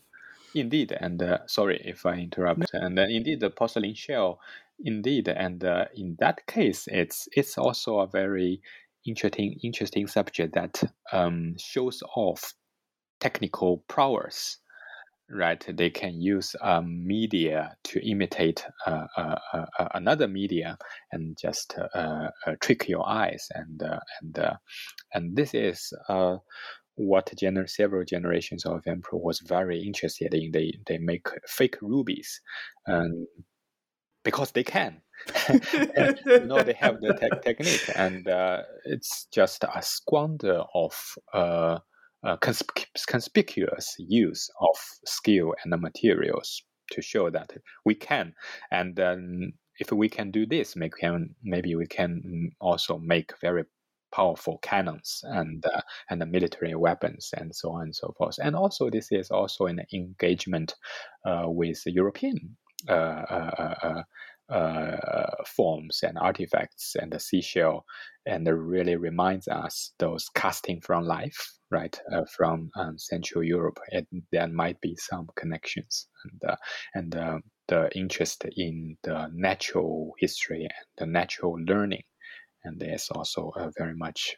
Indeed, 0.54 0.92
and 0.92 1.20
uh, 1.20 1.38
sorry 1.46 1.82
if 1.84 2.06
I 2.06 2.14
interrupt. 2.14 2.72
And 2.72 2.96
uh, 2.96 3.02
indeed, 3.02 3.40
the 3.40 3.50
porcelain 3.50 3.94
shell 3.94 4.38
Indeed, 4.80 5.28
and 5.28 5.64
uh, 5.64 5.86
in 5.94 6.16
that 6.18 6.46
case, 6.46 6.88
it's 6.88 7.28
it's 7.32 7.56
also 7.56 8.00
a 8.00 8.08
very 8.08 8.60
interesting 9.06 9.58
interesting 9.62 10.06
subject 10.06 10.54
that 10.54 10.82
um, 11.12 11.54
shows 11.58 12.02
off 12.16 12.54
technical 13.20 13.84
prowess. 13.88 14.58
Right, 15.30 15.64
they 15.74 15.88
can 15.88 16.20
use 16.20 16.54
um, 16.60 17.06
media 17.06 17.76
to 17.84 18.06
imitate 18.06 18.66
uh, 18.86 19.06
uh, 19.16 19.36
uh, 19.54 19.66
uh 19.78 19.88
another 19.94 20.28
media 20.28 20.76
and 21.12 21.34
just 21.40 21.78
uh, 21.94 22.28
trick 22.60 22.86
your 22.88 23.08
eyes, 23.08 23.48
and 23.54 23.82
and 24.20 24.38
and 25.14 25.36
this 25.36 25.54
is 25.54 25.94
what 26.96 27.32
gener- 27.36 27.68
several 27.68 28.04
generations 28.04 28.66
of 28.66 28.86
emperor 28.86 29.18
was 29.18 29.40
very 29.40 29.80
interested 29.82 30.34
in. 30.34 30.50
They 30.52 30.74
they 30.86 30.98
make 30.98 31.28
fake 31.48 31.78
rubies, 31.80 32.40
and 32.86 33.26
because 34.24 34.52
they 34.52 34.64
can. 34.64 35.00
you 35.48 36.46
know, 36.46 36.62
they 36.62 36.74
have 36.74 37.00
the 37.00 37.14
te- 37.14 37.40
technique, 37.42 37.88
and 37.94 38.26
uh, 38.28 38.62
it's 38.84 39.26
just 39.32 39.64
a 39.64 39.82
squander 39.82 40.62
of 40.74 41.14
uh, 41.32 41.78
uh, 42.24 42.36
conspicuous 43.06 43.94
use 43.98 44.50
of 44.60 44.76
skill 45.06 45.54
and 45.62 45.72
the 45.72 45.76
materials 45.76 46.62
to 46.90 47.02
show 47.02 47.30
that 47.30 47.52
we 47.84 47.94
can. 47.94 48.34
And 48.70 48.96
then, 48.96 49.52
if 49.78 49.92
we 49.92 50.08
can 50.08 50.30
do 50.30 50.46
this, 50.46 50.76
maybe, 50.76 50.94
can, 51.00 51.34
maybe 51.42 51.74
we 51.74 51.86
can 51.86 52.50
also 52.60 52.98
make 52.98 53.32
very 53.40 53.64
powerful 54.14 54.58
cannons 54.62 55.20
and 55.24 55.64
uh, 55.66 55.80
and 56.08 56.20
the 56.20 56.26
military 56.26 56.74
weapons 56.76 57.30
and 57.36 57.54
so 57.54 57.72
on 57.72 57.82
and 57.82 57.96
so 57.96 58.14
forth. 58.16 58.36
And 58.42 58.54
also, 58.54 58.88
this 58.90 59.08
is 59.10 59.30
also 59.30 59.66
an 59.66 59.80
engagement 59.92 60.74
uh, 61.26 61.44
with 61.46 61.82
European 61.86 62.56
forms 65.46 66.00
and 66.02 66.18
artifacts 66.18 66.96
and 67.00 67.12
the 67.12 67.18
seashell, 67.18 67.84
and 68.26 68.46
it 68.46 68.52
really 68.52 68.96
reminds 68.96 69.48
us 69.48 69.92
those 69.98 70.28
casting 70.34 70.80
from 70.80 71.04
life, 71.04 71.52
right, 71.70 71.98
uh, 72.12 72.24
from 72.36 72.70
um, 72.76 72.98
Central 72.98 73.42
Europe. 73.42 73.78
And 73.90 74.06
there 74.32 74.48
might 74.48 74.80
be 74.80 74.96
some 74.96 75.28
connections, 75.36 76.08
and 76.24 76.50
uh, 76.50 76.56
and 76.94 77.16
uh, 77.16 77.38
the 77.68 77.88
interest 77.96 78.44
in 78.56 78.96
the 79.02 79.28
natural 79.32 80.12
history 80.18 80.62
and 80.62 80.88
the 80.98 81.06
natural 81.06 81.56
learning, 81.66 82.04
and 82.64 82.80
there's 82.80 83.08
also 83.10 83.50
a 83.56 83.70
very 83.78 83.94
much 83.94 84.36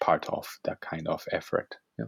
part 0.00 0.28
of 0.28 0.46
that 0.64 0.80
kind 0.80 1.08
of 1.08 1.24
effort. 1.32 1.76
Yeah. 1.98 2.06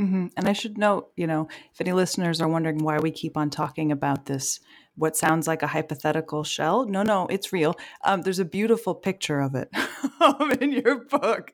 Mm-hmm. 0.00 0.26
And 0.36 0.48
I 0.48 0.52
should 0.52 0.78
note, 0.78 1.10
you 1.16 1.26
know, 1.26 1.48
if 1.72 1.80
any 1.80 1.92
listeners 1.92 2.40
are 2.40 2.48
wondering 2.48 2.84
why 2.84 2.98
we 2.98 3.10
keep 3.10 3.36
on 3.36 3.50
talking 3.50 3.90
about 3.92 4.26
this 4.26 4.60
what 4.98 5.16
sounds 5.16 5.46
like 5.46 5.62
a 5.62 5.68
hypothetical 5.68 6.44
shell. 6.44 6.84
No, 6.86 7.02
no, 7.02 7.26
it's 7.28 7.52
real. 7.52 7.76
Um, 8.04 8.22
there's 8.22 8.40
a 8.40 8.44
beautiful 8.44 8.94
picture 8.94 9.40
of 9.40 9.54
it 9.54 9.70
um, 10.20 10.52
in 10.60 10.72
your 10.72 11.04
book. 11.04 11.52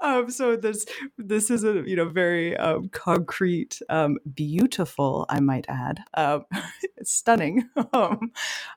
Um, 0.00 0.30
so 0.30 0.56
this 0.56 0.84
this 1.16 1.50
is 1.50 1.64
a 1.64 1.82
you 1.86 1.96
know 1.96 2.08
very 2.08 2.56
um, 2.56 2.88
concrete, 2.90 3.80
um, 3.88 4.18
beautiful, 4.34 5.26
I 5.28 5.40
might 5.40 5.66
add, 5.68 6.00
uh, 6.14 6.40
stunning 7.02 7.68
um, 7.92 8.32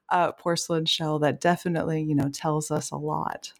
uh, 0.10 0.32
porcelain 0.34 0.86
shell 0.86 1.20
that 1.20 1.42
definitely 1.42 2.04
you 2.04 2.16
know 2.16 2.30
tells 2.30 2.72
us 2.72 2.92
a 2.92 2.98
lot. 2.98 3.54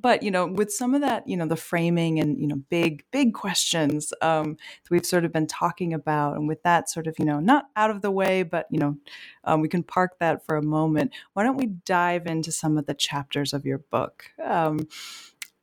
But 0.00 0.22
you 0.22 0.30
know 0.30 0.46
with 0.46 0.72
some 0.72 0.94
of 0.94 1.00
that 1.02 1.28
you 1.28 1.36
know 1.36 1.46
the 1.46 1.56
framing 1.56 2.18
and 2.18 2.40
you 2.40 2.46
know 2.46 2.56
big 2.68 3.04
big 3.10 3.34
questions 3.34 4.12
um, 4.22 4.56
that 4.82 4.90
we've 4.90 5.06
sort 5.06 5.24
of 5.24 5.32
been 5.32 5.46
talking 5.46 5.94
about 5.94 6.36
and 6.36 6.48
with 6.48 6.62
that 6.62 6.90
sort 6.90 7.06
of 7.06 7.14
you 7.18 7.24
know 7.24 7.40
not 7.40 7.66
out 7.76 7.90
of 7.90 8.02
the 8.02 8.10
way 8.10 8.42
but 8.42 8.66
you 8.70 8.78
know 8.78 8.96
um, 9.44 9.60
we 9.60 9.68
can 9.68 9.82
park 9.82 10.18
that 10.18 10.44
for 10.44 10.56
a 10.56 10.62
moment 10.62 11.12
why 11.32 11.42
don't 11.42 11.56
we 11.56 11.66
dive 11.66 12.26
into 12.26 12.52
some 12.52 12.78
of 12.78 12.86
the 12.86 12.94
chapters 12.94 13.52
of 13.52 13.64
your 13.64 13.78
book? 13.78 14.24
Um, 14.42 14.88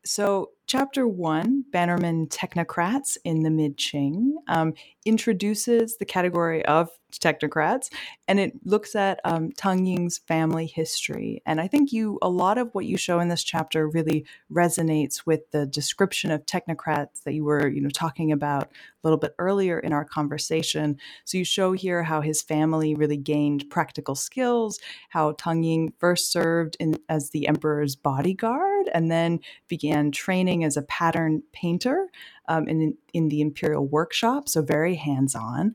so 0.04 0.52
chapter 0.72 1.06
one 1.06 1.66
bannerman 1.70 2.26
technocrats 2.28 3.18
in 3.26 3.44
the 3.44 3.50
mid 3.50 3.76
qing 3.76 4.36
um, 4.48 4.74
introduces 5.04 5.98
the 5.98 6.06
category 6.06 6.66
of 6.66 6.90
technocrats 7.12 7.90
and 8.28 8.40
it 8.40 8.54
looks 8.64 8.96
at 8.96 9.20
um, 9.26 9.52
Tang 9.52 9.86
Ying's 9.86 10.20
family 10.20 10.66
history. 10.66 11.42
And 11.46 11.60
I 11.60 11.68
think 11.68 11.92
you, 11.92 12.18
a 12.22 12.30
lot 12.30 12.58
of 12.58 12.70
what 12.74 12.86
you 12.86 12.98
show 12.98 13.20
in 13.20 13.28
this 13.28 13.44
chapter 13.44 13.88
really 13.88 14.26
resonates 14.52 15.26
with 15.26 15.52
the 15.52 15.66
description 15.66 16.32
of 16.32 16.46
technocrats 16.46 17.24
that 17.26 17.34
you 17.34 17.44
were, 17.44 17.68
you 17.68 17.82
know, 17.82 17.90
talking 17.90 18.32
about 18.32 18.64
a 18.64 19.08
little 19.08 19.18
bit 19.18 19.36
earlier 19.40 19.80
in 19.80 19.94
our 19.94 20.06
conversation. 20.06 20.98
So 21.26 21.38
you 21.38 21.44
show 21.44 21.74
here 21.74 22.04
how 22.04 22.22
his 22.22 22.42
family 22.42 22.96
really 22.96 23.18
gained 23.18 23.70
practical 23.70 24.16
skills, 24.16 24.80
how 25.10 25.34
Tang 25.34 25.64
Ying 25.64 25.94
first 26.00 26.32
served 26.32 26.78
in, 26.80 26.98
as 27.10 27.32
the 27.32 27.48
emperor's 27.48 27.96
bodyguard 27.96 28.90
and 28.94 29.12
then 29.12 29.40
began 29.68 30.12
training 30.12 30.61
as 30.64 30.78
a 30.78 30.82
pattern 30.84 31.44
painter 31.52 32.08
um, 32.48 32.68
in, 32.68 32.98
in 33.14 33.30
the 33.30 33.42
Imperial 33.42 33.88
Workshop, 33.88 34.50
so 34.50 34.62
very 34.62 34.96
hands 34.96 35.36
on. 35.36 35.74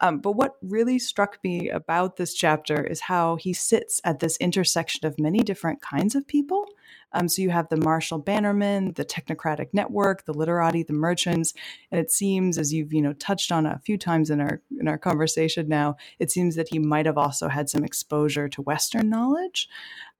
Um, 0.00 0.18
but 0.18 0.32
what 0.32 0.56
really 0.62 0.98
struck 0.98 1.38
me 1.44 1.68
about 1.68 2.16
this 2.16 2.34
chapter 2.34 2.82
is 2.84 3.02
how 3.02 3.36
he 3.36 3.52
sits 3.52 4.00
at 4.04 4.20
this 4.20 4.36
intersection 4.38 5.06
of 5.06 5.18
many 5.18 5.40
different 5.40 5.82
kinds 5.82 6.14
of 6.14 6.26
people. 6.26 6.66
Um, 7.12 7.28
so 7.28 7.42
you 7.42 7.50
have 7.50 7.68
the 7.68 7.76
Marshall 7.76 8.18
Bannerman, 8.18 8.92
the 8.94 9.04
Technocratic 9.04 9.68
Network, 9.72 10.24
the 10.24 10.34
literati, 10.34 10.82
the 10.82 10.92
merchants, 10.92 11.54
and 11.90 12.00
it 12.00 12.10
seems, 12.10 12.58
as 12.58 12.72
you've 12.72 12.92
you 12.92 13.00
know 13.00 13.12
touched 13.14 13.52
on 13.52 13.66
a 13.66 13.80
few 13.84 13.96
times 13.96 14.30
in 14.30 14.40
our 14.40 14.60
in 14.78 14.88
our 14.88 14.98
conversation 14.98 15.68
now, 15.68 15.96
it 16.18 16.30
seems 16.30 16.56
that 16.56 16.68
he 16.70 16.78
might 16.78 17.06
have 17.06 17.16
also 17.18 17.48
had 17.48 17.70
some 17.70 17.84
exposure 17.84 18.48
to 18.48 18.62
Western 18.62 19.08
knowledge. 19.08 19.68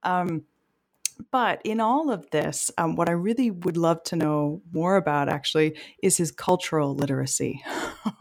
Um, 0.04 0.44
but 1.30 1.60
in 1.64 1.80
all 1.80 2.10
of 2.10 2.28
this, 2.30 2.70
um, 2.78 2.96
what 2.96 3.08
I 3.08 3.12
really 3.12 3.50
would 3.50 3.76
love 3.76 4.02
to 4.04 4.16
know 4.16 4.62
more 4.72 4.96
about 4.96 5.28
actually 5.28 5.78
is 6.02 6.16
his 6.16 6.30
cultural 6.30 6.94
literacy. 6.94 7.62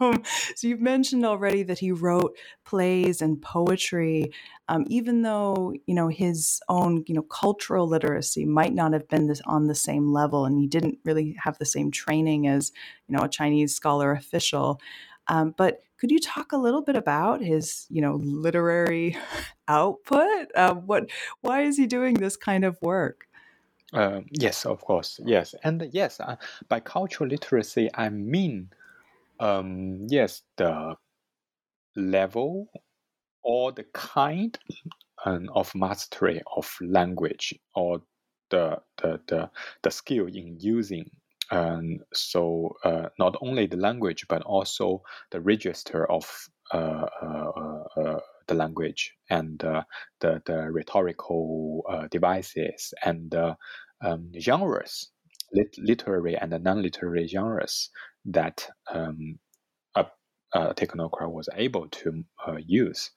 so 0.00 0.66
you've 0.66 0.80
mentioned 0.80 1.24
already 1.24 1.62
that 1.64 1.78
he 1.78 1.92
wrote 1.92 2.36
plays 2.64 3.20
and 3.20 3.40
poetry, 3.42 4.32
um, 4.68 4.84
even 4.88 5.22
though 5.22 5.74
you 5.86 5.94
know 5.94 6.08
his 6.08 6.60
own 6.68 7.04
you 7.06 7.14
know 7.14 7.22
cultural 7.22 7.86
literacy 7.86 8.44
might 8.44 8.74
not 8.74 8.92
have 8.92 9.08
been 9.08 9.26
this 9.26 9.42
on 9.46 9.66
the 9.66 9.74
same 9.74 10.12
level, 10.12 10.44
and 10.44 10.58
he 10.58 10.66
didn't 10.66 10.98
really 11.04 11.36
have 11.42 11.58
the 11.58 11.66
same 11.66 11.90
training 11.90 12.46
as 12.46 12.72
you 13.08 13.16
know 13.16 13.24
a 13.24 13.28
Chinese 13.28 13.74
scholar 13.74 14.12
official. 14.12 14.80
Um, 15.28 15.54
but 15.56 15.82
could 15.98 16.10
you 16.10 16.18
talk 16.18 16.52
a 16.52 16.56
little 16.56 16.82
bit 16.82 16.96
about 16.96 17.42
his, 17.42 17.86
you 17.88 18.02
know, 18.02 18.20
literary 18.22 19.16
output? 19.68 20.48
Uh, 20.54 20.74
what, 20.74 21.10
why 21.40 21.62
is 21.62 21.76
he 21.76 21.86
doing 21.86 22.14
this 22.14 22.36
kind 22.36 22.64
of 22.64 22.76
work? 22.82 23.26
Uh, 23.92 24.22
yes, 24.32 24.66
of 24.66 24.80
course, 24.80 25.20
yes, 25.24 25.54
and 25.62 25.88
yes, 25.92 26.18
uh, 26.18 26.34
by 26.68 26.80
cultural 26.80 27.30
literacy, 27.30 27.88
I 27.94 28.08
mean, 28.08 28.70
um, 29.38 30.06
yes, 30.08 30.42
the 30.56 30.96
level 31.94 32.68
or 33.42 33.70
the 33.72 33.84
kind 33.92 34.58
um, 35.24 35.48
of 35.54 35.74
mastery 35.74 36.42
of 36.56 36.76
language 36.80 37.54
or 37.74 38.02
the 38.50 38.80
the 39.00 39.20
the, 39.28 39.50
the 39.82 39.90
skill 39.90 40.26
in 40.26 40.56
using 40.58 41.10
and 41.50 42.00
so 42.12 42.74
uh, 42.84 43.08
not 43.18 43.36
only 43.40 43.66
the 43.66 43.76
language 43.76 44.26
but 44.28 44.42
also 44.42 45.02
the 45.30 45.40
register 45.40 46.10
of 46.10 46.48
uh, 46.72 47.06
uh, 47.22 47.82
uh 47.96 48.20
the 48.46 48.54
language 48.54 49.14
and 49.30 49.64
uh, 49.64 49.82
the 50.20 50.42
the 50.44 50.70
rhetorical 50.70 51.82
uh, 51.88 52.06
devices 52.10 52.92
and 53.02 53.34
um, 54.02 54.30
genres, 54.38 55.10
lit- 55.54 55.78
literary 55.78 56.36
and 56.36 56.50
non-literary 56.62 57.26
genres 57.26 57.88
that 58.26 58.68
um, 58.92 59.38
technocrat 60.54 61.30
was 61.30 61.48
able 61.54 61.88
to 61.88 62.22
use 62.66 63.10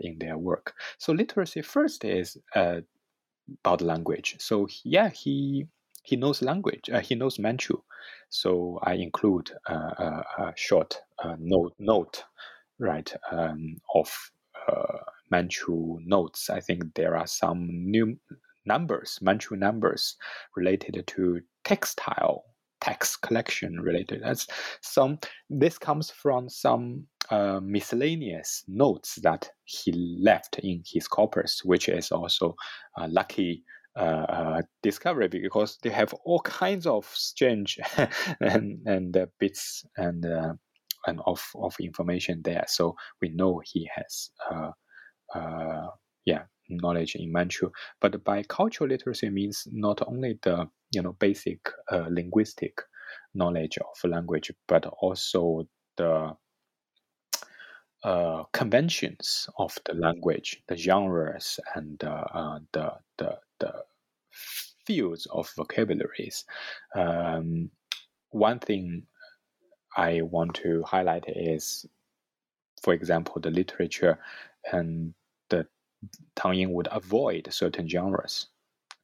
in 0.00 0.18
their 0.20 0.38
work. 0.38 0.72
So 0.98 1.12
literacy 1.12 1.62
first 1.62 2.04
is 2.04 2.36
about 2.54 3.80
language. 3.80 4.36
So 4.38 4.68
yeah, 4.84 5.08
he 5.08 5.66
he 6.10 6.16
knows 6.16 6.42
language. 6.42 6.90
Uh, 6.92 6.98
he 6.98 7.14
knows 7.14 7.38
Manchu, 7.38 7.76
so 8.30 8.80
I 8.82 8.94
include 8.94 9.52
uh, 9.68 9.94
a, 10.06 10.24
a, 10.38 10.52
short 10.56 10.98
uh, 11.22 11.36
note 11.38 11.74
note 11.78 12.24
right 12.80 13.14
um, 13.30 13.76
of 13.94 14.10
uh, 14.68 14.98
Manchu 15.30 15.98
notes. 16.04 16.50
I 16.50 16.58
think 16.58 16.94
there 16.94 17.16
are 17.16 17.28
some 17.28 17.68
new 17.70 18.18
numbers, 18.66 19.20
Manchu 19.22 19.54
numbers 19.54 20.16
related 20.56 21.04
to 21.06 21.40
textile 21.62 22.44
text 22.80 23.22
collection 23.22 23.78
related. 23.80 24.22
That's 24.24 24.48
some. 24.80 25.18
This 25.48 25.78
comes 25.78 26.10
from 26.10 26.48
some 26.48 27.06
uh, 27.30 27.60
miscellaneous 27.62 28.64
notes 28.66 29.14
that 29.22 29.48
he 29.64 29.92
left 30.20 30.58
in 30.58 30.82
his 30.84 31.06
corpus, 31.06 31.64
which 31.64 31.88
is 31.88 32.10
also 32.10 32.56
uh, 32.98 33.06
lucky 33.08 33.62
uh, 34.00 34.24
uh, 34.28 34.62
discovery 34.82 35.28
because 35.28 35.76
they 35.82 35.90
have 35.90 36.14
all 36.24 36.40
kinds 36.40 36.86
of 36.86 37.04
strange 37.12 37.78
and 38.40 38.78
and 38.86 39.14
uh, 39.14 39.26
bits 39.38 39.84
and 39.96 40.24
uh, 40.24 40.54
and 41.06 41.20
of 41.26 41.44
of 41.56 41.76
information 41.80 42.40
there. 42.42 42.64
So 42.66 42.96
we 43.20 43.28
know 43.28 43.60
he 43.62 43.90
has 43.94 44.30
uh, 44.50 44.70
uh, 45.34 45.88
yeah 46.24 46.44
knowledge 46.70 47.14
in 47.14 47.30
Manchu. 47.30 47.70
But 48.00 48.24
by 48.24 48.42
cultural 48.44 48.88
literacy 48.88 49.28
means 49.28 49.68
not 49.70 50.00
only 50.06 50.38
the 50.42 50.66
you 50.92 51.02
know 51.02 51.12
basic 51.12 51.60
linguistic 52.08 52.80
knowledge 53.34 53.76
of 53.78 54.10
language, 54.10 54.50
but 54.66 54.86
also 54.86 55.68
the 55.98 56.34
uh, 58.02 58.44
conventions 58.54 59.46
of 59.58 59.76
the 59.84 59.92
language, 59.92 60.62
the 60.68 60.76
genres, 60.76 61.60
and 61.74 62.02
uh, 62.02 62.58
the, 62.72 62.92
the 63.18 63.38
the 63.58 63.74
fields 64.86 65.26
of 65.30 65.50
vocabularies. 65.56 66.44
Um, 66.94 67.70
one 68.30 68.58
thing 68.58 69.06
I 69.96 70.22
want 70.22 70.54
to 70.56 70.82
highlight 70.82 71.24
is, 71.28 71.86
for 72.82 72.94
example, 72.94 73.40
the 73.40 73.50
literature 73.50 74.18
and 74.72 75.14
the 75.48 75.66
Tang 76.36 76.54
Ying 76.54 76.72
would 76.72 76.88
avoid 76.90 77.48
certain 77.50 77.88
genres 77.88 78.48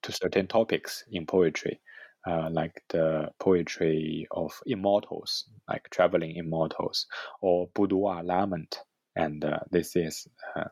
to 0.02 0.12
certain 0.12 0.46
topics 0.46 1.04
in 1.10 1.26
poetry. 1.26 1.80
Uh, 2.28 2.50
like 2.50 2.82
the 2.88 3.30
poetry 3.38 4.26
of 4.32 4.52
immortals, 4.66 5.44
like 5.68 5.88
traveling 5.90 6.34
immortals, 6.34 7.06
or 7.40 7.68
boudoir 7.72 8.24
lament, 8.24 8.80
and 9.14 9.44
uh, 9.44 9.60
this 9.70 9.94
is 9.94 10.26
uh, 10.56 10.64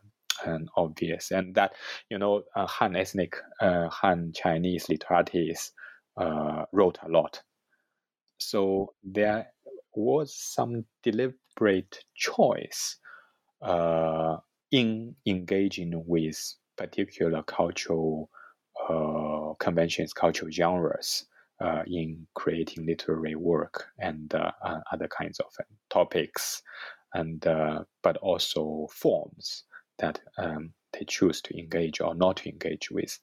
and 0.44 0.68
obvious, 0.77 1.31
and 1.31 1.55
that 1.55 1.73
you 2.11 2.18
know 2.18 2.42
uh, 2.57 2.66
Han 2.66 2.97
ethnic 2.97 3.37
uh, 3.61 3.88
Han 3.88 4.33
Chinese 4.35 4.88
literates 4.88 5.73
uh, 6.16 6.64
wrote 6.73 6.99
a 7.03 7.09
lot. 7.09 7.42
So 8.38 8.94
there 9.03 9.47
was 9.94 10.35
some 10.35 10.85
deliberate 11.03 12.05
choice 12.14 12.97
uh, 13.62 14.38
in 14.70 15.14
engaging 15.27 16.03
with 16.07 16.55
particular 16.77 17.42
cultural 17.42 18.31
uh, 18.88 19.55
conventions, 19.59 20.12
cultural 20.12 20.51
genres. 20.51 21.27
Uh, 21.61 21.85
in 21.87 22.27
creating 22.35 22.85
literary 22.85 23.37
work 23.37 23.87
and 24.01 24.35
other 24.92 25.07
kinds 25.16 25.38
of 25.38 25.55
topics, 25.88 26.61
and 27.14 27.40
but 28.03 28.16
also 28.16 28.88
forms 28.90 29.62
that 29.98 30.20
um, 30.38 30.72
they 30.92 31.04
choose 31.07 31.40
to 31.42 31.59
engage 31.59 32.00
or 32.00 32.14
not 32.14 32.38
to 32.38 32.48
engage 32.48 32.90
with. 32.90 33.18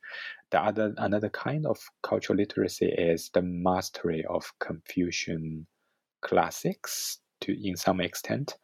The 0.52 0.60
other 0.62 0.94
another 0.98 1.30
kind 1.30 1.66
of 1.66 1.78
cultural 2.04 2.38
literacy 2.38 2.88
is 2.88 3.30
the 3.34 3.42
mastery 3.42 4.26
of 4.30 4.52
Confucian 4.60 5.66
classics 6.22 7.20
to 7.42 7.68
in 7.68 7.76
some 7.76 8.02
extent. 8.02 8.56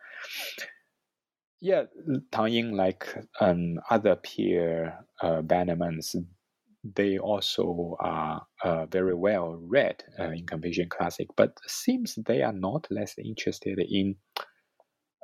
yeah, 1.60 1.84
Tang 2.32 2.52
Ying, 2.52 2.74
like 2.74 3.08
um, 3.39 3.80
other 3.89 4.15
peer 4.15 4.93
uh, 5.22 5.42
Bannermans, 5.42 6.15
they 6.96 7.17
also 7.17 7.96
are 8.00 8.46
uh, 8.63 8.86
very 8.86 9.15
well 9.15 9.60
read 9.62 10.04
uh, 10.19 10.29
in 10.29 10.46
Confucian 10.46 10.90
classic, 10.90 11.27
but 11.36 11.58
seems 11.67 12.17
they 12.25 12.44
are 12.44 12.54
not 12.54 12.88
less 12.92 13.15
interested 13.17 13.79
in 13.79 14.15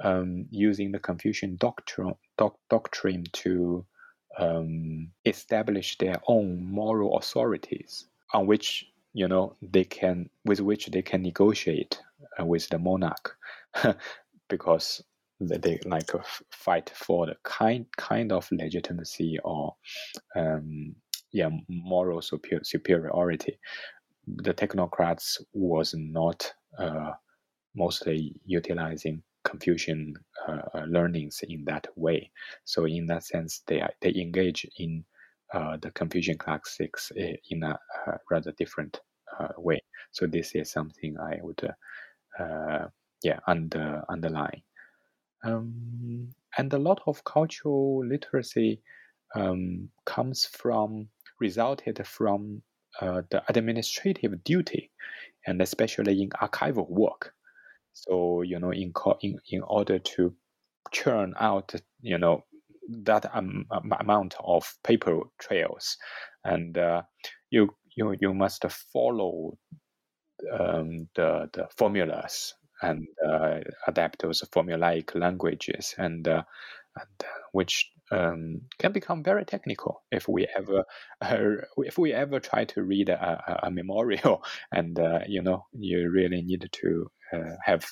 um, 0.04 0.46
using 0.52 0.92
the 0.92 1.00
Confucian 1.00 1.56
doctrine, 1.56 2.14
doc, 2.38 2.56
doctrine 2.70 3.24
to 3.32 3.86
um, 4.38 5.10
establish 5.26 5.98
their 5.98 6.22
own 6.28 6.64
moral 6.64 7.18
authorities 7.18 8.08
on 8.34 8.48
which 8.48 8.86
you 9.14 9.28
know 9.28 9.56
they 9.62 9.84
can 9.84 10.30
with 10.46 10.60
which 10.60 10.88
they 10.88 11.02
can 11.02 11.22
negotiate 11.22 12.00
uh, 12.40 12.46
with 12.46 12.68
the 12.70 12.80
monarch. 12.80 13.38
Because 14.50 15.02
they 15.40 15.80
like 15.86 16.12
fight 16.52 16.92
for 16.94 17.26
the 17.26 17.36
kind 17.44 17.86
kind 17.98 18.32
of 18.32 18.48
legitimacy 18.52 19.40
or 19.44 19.76
um, 20.36 20.96
yeah 21.32 21.50
moral 21.70 22.22
super, 22.22 22.60
superiority. 22.62 23.58
The 24.28 24.54
technocrats 24.54 25.42
was 25.54 25.96
not 25.98 26.54
uh, 26.78 27.12
mostly 27.76 28.36
utilizing 28.46 29.24
Confucian 29.44 30.14
uh, 30.48 30.62
uh, 30.74 30.86
learnings 30.88 31.42
in 31.48 31.64
that 31.66 31.88
way. 31.96 32.32
So 32.64 32.86
in 32.86 33.06
that 33.08 33.24
sense, 33.24 33.62
they 33.68 33.84
they 34.02 34.14
engage 34.16 34.66
in 34.78 35.06
uh, 35.54 35.78
the 35.82 35.92
Confucian 35.92 36.38
classics 36.38 37.12
in 37.16 37.64
a 37.64 37.78
rather 38.30 38.52
different 38.54 39.02
way. 39.58 39.82
So 40.12 40.28
this 40.28 40.56
is 40.56 40.72
something 40.72 41.18
I 41.18 41.40
would 41.42 41.62
yeah 43.24 43.40
under 43.48 44.04
underline. 44.10 44.64
Um, 45.44 46.30
and 46.58 46.72
a 46.74 46.80
lot 46.80 47.02
of 47.06 47.24
cultural 47.24 48.06
literacy 48.06 48.82
um, 49.36 49.90
comes 50.06 50.46
from 50.46 51.10
resulted 51.40 52.06
from 52.08 52.62
uh, 53.02 53.24
the 53.30 53.44
administrative 53.50 54.44
duty, 54.44 54.92
and 55.48 55.62
especially 55.62 56.22
in 56.22 56.30
archival 56.30 56.90
work. 56.90 57.34
So 57.94 58.42
you 58.42 58.60
know, 58.60 58.72
in 58.72 58.94
in 59.22 59.40
in 59.50 59.64
order 59.64 60.00
to 60.00 60.36
churn 60.92 61.34
out, 61.40 61.74
you 62.02 62.18
know, 62.18 62.44
that 63.04 63.26
um, 63.34 63.66
amount 64.00 64.36
of 64.44 64.74
paper 64.84 65.22
trails, 65.40 65.98
and 66.44 66.78
uh, 66.78 67.04
you 67.52 67.70
you 67.96 68.16
you 68.20 68.34
must 68.34 68.66
follow 68.94 69.58
um, 70.52 71.08
the 71.16 71.50
the 71.54 71.68
formulas 71.78 72.54
and 72.82 73.08
uh, 73.26 73.60
adapt 73.88 74.22
those 74.22 74.42
formulaic 74.54 75.16
languages 75.16 75.96
and 75.98 76.28
uh, 76.28 76.44
and 76.98 77.08
uh, 77.24 77.40
which 77.54 77.92
um, 78.12 78.62
can 78.80 78.92
become 78.92 79.24
very 79.24 79.46
technical 79.46 80.04
if 80.12 80.28
we 80.28 80.48
ever 80.58 80.84
uh, 81.22 81.38
if 81.78 81.98
we 81.98 82.14
ever 82.14 82.40
try 82.40 82.66
to 82.66 82.84
read 82.84 83.10
a, 83.10 83.42
a, 83.64 83.68
a 83.68 83.72
memorial 83.72 84.44
and 84.72 85.00
uh, 85.00 85.20
you 85.28 85.42
know 85.42 85.66
you 85.74 86.10
really 86.12 86.42
need 86.42 86.68
to 86.72 87.10
have 87.66 87.86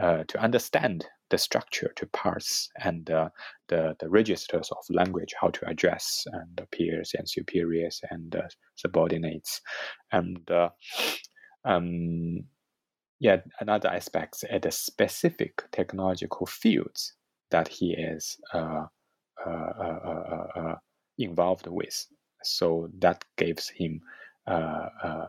uh, 0.00 0.24
to 0.28 0.38
understand 0.40 1.06
the 1.30 1.38
structure 1.38 1.92
to 1.96 2.06
parse 2.06 2.68
and 2.82 3.06
the 3.06 3.30
the 3.68 4.08
registers 4.08 4.70
of 4.70 4.84
language 4.90 5.34
how 5.40 5.48
to 5.48 5.66
address 5.68 6.24
and 6.32 6.60
peers 6.72 7.12
and 7.18 7.28
superiors 7.28 8.00
and 8.10 8.34
subordinates 8.76 9.60
and 10.12 10.50
um, 11.64 12.44
yeah 13.20 13.36
another 13.60 13.88
aspect 13.88 14.44
at 14.50 14.62
the 14.62 14.70
specific 14.70 15.62
technological 15.72 16.46
fields 16.46 17.14
that 17.50 17.68
he 17.68 17.92
is 17.92 18.36
uh, 18.54 18.84
uh, 19.46 19.50
uh, 20.56 20.74
involved 21.18 21.66
with. 21.66 22.06
So 22.42 22.88
that 22.98 23.24
gives 23.36 23.68
him 23.68 24.00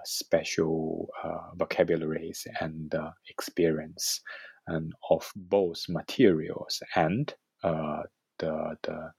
special 0.03 1.09
vocabularies 1.55 2.47
and 2.61 2.93
experience 3.30 4.22
and 4.67 4.93
of 5.09 5.32
both 5.36 5.86
materials 5.89 6.82
and 6.95 7.34
the, 7.63 8.03
the, 8.39 9.11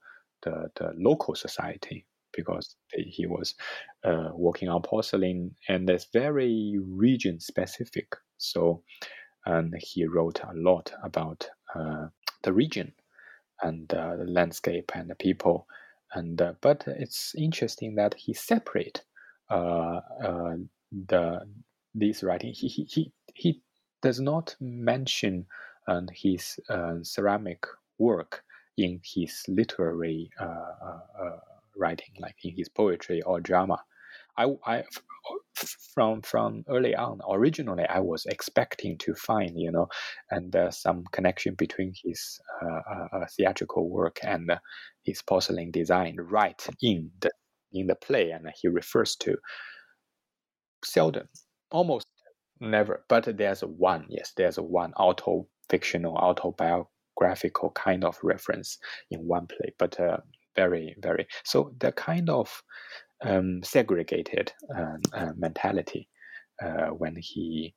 the, 0.43 0.69
the 0.75 0.93
local 0.97 1.35
society 1.35 2.05
because 2.33 2.75
he 2.93 3.25
was 3.25 3.55
uh, 4.03 4.29
working 4.33 4.69
on 4.69 4.81
porcelain 4.81 5.55
and 5.67 5.89
it's 5.89 6.07
very 6.13 6.77
region 6.85 7.39
specific. 7.39 8.15
So, 8.37 8.83
and 9.45 9.73
he 9.77 10.05
wrote 10.05 10.41
a 10.43 10.53
lot 10.55 10.93
about 11.03 11.47
uh, 11.75 12.07
the 12.43 12.53
region 12.53 12.93
and 13.61 13.91
uh, 13.93 14.15
the 14.17 14.25
landscape 14.25 14.91
and 14.95 15.09
the 15.09 15.15
people. 15.15 15.67
And 16.13 16.41
uh, 16.41 16.53
but 16.61 16.83
it's 16.87 17.33
interesting 17.37 17.95
that 17.95 18.15
he 18.15 18.33
separate 18.33 18.97
uh, 18.97 18.99
uh, 18.99 19.10
the 19.51 21.39
this 21.93 22.23
writing. 22.23 22.53
He, 22.53 22.67
he 22.67 22.83
he 22.89 23.11
he 23.33 23.61
does 24.01 24.19
not 24.19 24.55
mention 24.59 25.45
uh, 25.87 26.01
his 26.11 26.59
ceramic 27.03 27.65
work 27.97 28.43
in 28.77 28.99
his 29.03 29.43
literary 29.47 30.29
writing, 31.75 32.13
like 32.19 32.35
in 32.43 32.55
his 32.55 32.69
poetry 32.69 33.21
or 33.21 33.39
drama. 33.39 33.83
I, 34.37 34.47
I 34.65 34.83
from 35.93 36.21
from 36.21 36.63
early 36.69 36.95
on 36.95 37.19
originally 37.29 37.85
i 37.89 37.99
was 37.99 38.25
expecting 38.25 38.97
to 38.97 39.13
find 39.13 39.59
you 39.59 39.71
know 39.71 39.87
and 40.29 40.55
uh, 40.55 40.71
some 40.71 41.03
connection 41.11 41.53
between 41.55 41.93
his 42.03 42.39
uh, 42.61 42.79
uh, 42.89 43.07
uh 43.13 43.25
theatrical 43.37 43.89
work 43.89 44.19
and 44.23 44.49
uh, 44.51 44.57
his 45.03 45.21
porcelain 45.21 45.71
design 45.71 46.15
right 46.17 46.67
in 46.81 47.11
the 47.19 47.29
in 47.73 47.87
the 47.87 47.95
play 47.95 48.31
and 48.31 48.47
he 48.61 48.67
refers 48.67 49.15
to 49.15 49.35
seldom 50.83 51.27
almost 51.71 52.07
never 52.59 53.03
but 53.07 53.37
there's 53.37 53.61
one 53.61 54.05
yes 54.09 54.33
there's 54.37 54.57
one 54.57 54.93
auto 54.93 55.47
fictional 55.69 56.15
autobiographical 56.15 57.71
kind 57.71 58.03
of 58.03 58.17
reference 58.23 58.77
in 59.09 59.19
one 59.21 59.47
play 59.47 59.73
but 59.79 59.99
uh, 59.99 60.17
very 60.55 60.95
very 61.01 61.25
so 61.43 61.73
the 61.79 61.91
kind 61.91 62.29
of 62.29 62.61
um, 63.23 63.61
segregated 63.63 64.51
uh, 64.75 64.97
uh, 65.13 65.31
mentality 65.37 66.07
uh, 66.63 66.87
when 66.87 67.15
he 67.17 67.73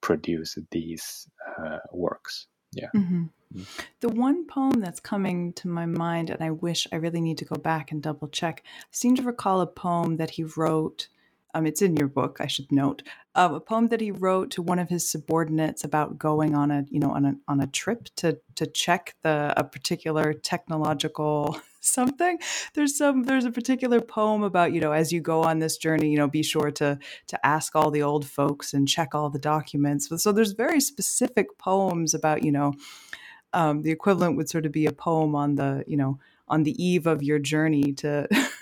produced 0.00 0.58
these 0.70 1.26
works. 1.92 2.46
Yeah. 2.72 2.88
Mm-hmm. 2.94 3.24
Mm. 3.54 3.66
The 4.00 4.08
one 4.10 4.46
poem 4.46 4.80
that's 4.80 5.00
coming 5.00 5.52
to 5.54 5.68
my 5.68 5.86
mind, 5.86 6.30
and 6.30 6.42
I 6.42 6.50
wish 6.50 6.86
I 6.92 6.96
really 6.96 7.20
need 7.20 7.38
to 7.38 7.44
go 7.44 7.56
back 7.56 7.92
and 7.92 8.02
double 8.02 8.28
check, 8.28 8.62
I 8.64 8.86
seem 8.90 9.16
to 9.16 9.22
recall 9.22 9.60
a 9.60 9.66
poem 9.66 10.16
that 10.18 10.30
he 10.30 10.44
wrote 10.44 11.08
um, 11.54 11.66
it's 11.66 11.82
in 11.82 11.96
your 11.96 12.08
book, 12.08 12.38
I 12.40 12.46
should 12.46 12.70
note, 12.70 13.02
uh, 13.34 13.48
a 13.54 13.60
poem 13.60 13.88
that 13.88 14.00
he 14.00 14.10
wrote 14.10 14.50
to 14.52 14.62
one 14.62 14.78
of 14.78 14.88
his 14.88 15.10
subordinates 15.10 15.82
about 15.82 16.18
going 16.18 16.54
on 16.54 16.70
a, 16.70 16.84
you 16.90 17.00
know, 17.00 17.10
on 17.10 17.24
a 17.24 17.34
on 17.48 17.60
a 17.60 17.66
trip 17.66 18.08
to 18.16 18.38
to 18.56 18.66
check 18.66 19.14
the 19.22 19.54
a 19.56 19.64
particular 19.64 20.34
technological 20.34 21.58
something. 21.80 22.38
There's 22.74 22.96
some 22.96 23.24
there's 23.24 23.44
a 23.44 23.50
particular 23.50 24.00
poem 24.00 24.42
about, 24.42 24.72
you 24.72 24.80
know, 24.80 24.92
as 24.92 25.12
you 25.12 25.20
go 25.20 25.42
on 25.42 25.58
this 25.58 25.76
journey, 25.76 26.10
you 26.10 26.18
know, 26.18 26.28
be 26.28 26.42
sure 26.42 26.70
to 26.72 26.98
to 27.26 27.46
ask 27.46 27.74
all 27.76 27.90
the 27.90 28.02
old 28.02 28.26
folks 28.26 28.74
and 28.74 28.88
check 28.88 29.14
all 29.14 29.30
the 29.30 29.38
documents. 29.38 30.08
So 30.22 30.32
there's 30.32 30.52
very 30.52 30.80
specific 30.80 31.58
poems 31.58 32.14
about, 32.14 32.42
you 32.42 32.52
know, 32.52 32.74
um, 33.52 33.82
the 33.82 33.90
equivalent 33.90 34.36
would 34.36 34.48
sort 34.48 34.66
of 34.66 34.72
be 34.72 34.86
a 34.86 34.92
poem 34.92 35.34
on 35.34 35.54
the, 35.54 35.84
you 35.86 35.96
know, 35.96 36.18
on 36.48 36.62
the 36.62 36.82
eve 36.82 37.06
of 37.06 37.22
your 37.22 37.38
journey 37.38 37.92
to 37.94 38.28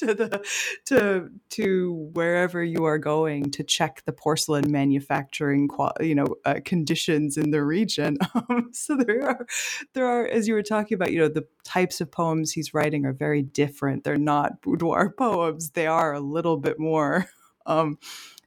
to 0.00 0.14
the 0.14 0.46
to 0.86 1.30
to 1.50 2.10
wherever 2.14 2.64
you 2.64 2.84
are 2.84 2.98
going 2.98 3.50
to 3.52 3.64
check 3.64 4.02
the 4.06 4.12
porcelain 4.12 4.70
manufacturing 4.70 5.68
you 6.00 6.16
know 6.16 6.36
uh, 6.46 6.60
conditions 6.64 7.38
in 7.38 7.52
the 7.52 7.64
region. 7.64 8.18
Um, 8.50 8.70
so 8.72 8.96
there 8.96 9.24
are 9.28 9.46
there 9.94 10.06
are 10.06 10.26
as 10.26 10.48
you 10.48 10.54
were 10.54 10.62
talking 10.62 10.96
about 10.96 11.12
you 11.12 11.20
know 11.20 11.28
the 11.28 11.46
types 11.64 12.00
of 12.00 12.10
poems 12.12 12.52
he's 12.52 12.74
writing 12.74 13.06
are 13.06 13.14
very 13.14 13.42
different. 13.42 14.04
They're 14.04 14.16
not 14.18 14.62
boudoir 14.62 15.10
poems. 15.18 15.72
They 15.72 15.86
are 15.88 16.14
a 16.14 16.20
little 16.20 16.58
bit 16.58 16.80
more 16.80 17.28
um, 17.66 17.98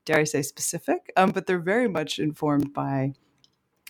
dare 0.06 0.20
i 0.20 0.24
say 0.24 0.42
specific 0.42 1.12
um, 1.18 1.32
but 1.32 1.48
they're 1.48 1.60
very 1.60 1.88
much 1.88 2.20
informed 2.20 2.74
by 2.74 3.14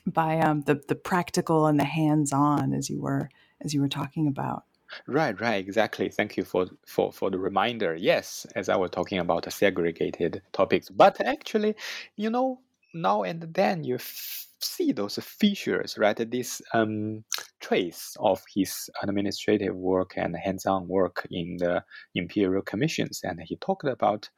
by 0.05 0.39
um, 0.39 0.61
the 0.61 0.81
the 0.87 0.95
practical 0.95 1.67
and 1.67 1.79
the 1.79 1.85
hands 1.85 2.33
on 2.33 2.73
as 2.73 2.89
you 2.89 3.01
were 3.01 3.29
as 3.61 3.73
you 3.73 3.81
were 3.81 3.89
talking 3.89 4.27
about 4.27 4.63
Right, 5.07 5.39
right, 5.39 5.55
exactly. 5.65 6.09
Thank 6.09 6.37
you 6.37 6.43
for 6.43 6.67
for 6.85 7.11
for 7.11 7.29
the 7.29 7.39
reminder. 7.39 7.95
Yes, 7.95 8.45
as 8.55 8.69
I 8.69 8.75
was 8.75 8.91
talking 8.91 9.19
about 9.19 9.51
segregated 9.51 10.41
topics, 10.51 10.89
but 10.89 11.19
actually, 11.21 11.75
you 12.15 12.29
know, 12.29 12.61
now 12.93 13.23
and 13.23 13.41
then 13.53 13.83
you 13.83 13.95
f- 13.95 14.47
see 14.61 14.91
those 14.91 15.15
features, 15.17 15.97
right? 15.97 16.17
This 16.31 16.61
um, 16.73 17.23
trace 17.59 18.15
of 18.19 18.41
his 18.53 18.89
administrative 19.01 19.75
work 19.75 20.13
and 20.17 20.35
hands-on 20.35 20.87
work 20.87 21.25
in 21.31 21.57
the 21.57 21.83
imperial 22.15 22.61
commissions, 22.61 23.21
and 23.23 23.39
he 23.43 23.55
talked 23.57 23.85
about. 23.85 24.29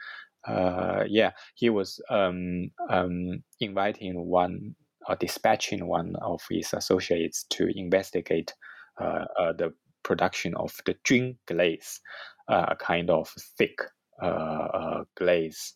Uh, 0.47 1.03
yeah, 1.07 1.31
he 1.55 1.69
was 1.69 1.99
um, 2.09 2.69
um, 2.89 3.43
inviting 3.59 4.25
one 4.27 4.75
uh, 5.07 5.15
dispatching 5.15 5.87
one 5.87 6.15
of 6.21 6.41
his 6.49 6.73
associates 6.73 7.45
to 7.49 7.67
investigate 7.77 8.53
uh, 9.01 9.25
uh, 9.39 9.53
the 9.53 9.73
production 10.05 10.55
of 10.55 10.73
the 10.85 10.95
Jun 11.03 11.37
glaze, 11.47 11.99
a 12.47 12.75
kind 12.77 13.09
of 13.09 13.29
thick 13.57 13.79
glaze, 15.17 15.73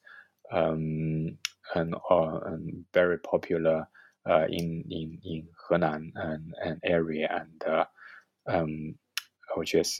um, 0.51 1.37
and, 1.75 1.95
and, 2.09 2.85
very 2.93 3.19
popular 3.19 3.87
in 4.49 4.85
in 4.89 5.19
in 5.23 5.47
Henan 5.69 6.11
and, 6.15 6.53
and 6.63 6.79
area 6.83 7.27
and 7.29 7.85
um, 8.47 8.95
which 9.55 9.75
is 9.75 9.99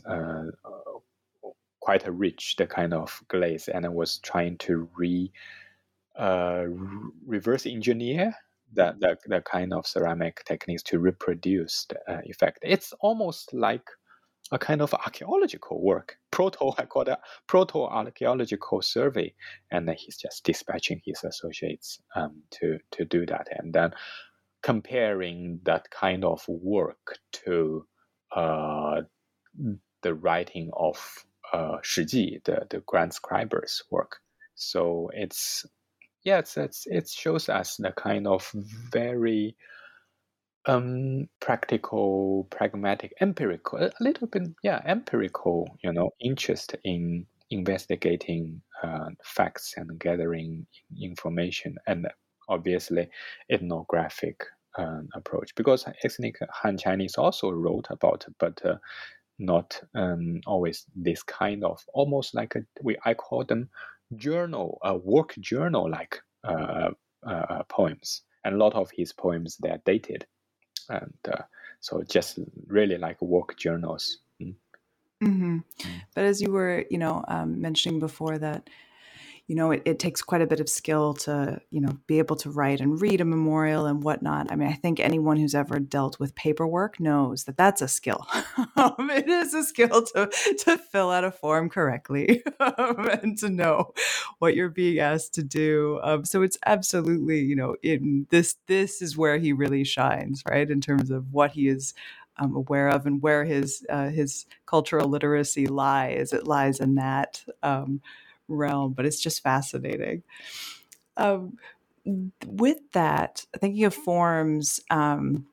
quite 1.90 2.08
a 2.08 2.12
rich 2.12 2.56
the 2.58 2.68
kind 2.68 2.94
of 2.94 3.22
glaze, 3.28 3.68
and 3.68 3.86
I 3.86 3.90
was 3.90 4.20
trying 4.20 4.58
to 4.60 4.88
re 4.96 5.32
uh, 6.16 6.66
reverse 7.26 7.66
engineer 7.66 8.36
that, 8.74 9.00
that 9.00 9.20
that 9.28 9.46
kind 9.46 9.74
of 9.74 9.88
ceramic 9.88 10.44
techniques 10.46 10.84
to 10.84 11.00
reproduce 11.00 11.86
the 11.90 11.98
uh, 12.12 12.22
effect. 12.26 12.60
It's 12.62 12.94
almost 13.00 13.54
like 13.54 13.90
a 14.52 14.60
kind 14.60 14.82
of 14.82 14.94
archaeological 14.94 15.82
work, 15.82 16.18
proto 16.32 16.72
I 16.78 16.86
call 16.86 17.04
it 17.04 17.20
proto 17.48 17.84
archaeological 17.84 18.82
survey, 18.82 19.34
and 19.72 19.88
then 19.88 19.96
he's 19.98 20.18
just 20.18 20.44
dispatching 20.44 21.02
his 21.06 21.24
associates 21.24 22.00
um, 22.16 22.44
to 22.52 22.80
to 22.92 23.06
do 23.06 23.26
that, 23.28 23.48
and 23.52 23.74
then 23.74 23.92
comparing 24.62 25.60
that 25.64 25.90
kind 25.90 26.26
of 26.26 26.44
work 26.48 27.18
to 27.32 27.86
uh, 28.36 29.02
the 30.02 30.14
writing 30.14 30.70
of 30.74 31.26
uh, 31.54 31.78
Shiji, 31.84 32.44
the, 32.44 32.68
the 32.70 32.82
grand 32.86 33.14
scriber's 33.14 33.84
work. 33.90 34.18
So 34.56 35.10
it's 35.14 35.66
yeah, 36.24 36.40
it's, 36.40 36.58
it's 36.58 36.86
it 36.88 37.10
shows 37.10 37.50
us 37.50 37.78
the 37.78 37.92
kind 37.92 38.28
of 38.28 38.52
very 38.92 39.56
um 40.66 41.28
practical, 41.40 42.48
pragmatic, 42.50 43.14
empirical, 43.22 43.80
a 43.80 43.92
little 44.00 44.28
bit 44.28 44.44
yeah, 44.64 44.82
empirical, 44.86 45.78
you 45.84 45.92
know, 45.92 46.12
interest 46.20 46.76
in 46.84 47.26
investigating 47.50 48.62
uh, 48.84 49.10
facts 49.24 49.74
and 49.78 50.00
gathering 50.00 50.66
information, 51.02 51.76
and 51.88 52.08
obviously 52.48 53.10
ethnographic 53.50 54.44
uh, 54.78 55.02
approach. 55.16 55.56
Because 55.56 55.86
ethnic 56.04 56.38
Han 56.52 56.78
Chinese 56.78 57.16
also 57.16 57.52
wrote 57.52 57.88
about, 57.90 58.26
but 58.40 58.64
uh, 58.66 58.76
not 59.40 59.82
um, 59.96 60.42
always 60.46 60.86
this 60.96 61.24
kind 61.24 61.64
of 61.64 61.84
almost 61.94 62.36
like 62.36 62.56
a 62.56 62.62
we 62.84 62.98
I 63.06 63.14
call 63.14 63.46
them 63.46 63.70
journal, 64.16 64.80
uh, 64.84 64.98
work 65.02 65.34
journal 65.40 65.90
like 65.90 66.20
uh, 66.44 66.90
uh, 67.26 67.64
poems, 67.70 68.24
and 68.44 68.56
a 68.56 68.58
lot 68.58 68.74
of 68.74 68.92
his 68.92 69.14
poems 69.14 69.58
they 69.58 69.70
are 69.70 69.82
dated, 69.86 70.26
and 70.90 71.14
uh, 71.32 71.44
so 71.80 72.04
just 72.04 72.40
really 72.68 72.98
like 72.98 73.22
work 73.22 73.58
journals. 73.58 74.20
Mm. 74.42 74.56
Mm-hmm. 75.24 75.58
But 76.16 76.26
as 76.26 76.42
you 76.42 76.52
were, 76.52 76.86
you 76.90 76.98
know, 76.98 77.24
um, 77.28 77.62
mentioning 77.62 78.00
before 78.00 78.38
that 78.38 78.70
you 79.50 79.56
know, 79.56 79.72
it, 79.72 79.82
it, 79.84 79.98
takes 79.98 80.22
quite 80.22 80.44
a 80.44 80.48
bit 80.48 80.60
of 80.60 80.70
skill 80.70 81.16
to, 81.16 81.60
you 81.72 81.82
know, 81.82 81.98
be 82.06 82.20
able 82.20 82.36
to 82.36 82.52
write 82.52 82.82
and 82.82 83.02
read 83.02 83.20
a 83.20 83.26
memorial 83.26 83.88
and 83.88 84.04
whatnot. 84.04 84.52
I 84.52 84.56
mean, 84.56 84.70
I 84.70 84.74
think 84.74 85.00
anyone 85.00 85.38
who's 85.38 85.56
ever 85.56 85.80
dealt 85.80 86.20
with 86.20 86.36
paperwork 86.36 87.00
knows 87.00 87.46
that 87.46 87.58
that's 87.58 87.82
a 87.82 87.88
skill. 87.88 88.28
um, 88.76 89.10
it 89.10 89.28
is 89.28 89.56
a 89.56 89.64
skill 89.64 90.04
to 90.14 90.30
to 90.60 90.78
fill 90.78 91.10
out 91.10 91.24
a 91.24 91.32
form 91.32 91.68
correctly 91.68 92.44
um, 92.60 93.10
and 93.24 93.40
to 93.40 93.50
know 93.50 93.92
what 94.38 94.56
you're 94.56 94.70
being 94.70 95.00
asked 95.00 95.34
to 95.34 95.44
do. 95.44 96.00
Um, 96.04 96.26
so 96.26 96.44
it's 96.44 96.60
absolutely, 96.68 97.40
you 97.40 97.56
know, 97.56 97.76
in 97.82 98.28
this 98.30 98.56
this 98.68 99.02
is 99.02 99.18
where 99.18 99.40
he 99.40 99.52
really 99.52 99.84
shines, 99.84 100.44
right, 100.48 100.70
in 100.70 100.80
terms 100.80 101.10
of 101.10 101.34
what 101.34 101.54
he 101.54 101.70
is 101.70 101.96
um, 102.38 102.56
aware 102.56 102.90
of 102.90 103.08
and 103.08 103.20
where 103.20 103.46
his 103.46 103.84
uh, 103.90 104.10
his 104.10 104.46
cultural 104.68 105.10
literacy 105.10 105.66
lies. 105.66 106.34
It 106.34 106.46
lies 106.46 106.80
in 106.80 106.94
that. 106.96 107.44
Um, 107.64 108.02
realm, 108.50 108.94
but 108.94 109.06
it's 109.06 109.22
just 109.22 109.44
fascinating. 109.44 110.24
Um, 111.18 111.58
with 112.46 112.80
that, 112.94 113.46
thinking 113.60 113.86
of 113.86 113.94
forms, 113.94 114.80
um, 114.90 115.46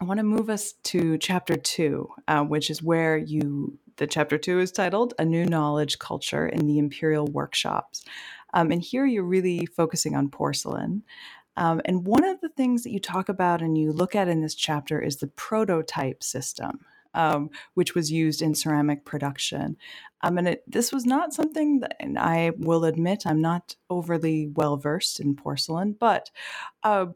I 0.00 0.04
want 0.04 0.18
to 0.18 0.24
move 0.24 0.48
us 0.48 0.72
to 0.84 1.18
chapter 1.18 1.56
two, 1.56 2.08
uh, 2.26 2.42
which 2.42 2.70
is 2.70 2.82
where 2.82 3.18
you, 3.18 3.78
the 3.96 4.06
chapter 4.06 4.38
two 4.38 4.60
is 4.60 4.72
titled 4.72 5.14
A 5.18 5.24
New 5.24 5.44
Knowledge 5.44 5.98
Culture 5.98 6.46
in 6.46 6.66
the 6.66 6.78
Imperial 6.78 7.26
Workshops. 7.26 8.04
Um, 8.54 8.70
and 8.70 8.82
here 8.82 9.04
you're 9.04 9.24
really 9.24 9.66
focusing 9.66 10.16
on 10.16 10.30
porcelain. 10.30 11.02
Um, 11.56 11.82
and 11.84 12.06
one 12.06 12.24
of 12.24 12.40
the 12.40 12.48
things 12.48 12.82
that 12.84 12.92
you 12.92 13.00
talk 13.00 13.28
about 13.28 13.60
and 13.60 13.76
you 13.76 13.92
look 13.92 14.14
at 14.14 14.28
in 14.28 14.40
this 14.40 14.54
chapter 14.54 15.00
is 15.00 15.16
the 15.16 15.26
prototype 15.26 16.22
system 16.22 16.80
um, 17.14 17.50
which 17.74 17.94
was 17.94 18.10
used 18.10 18.42
in 18.42 18.54
ceramic 18.54 19.04
production. 19.04 19.76
Um, 20.22 20.38
and 20.38 20.48
it, 20.48 20.64
this 20.66 20.92
was 20.92 21.06
not 21.06 21.32
something 21.32 21.80
that, 21.80 21.96
and 22.00 22.18
I 22.18 22.52
will 22.56 22.84
admit, 22.84 23.26
I'm 23.26 23.40
not 23.40 23.76
overly 23.88 24.48
well 24.48 24.76
versed 24.76 25.20
in 25.20 25.34
porcelain, 25.34 25.96
but 25.98 26.30
uh, 26.82 27.06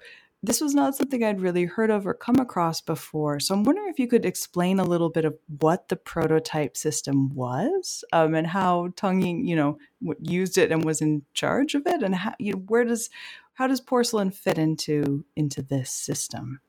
this 0.42 0.60
was 0.60 0.74
not 0.74 0.94
something 0.94 1.24
I'd 1.24 1.40
really 1.40 1.64
heard 1.64 1.90
of 1.90 2.06
or 2.06 2.12
come 2.12 2.36
across 2.36 2.80
before. 2.80 3.40
So 3.40 3.54
I'm 3.54 3.64
wondering 3.64 3.88
if 3.88 3.98
you 3.98 4.06
could 4.06 4.26
explain 4.26 4.78
a 4.78 4.84
little 4.84 5.08
bit 5.08 5.24
of 5.24 5.38
what 5.60 5.88
the 5.88 5.96
prototype 5.96 6.76
system 6.76 7.34
was 7.34 8.04
um, 8.12 8.34
and 8.34 8.46
how 8.46 8.88
Tang 8.96 9.46
you 9.46 9.56
know, 9.56 9.78
used 10.20 10.58
it 10.58 10.70
and 10.70 10.84
was 10.84 11.00
in 11.00 11.22
charge 11.32 11.74
of 11.74 11.86
it, 11.86 12.02
and 12.02 12.14
how, 12.14 12.34
you 12.38 12.52
know, 12.52 12.58
where 12.68 12.84
does 12.84 13.08
how 13.54 13.66
does 13.68 13.80
porcelain 13.80 14.30
fit 14.30 14.58
into 14.58 15.24
into 15.36 15.62
this 15.62 15.90
system? 15.90 16.60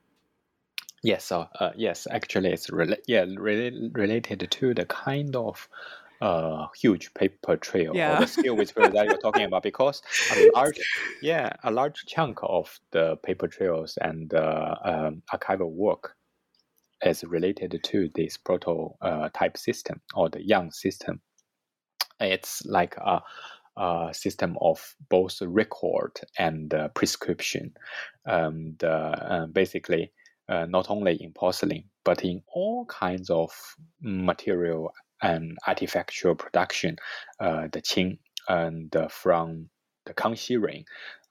Yes, 1.06 1.24
so 1.26 1.48
uh, 1.60 1.70
yes, 1.76 2.08
actually, 2.10 2.52
it's 2.52 2.72
rela- 2.72 2.98
yeah 3.06 3.26
rela- 3.26 3.96
related 3.96 4.48
to 4.50 4.74
the 4.74 4.88
kind 4.88 5.36
of 5.36 5.70
uh, 6.20 6.66
huge 6.76 7.14
paper 7.14 7.58
trail 7.58 7.92
yeah. 7.94 8.18
or 8.18 8.22
the 8.22 8.28
skill 8.28 8.56
which 8.56 8.74
that 8.74 9.06
you're 9.06 9.18
talking 9.18 9.44
about 9.46 9.62
because 9.62 10.02
a 10.32 10.36
large 10.56 10.80
yeah 11.22 11.54
a 11.64 11.70
large 11.70 12.06
chunk 12.08 12.40
of 12.42 12.80
the 12.90 13.18
paper 13.18 13.48
trails 13.48 14.00
and 14.02 14.34
uh, 14.34 14.76
um, 14.84 15.22
archival 15.32 15.70
work 15.70 16.16
is 17.04 17.24
related 17.24 17.80
to 17.84 18.10
this 18.16 18.36
prototype 18.36 19.58
system 19.58 20.02
or 20.16 20.30
the 20.30 20.44
Yang 20.44 20.72
system. 20.72 21.22
It's 22.20 22.66
like 22.66 22.96
a, 22.98 23.22
a 23.78 24.10
system 24.12 24.58
of 24.60 24.96
both 25.10 25.40
record 25.44 26.20
and 26.40 26.74
uh, 26.74 26.88
prescription. 26.96 27.76
Um, 28.26 28.76
the, 28.80 28.90
uh, 28.92 29.46
basically, 29.46 30.12
uh, 30.50 30.66
not 30.66 30.90
only 30.90 31.18
in 31.22 31.32
porcelain, 31.34 31.84
but 32.04 32.24
in 32.24 32.42
all 32.54 32.86
kinds 32.86 33.30
of 33.30 33.52
material 34.02 34.92
and 35.22 35.58
artifactual 35.68 36.38
production. 36.38 36.98
Uh, 37.40 37.68
the 37.72 37.82
Qing 37.82 38.20
and 38.48 38.96
uh, 38.96 39.08
from 39.08 39.70
the 40.06 40.14
Kangxi 40.14 40.62
reign, 40.62 40.86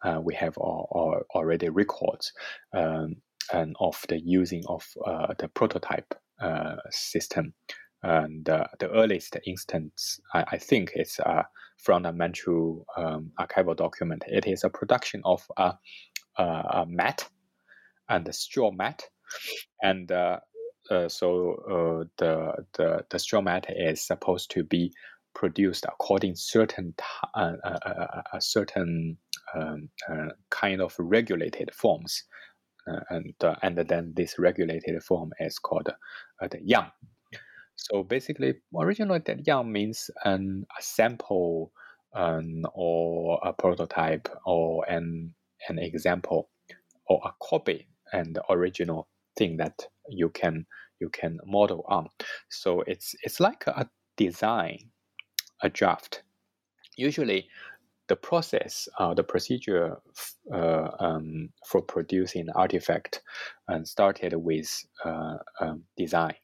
uh, 0.04 0.20
we 0.22 0.34
have 0.34 0.56
all, 0.58 0.88
all 0.90 1.20
already 1.34 1.68
records 1.68 2.32
um, 2.76 3.16
and 3.52 3.76
of 3.78 4.04
the 4.08 4.20
using 4.20 4.62
of 4.66 4.84
uh, 5.06 5.34
the 5.38 5.48
prototype 5.48 6.14
uh, 6.40 6.76
system. 6.90 7.54
And 8.02 8.44
the 8.44 8.90
earliest 8.92 9.38
instance, 9.46 10.20
I, 10.34 10.44
I 10.52 10.58
think, 10.58 10.92
is 10.94 11.18
from 11.82 12.02
the 12.02 12.12
Manchu 12.12 12.84
um, 12.98 13.30
archival 13.40 13.74
document. 13.74 14.24
It 14.26 14.46
is 14.46 14.62
a 14.62 14.68
production 14.68 15.22
of 15.24 15.42
a, 15.56 15.72
a 16.36 16.84
mat 16.86 17.26
and 18.08 18.24
the 18.24 18.32
straw 18.32 18.70
mat, 18.70 19.02
and 19.82 20.10
uh, 20.12 20.40
uh, 20.90 21.08
so 21.08 21.54
uh, 21.70 22.04
the 22.18 22.52
the 22.74 23.04
the 23.10 23.18
straw 23.18 23.40
mat 23.40 23.66
is 23.70 24.06
supposed 24.06 24.50
to 24.50 24.64
be 24.64 24.92
produced 25.34 25.84
according 25.86 26.34
certain 26.36 26.94
uh, 27.34 27.52
uh, 27.64 27.78
uh, 27.86 28.22
a 28.32 28.40
certain 28.40 29.16
um, 29.54 29.88
kind 30.50 30.80
of 30.80 30.94
regulated 30.98 31.72
forms, 31.74 32.24
and 33.10 33.34
and 33.62 33.78
then 33.78 34.12
this 34.14 34.38
regulated 34.38 35.02
form 35.02 35.30
is 35.40 35.58
called 35.58 35.88
the 36.40 36.58
yang. 36.62 36.90
So 37.76 38.04
basically, 38.04 38.54
originally 38.76 39.20
that 39.24 39.46
yang 39.46 39.72
means 39.72 40.10
an 40.24 40.66
a 40.78 40.82
sample 40.82 41.72
um, 42.14 42.62
or 42.74 43.40
a 43.42 43.52
prototype 43.52 44.28
or 44.44 44.84
an 44.88 45.34
an 45.68 45.78
example 45.78 46.50
or 47.06 47.20
a 47.24 47.32
copy 47.42 47.88
and 48.12 48.36
the 48.36 48.42
original 48.50 49.08
thing 49.36 49.56
that 49.58 49.86
you 50.08 50.28
can 50.30 50.66
you 51.00 51.08
can 51.08 51.38
model 51.44 51.84
on. 51.88 52.08
So 52.48 52.82
it's 52.86 53.14
it's 53.22 53.40
like 53.40 53.66
a 53.66 53.88
design, 54.16 54.90
a 55.62 55.68
draft. 55.68 56.22
Usually, 56.96 57.48
the 58.08 58.16
process, 58.16 58.88
uh, 58.98 59.14
the 59.14 59.24
procedure 59.24 59.96
uh, 60.52 60.88
um, 61.00 61.50
for 61.66 61.82
producing 61.82 62.48
artifact, 62.54 63.22
and 63.68 63.86
started 63.88 64.34
with 64.34 64.84
uh, 65.04 65.36
um, 65.60 65.84
design, 65.96 66.34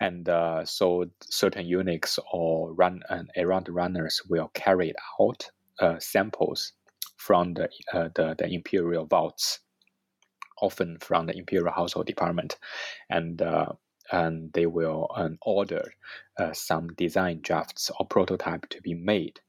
and 0.00 0.28
uh, 0.28 0.64
so 0.64 1.04
certain 1.22 1.66
eunuchs 1.66 2.18
or 2.32 2.72
run 2.74 3.02
and 3.08 3.30
around 3.36 3.68
runners 3.68 4.20
will 4.28 4.50
carry 4.54 4.92
out 5.20 5.50
uh, 5.80 5.98
samples 5.98 6.72
from 7.16 7.54
the, 7.54 7.68
uh, 7.92 8.08
the 8.14 8.34
the 8.38 8.46
imperial 8.48 9.06
vaults 9.06 9.60
often 10.60 10.98
from 11.00 11.26
the 11.26 11.36
Imperial 11.36 11.72
Household 11.72 12.06
Department, 12.06 12.58
and 13.10 13.40
uh, 13.42 13.72
and 14.12 14.52
they 14.52 14.66
will 14.66 15.10
um, 15.14 15.38
order 15.42 15.92
uh, 16.38 16.52
some 16.52 16.88
design 16.94 17.40
drafts 17.42 17.90
or 17.98 18.06
prototype 18.06 18.68
to 18.68 18.80
be 18.82 18.94
made, 18.94 19.40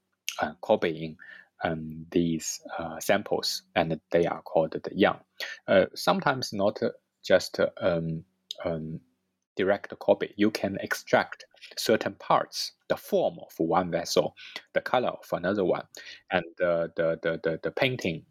uh, 0.42 0.54
copying 0.62 1.18
um, 1.64 2.06
these 2.12 2.62
uh, 2.78 3.00
samples, 3.00 3.64
and 3.76 4.00
they 4.12 4.26
are 4.26 4.42
called 4.42 4.72
the 4.72 4.92
yang. 4.96 5.20
Uh, 5.68 5.86
sometimes 5.94 6.54
not 6.54 6.80
just 7.24 7.60
um, 7.82 8.24
um, 8.64 9.00
direct 9.56 9.98
copy. 10.00 10.34
You 10.38 10.52
can 10.52 10.78
extract 10.82 11.46
certain 11.78 12.14
parts, 12.16 12.74
the 12.90 12.98
form 12.98 13.38
of 13.40 13.54
one 13.58 13.90
vessel, 13.92 14.36
the 14.74 14.82
color 14.82 15.10
of 15.10 15.28
another 15.32 15.66
one, 15.66 15.86
and 16.32 16.44
the 16.58 16.92
the 16.96 17.40
the, 17.44 17.60
the 17.64 17.72
painting 17.72 18.26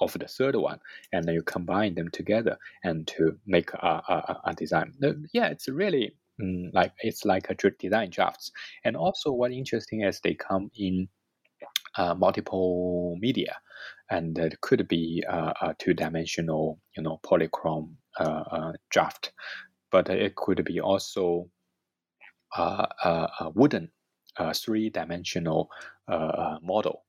of 0.00 0.12
the 0.12 0.28
third 0.28 0.56
one, 0.56 0.78
and 1.12 1.24
then 1.24 1.34
you 1.34 1.42
combine 1.42 1.94
them 1.94 2.10
together 2.10 2.58
and 2.84 3.06
to 3.08 3.38
make 3.46 3.72
a, 3.74 4.02
a, 4.08 4.40
a 4.44 4.54
design. 4.54 4.92
Yeah, 5.32 5.46
it's 5.46 5.68
really 5.68 6.14
mm, 6.40 6.70
like 6.72 6.92
it's 7.00 7.24
like 7.24 7.50
a 7.50 7.70
design 7.78 8.10
drafts. 8.10 8.52
And 8.84 8.96
also, 8.96 9.32
what 9.32 9.52
interesting 9.52 10.02
is 10.02 10.20
they 10.20 10.34
come 10.34 10.70
in 10.76 11.08
uh, 11.96 12.14
multiple 12.14 13.16
media, 13.20 13.56
and 14.10 14.38
it 14.38 14.60
could 14.60 14.86
be 14.88 15.24
uh, 15.28 15.52
a 15.62 15.74
two-dimensional, 15.78 16.78
you 16.96 17.02
know, 17.02 17.18
polychrome 17.24 17.94
uh, 18.18 18.44
uh 18.50 18.72
draft, 18.90 19.32
but 19.90 20.08
it 20.08 20.34
could 20.36 20.64
be 20.64 20.80
also 20.80 21.48
uh, 22.56 22.86
a 23.04 23.50
wooden 23.54 23.90
three-dimensional 24.54 25.68
uh, 26.08 26.58
model, 26.62 27.04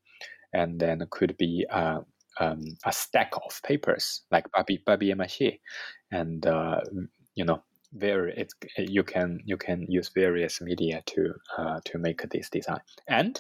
and 0.54 0.80
then 0.80 1.02
it 1.02 1.10
could 1.10 1.36
be 1.38 1.66
um, 2.40 2.64
a 2.86 2.92
stack 2.92 3.34
of 3.36 3.62
papers 3.64 4.22
like 4.32 4.46
babi 4.52 4.78
papier 4.78 5.16
mache, 5.16 5.60
and 6.12 6.46
uh, 6.46 6.82
you 7.36 7.46
know, 7.46 7.64
very 7.94 8.34
it's 8.38 8.54
you 8.78 9.04
can 9.04 9.40
you 9.46 9.58
can 9.58 9.86
use 9.90 10.10
various 10.14 10.62
media 10.62 11.02
to 11.06 11.34
uh, 11.58 11.80
to 11.86 11.98
make 11.98 12.22
this 12.30 12.50
design. 12.50 12.82
And 13.08 13.40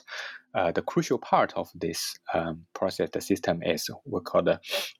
uh, 0.55 0.71
the 0.71 0.81
crucial 0.81 1.19
part 1.19 1.53
of 1.55 1.69
this 1.75 2.17
um, 2.33 2.65
process, 2.73 3.09
the 3.11 3.21
system 3.21 3.61
is 3.63 3.89
we 4.05 4.21
call 4.21 4.43
the 4.43 4.59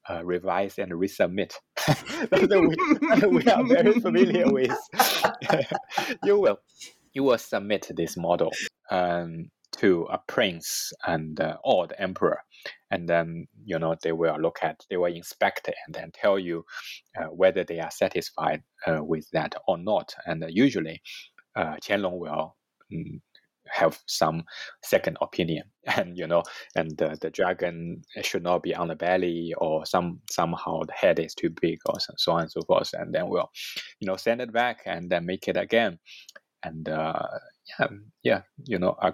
uh, 0.10 0.24
revise 0.24 0.78
and 0.78 0.92
resubmit. 0.92 1.54
we, 2.32 3.28
we 3.28 3.48
are 3.48 3.66
very 3.66 4.00
familiar 4.00 4.52
with. 4.52 4.78
you 6.24 6.40
will 6.40 6.60
you 7.14 7.24
will 7.24 7.38
submit 7.38 7.90
this 7.96 8.16
model 8.16 8.52
um, 8.92 9.50
to 9.78 10.08
a 10.12 10.20
prince 10.28 10.92
and 11.06 11.40
uh, 11.40 11.58
or 11.64 11.88
the 11.88 12.00
emperor, 12.02 12.40
and 12.92 13.08
then 13.08 13.48
you 13.66 13.80
know 13.80 13.96
they 14.02 14.12
will 14.12 14.40
look 14.40 14.60
at, 14.62 14.80
they 14.90 14.98
will 14.98 15.14
inspect 15.14 15.70
and 15.86 15.96
then 15.96 16.12
tell 16.14 16.38
you 16.40 16.66
uh, 17.20 17.26
whether 17.26 17.64
they 17.64 17.80
are 17.80 17.92
satisfied 17.92 18.64
uh, 18.86 19.04
with 19.04 19.28
that 19.32 19.56
or 19.68 19.78
not. 19.78 20.14
And 20.26 20.44
usually, 20.50 21.02
uh, 21.56 21.76
Qianlong 21.84 22.20
will. 22.20 22.56
Mm, 22.94 23.22
have 23.70 24.00
some 24.08 24.44
second 24.84 25.18
opinion 25.22 25.64
and 25.98 26.18
you 26.18 26.28
know 26.28 26.44
and 26.76 26.98
the, 26.98 27.18
the 27.22 27.30
dragon 27.30 28.02
should 28.22 28.44
not 28.44 28.64
be 28.64 28.74
on 28.76 28.88
the 28.88 28.96
belly 28.96 29.54
or 29.58 29.86
some 29.86 30.20
somehow 30.32 30.82
the 30.84 30.94
head 30.94 31.20
is 31.20 31.36
too 31.36 31.50
big 31.62 31.78
or 31.86 32.00
so, 32.00 32.14
so 32.18 32.32
on 32.32 32.42
and 32.44 32.52
so 32.52 32.62
forth 32.62 32.90
and 32.94 33.14
then 33.14 33.28
we'll 33.28 33.50
you 34.00 34.08
know 34.08 34.16
send 34.16 34.42
it 34.42 34.54
back 34.54 34.80
and 34.86 35.10
then 35.10 35.26
make 35.26 35.48
it 35.48 35.58
again 35.58 36.00
and 36.64 36.90
uh, 36.90 37.28
yeah 37.80 37.88
yeah 38.24 38.42
you 38.66 38.80
know 38.80 38.96
a 39.02 39.14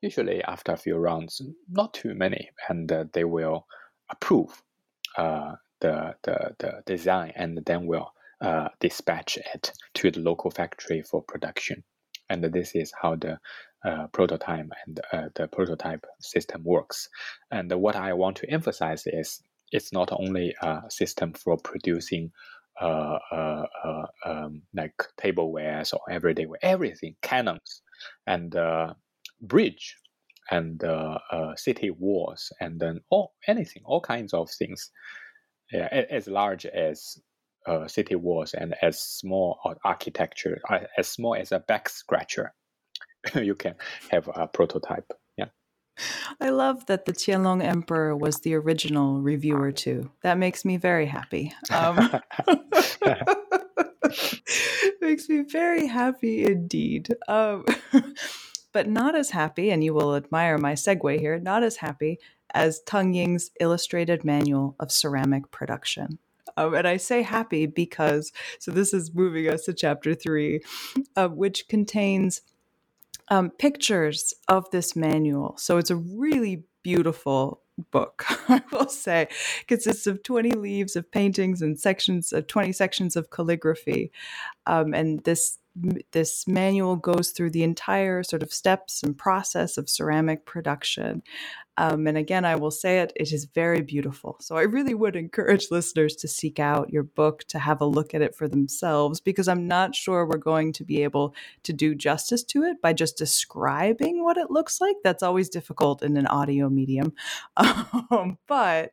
usually 0.00 0.42
after 0.42 0.72
a 0.72 0.76
few 0.76 0.96
rounds, 0.96 1.42
not 1.70 1.94
too 1.94 2.14
many, 2.14 2.50
and 2.68 2.90
uh, 2.90 3.04
they 3.12 3.24
will 3.24 3.66
approve 4.10 4.62
uh, 5.16 5.54
the, 5.80 6.14
the, 6.22 6.54
the 6.58 6.82
design 6.86 7.32
and 7.36 7.64
then 7.64 7.86
will 7.86 8.12
uh, 8.40 8.68
dispatch 8.80 9.38
it 9.54 9.72
to 9.94 10.10
the 10.10 10.20
local 10.20 10.50
factory 10.50 11.02
for 11.02 11.22
production. 11.22 11.82
And 12.30 12.44
this 12.44 12.74
is 12.74 12.92
how 13.00 13.16
the 13.16 13.38
uh, 13.84 14.08
prototype 14.08 14.66
and 14.86 15.00
uh, 15.12 15.28
the 15.34 15.48
prototype 15.48 16.04
system 16.20 16.62
works. 16.64 17.08
And 17.50 17.72
what 17.72 17.96
I 17.96 18.12
want 18.12 18.36
to 18.38 18.50
emphasize 18.50 19.04
is 19.06 19.40
it's 19.72 19.92
not 19.92 20.10
only 20.12 20.54
a 20.60 20.82
system 20.88 21.32
for 21.32 21.56
producing 21.56 22.32
uh, 22.80 23.18
uh, 23.32 23.66
uh, 23.84 24.06
um, 24.24 24.62
like 24.74 24.94
tablewares 25.20 25.92
or 25.92 26.00
everyday 26.10 26.46
everything, 26.62 27.16
cannons, 27.22 27.82
and 28.26 28.54
uh, 28.54 28.94
bridge 29.40 29.96
and 30.50 30.82
uh, 30.84 31.18
uh, 31.30 31.54
city 31.56 31.90
walls 31.90 32.52
and 32.60 32.80
then 32.80 33.00
all 33.10 33.34
anything, 33.46 33.82
all 33.84 34.00
kinds 34.00 34.32
of 34.32 34.50
things, 34.50 34.90
yeah, 35.72 35.86
as 36.10 36.26
large 36.26 36.66
as 36.66 37.18
uh, 37.66 37.86
city 37.86 38.14
walls 38.14 38.54
and 38.54 38.74
as 38.82 39.00
small 39.00 39.58
architecture, 39.84 40.60
as 40.96 41.08
small 41.08 41.34
as 41.34 41.52
a 41.52 41.60
back 41.60 41.88
scratcher, 41.88 42.54
you 43.34 43.54
can 43.54 43.74
have 44.10 44.28
a 44.34 44.46
prototype. 44.46 45.12
Yeah. 45.36 45.46
I 46.40 46.50
love 46.50 46.86
that 46.86 47.04
the 47.04 47.12
Qianlong 47.12 47.62
Emperor 47.62 48.16
was 48.16 48.40
the 48.40 48.54
original 48.54 49.20
reviewer 49.20 49.72
too. 49.72 50.10
That 50.22 50.38
makes 50.38 50.64
me 50.64 50.76
very 50.76 51.06
happy. 51.06 51.52
Um, 51.70 52.10
makes 55.00 55.28
me 55.28 55.42
very 55.42 55.86
happy 55.86 56.44
indeed. 56.44 57.14
Um, 57.26 57.64
but 58.72 58.88
not 58.88 59.14
as 59.14 59.30
happy, 59.30 59.70
and 59.70 59.82
you 59.82 59.94
will 59.94 60.14
admire 60.14 60.58
my 60.58 60.74
segue 60.74 61.18
here, 61.18 61.38
not 61.38 61.62
as 61.62 61.76
happy 61.76 62.18
as 62.54 62.80
Tang 62.80 63.14
Ying's 63.14 63.50
illustrated 63.60 64.24
manual 64.24 64.74
of 64.80 64.90
ceramic 64.90 65.50
production. 65.50 66.18
Um, 66.56 66.74
and 66.74 66.88
I 66.88 66.96
say 66.96 67.22
happy 67.22 67.66
because, 67.66 68.32
so 68.58 68.70
this 68.70 68.92
is 68.92 69.14
moving 69.14 69.48
us 69.48 69.64
to 69.64 69.74
chapter 69.74 70.14
three, 70.14 70.60
uh, 71.16 71.28
which 71.28 71.68
contains 71.68 72.40
um, 73.28 73.50
pictures 73.50 74.34
of 74.48 74.70
this 74.70 74.96
manual. 74.96 75.56
So 75.58 75.78
it's 75.78 75.90
a 75.90 75.96
really 75.96 76.64
beautiful 76.82 77.60
book, 77.90 78.24
I 78.48 78.62
will 78.72 78.88
say. 78.88 79.22
It 79.22 79.66
consists 79.68 80.06
of 80.06 80.22
20 80.22 80.52
leaves 80.52 80.96
of 80.96 81.10
paintings 81.10 81.62
and 81.62 81.78
sections 81.78 82.32
of 82.32 82.46
20 82.46 82.72
sections 82.72 83.16
of 83.16 83.30
calligraphy. 83.30 84.10
Um, 84.66 84.94
and 84.94 85.22
this 85.24 85.58
this 86.12 86.46
manual 86.46 86.96
goes 86.96 87.30
through 87.30 87.50
the 87.50 87.62
entire 87.62 88.22
sort 88.22 88.42
of 88.42 88.52
steps 88.52 89.02
and 89.02 89.16
process 89.16 89.76
of 89.76 89.88
ceramic 89.88 90.44
production. 90.44 91.22
Um, 91.76 92.08
and 92.08 92.18
again, 92.18 92.44
I 92.44 92.56
will 92.56 92.72
say 92.72 92.98
it, 92.98 93.12
it 93.14 93.32
is 93.32 93.44
very 93.44 93.82
beautiful. 93.82 94.36
So 94.40 94.56
I 94.56 94.62
really 94.62 94.94
would 94.94 95.14
encourage 95.14 95.70
listeners 95.70 96.16
to 96.16 96.28
seek 96.28 96.58
out 96.58 96.90
your 96.92 97.04
book 97.04 97.44
to 97.48 97.58
have 97.60 97.80
a 97.80 97.86
look 97.86 98.14
at 98.14 98.22
it 98.22 98.34
for 98.34 98.48
themselves 98.48 99.20
because 99.20 99.46
I'm 99.46 99.68
not 99.68 99.94
sure 99.94 100.26
we're 100.26 100.38
going 100.38 100.72
to 100.72 100.84
be 100.84 101.04
able 101.04 101.34
to 101.62 101.72
do 101.72 101.94
justice 101.94 102.42
to 102.44 102.64
it 102.64 102.82
by 102.82 102.92
just 102.92 103.16
describing 103.16 104.24
what 104.24 104.36
it 104.36 104.50
looks 104.50 104.80
like. 104.80 104.96
That's 105.04 105.22
always 105.22 105.48
difficult 105.48 106.02
in 106.02 106.16
an 106.16 106.26
audio 106.26 106.68
medium. 106.68 107.14
Um, 108.10 108.38
but 108.46 108.92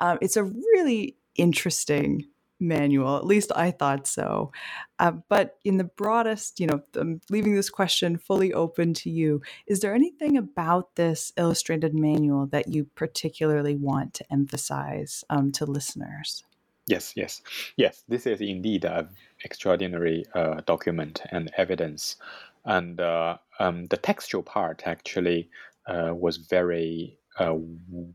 um, 0.00 0.18
it's 0.20 0.36
a 0.36 0.44
really 0.44 1.16
interesting 1.36 2.26
manual. 2.62 3.16
At 3.16 3.26
least 3.26 3.52
I 3.54 3.70
thought 3.70 4.06
so. 4.06 4.52
Uh, 4.98 5.12
but 5.28 5.58
in 5.64 5.76
the 5.76 5.84
broadest, 5.84 6.60
you 6.60 6.66
know, 6.66 6.82
I'm 6.94 7.20
leaving 7.28 7.54
this 7.54 7.70
question 7.70 8.16
fully 8.16 8.52
open 8.52 8.94
to 8.94 9.10
you. 9.10 9.42
Is 9.66 9.80
there 9.80 9.94
anything 9.94 10.36
about 10.36 10.94
this 10.96 11.32
illustrated 11.36 11.94
manual 11.94 12.46
that 12.46 12.68
you 12.68 12.84
particularly 12.94 13.76
want 13.76 14.14
to 14.14 14.32
emphasize 14.32 15.24
um, 15.28 15.52
to 15.52 15.66
listeners? 15.66 16.44
Yes, 16.86 17.12
yes, 17.16 17.42
yes. 17.76 18.02
This 18.08 18.26
is 18.26 18.40
indeed 18.40 18.84
an 18.84 19.08
extraordinary 19.44 20.24
uh, 20.34 20.62
document 20.66 21.22
and 21.30 21.50
evidence, 21.56 22.16
and 22.64 23.00
uh, 23.00 23.36
um, 23.60 23.86
the 23.86 23.96
textual 23.96 24.42
part 24.42 24.82
actually 24.84 25.48
uh, 25.86 26.12
was 26.12 26.38
very 26.38 27.18
uh, 27.38 27.54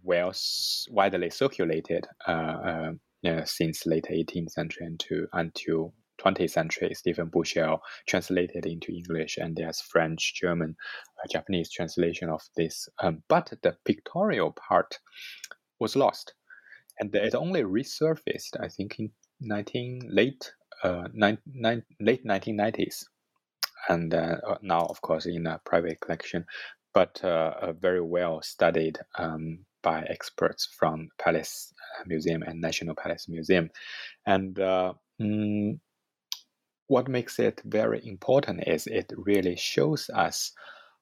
well 0.04 0.34
widely 0.90 1.30
circulated 1.30 2.08
uh, 2.28 2.32
uh, 2.32 2.92
since 3.46 3.86
late 3.86 4.08
18th 4.10 4.52
century 4.52 4.86
into 4.86 5.28
until 5.34 5.94
20th 6.18 6.52
century, 6.52 6.94
Stephen 6.94 7.28
Bushell 7.28 7.82
translated 8.08 8.66
into 8.66 8.92
English, 8.92 9.38
and 9.38 9.56
there's 9.56 9.82
French, 9.82 10.34
German, 10.36 10.76
uh, 11.24 11.28
Japanese 11.30 11.72
translation 11.72 12.30
of 12.30 12.42
this. 12.56 12.90
Um, 13.00 13.24
but 13.28 13.52
the 13.62 13.76
pictorial 13.86 14.54
part 14.54 15.00
was 15.80 15.96
lost, 15.96 16.34
and 17.00 17.14
it 17.16 17.36
only 17.36 17.64
resurfaced, 17.64 18.60
I 18.60 18.68
think, 18.68 19.00
in 19.00 19.12
19 19.42 20.10
late 20.10 20.52
uh, 20.84 21.08
nine, 21.14 21.38
nine, 21.46 21.84
late 22.00 22.26
1990s, 22.26 23.04
and 23.90 24.14
uh, 24.14 24.38
now, 24.62 24.82
of 24.82 25.02
course, 25.02 25.26
in 25.26 25.48
a 25.48 25.60
private 25.66 26.00
collection, 26.02 26.46
but 26.94 27.24
uh, 27.24 27.54
a 27.62 27.74
very 27.74 28.02
well 28.02 28.42
studied 28.42 29.00
um, 29.18 29.66
by 29.84 30.04
experts 30.10 30.68
from 30.78 31.10
Palace 31.20 31.74
uh, 32.00 32.04
Museum 32.08 32.44
and 32.44 32.60
National 32.62 32.96
Palace 32.96 33.28
Museum. 33.28 33.70
And 34.26 34.60
uh, 34.60 34.94
mm, 35.22 35.80
what 36.88 37.08
makes 37.08 37.40
it 37.40 37.62
very 37.66 38.02
important 38.06 38.64
is 38.68 38.88
it 38.88 39.12
really 39.16 39.56
shows 39.56 40.10
us 40.14 40.54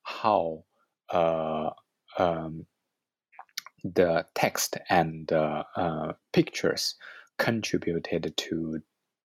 how 0.04 0.64
uh, 1.12 1.70
um, 2.18 2.66
the 3.84 4.26
text 4.34 4.78
and 4.90 5.32
uh, 5.32 5.64
uh, 5.76 6.14
pictures 6.34 6.96
contributed 7.38 8.34
to 8.36 8.80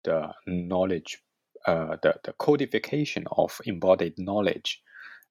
the 0.04 0.30
knowledge, 0.48 1.20
uh, 1.66 1.96
the, 2.02 2.16
the 2.24 2.34
codification 2.34 3.26
of 3.32 3.60
embodied 3.66 4.14
knowledge. 4.18 4.82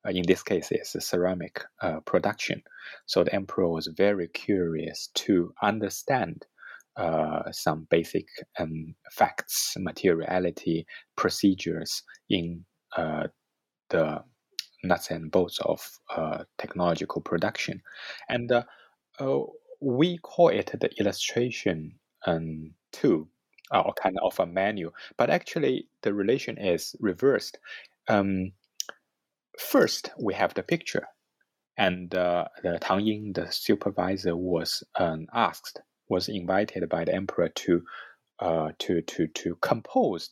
Uh, 0.06 0.10
in 0.10 0.24
this 0.26 0.42
case, 0.42 0.70
is 0.70 0.96
ceramic 1.04 1.64
uh, 1.82 2.00
production. 2.00 2.62
So 3.06 3.24
the 3.24 3.34
emperor 3.34 3.68
was 3.68 3.88
very 3.88 4.28
curious 4.28 5.08
to 5.14 5.52
understand 5.62 6.46
uh, 6.96 7.50
some 7.52 7.86
basic 7.90 8.26
um, 8.58 8.94
facts, 9.12 9.76
materiality, 9.78 10.86
procedures 11.16 12.02
in 12.28 12.64
uh, 12.96 13.28
the 13.90 14.22
nuts 14.82 15.10
and 15.10 15.30
bolts 15.30 15.58
of 15.60 15.80
uh, 16.16 16.44
technological 16.58 17.22
production. 17.22 17.80
And 18.28 18.50
uh, 18.50 18.64
we 19.80 20.18
call 20.18 20.48
it 20.48 20.74
the 20.80 20.90
illustration 20.98 21.98
um, 22.26 22.72
tool 22.92 23.28
or 23.72 23.92
kind 24.02 24.16
of 24.22 24.38
a 24.40 24.46
manual, 24.46 24.92
but 25.16 25.30
actually 25.30 25.88
the 26.02 26.14
relation 26.14 26.56
is 26.58 26.96
reversed. 27.00 27.58
Um, 28.08 28.52
first, 29.58 30.10
we 30.18 30.34
have 30.34 30.54
the 30.54 30.62
picture, 30.62 31.06
and 31.76 32.14
uh, 32.14 32.46
the 32.62 32.78
Tang 32.80 33.00
Ying, 33.00 33.32
the 33.34 33.50
supervisor, 33.50 34.36
was 34.36 34.82
um, 34.98 35.26
asked, 35.32 35.80
was 36.08 36.28
invited 36.28 36.88
by 36.88 37.04
the 37.04 37.14
emperor 37.14 37.48
to, 37.48 37.82
uh, 38.40 38.70
to 38.78 39.02
to 39.02 39.26
to 39.26 39.56
compose 39.60 40.30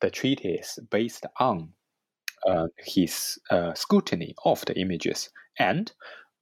the 0.00 0.10
treatise 0.10 0.78
based 0.90 1.26
on 1.40 1.70
uh, 2.46 2.66
his 2.78 3.38
uh, 3.50 3.72
scrutiny 3.74 4.34
of 4.44 4.64
the 4.66 4.78
images 4.78 5.30
and 5.58 5.92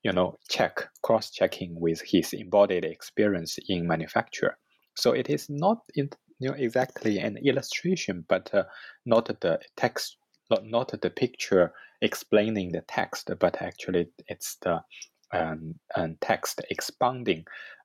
you 0.02 0.12
know 0.12 0.36
check 0.48 0.88
cross 1.02 1.30
checking 1.30 1.78
with 1.78 2.02
his 2.04 2.32
embodied 2.32 2.84
experience 2.84 3.58
in 3.68 3.86
manufacture. 3.86 4.58
So 4.96 5.12
it 5.12 5.30
is 5.30 5.46
not 5.48 5.78
in, 5.94 6.10
you 6.40 6.50
know 6.50 6.56
exactly 6.56 7.18
an 7.18 7.36
illustration 7.36 8.24
but 8.28 8.52
uh, 8.52 8.64
not 9.06 9.26
the 9.26 9.60
text 9.76 10.16
not, 10.50 10.66
not 10.66 11.00
the 11.00 11.10
picture 11.10 11.72
explaining 12.02 12.72
the 12.72 12.82
text 12.82 13.30
but 13.40 13.62
actually 13.62 14.08
it's 14.28 14.56
the 14.62 14.80
um, 15.32 15.74
um, 15.96 16.16
text 16.20 16.60
expounding 16.70 17.44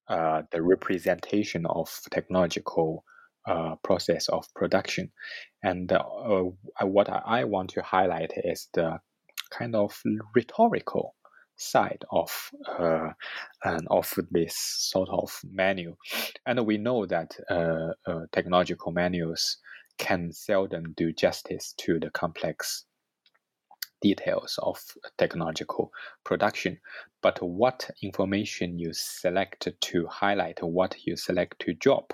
uh, 0.10 0.42
the 0.52 0.62
representation 0.62 1.66
of 1.66 1.90
technological 2.12 3.04
uh, 3.48 3.76
process 3.84 4.28
of 4.30 4.46
production. 4.56 5.10
And 5.64 5.92
uh, 5.92 6.04
uh, 6.04 6.86
what 6.86 7.10
I 7.10 7.46
want 7.46 7.70
to 7.72 7.82
highlight 7.82 8.32
is 8.36 8.68
the 8.74 9.00
kind 9.50 9.76
of 9.76 10.02
rhetorical 10.36 11.16
side 11.56 12.04
of 12.12 12.52
uh, 12.68 13.10
and 13.64 13.88
of 13.90 14.14
this 14.32 14.56
sort 14.58 15.10
of 15.10 15.32
menu. 15.50 15.96
And 16.46 16.66
we 16.66 16.78
know 16.78 17.06
that 17.06 17.36
uh, 17.50 17.94
uh, 18.06 18.26
technological 18.32 18.92
manuals 18.92 19.58
can 19.98 20.32
seldom 20.32 20.94
do 20.96 21.12
justice 21.12 21.74
to 21.78 22.00
the 22.00 22.10
complex 22.12 22.86
details 24.02 24.60
of 24.62 24.80
technological 25.18 25.92
production. 26.24 26.80
But 27.22 27.42
what 27.42 27.90
information 28.02 28.80
you 28.80 28.94
select 28.94 29.68
to 29.80 30.08
highlight, 30.08 30.62
what 30.62 30.96
you 31.06 31.16
select 31.16 31.60
to 31.60 31.74
drop, 31.74 32.14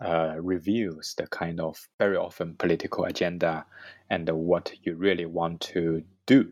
uh, 0.00 0.34
reveals 0.40 1.14
the 1.18 1.26
kind 1.26 1.60
of 1.60 1.76
very 1.98 2.16
often 2.16 2.54
political 2.54 3.04
agenda 3.04 3.66
and 4.08 4.28
what 4.30 4.72
you 4.82 4.94
really 4.96 5.26
want 5.26 5.60
to 5.60 6.02
do 6.26 6.50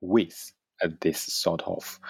with 0.00 0.52
uh, 0.82 0.88
this 1.00 1.20
sort 1.20 1.62
of 1.62 2.00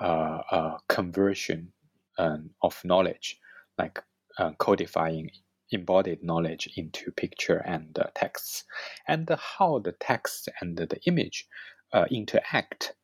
uh, 0.00 0.42
uh 0.50 0.78
conversion 0.88 1.72
um, 2.18 2.50
of 2.62 2.80
knowledge, 2.84 3.40
like 3.78 4.02
uh, 4.38 4.52
codifying 4.58 5.30
embodied 5.72 6.22
knowledge 6.22 6.68
into 6.76 7.10
picture 7.12 7.58
and 7.66 7.98
texts, 8.14 8.64
and 9.08 9.28
how 9.58 9.80
the 9.80 9.92
text 9.92 10.48
and 10.60 10.76
the 10.76 10.98
image 11.06 11.46
interact 12.10 12.94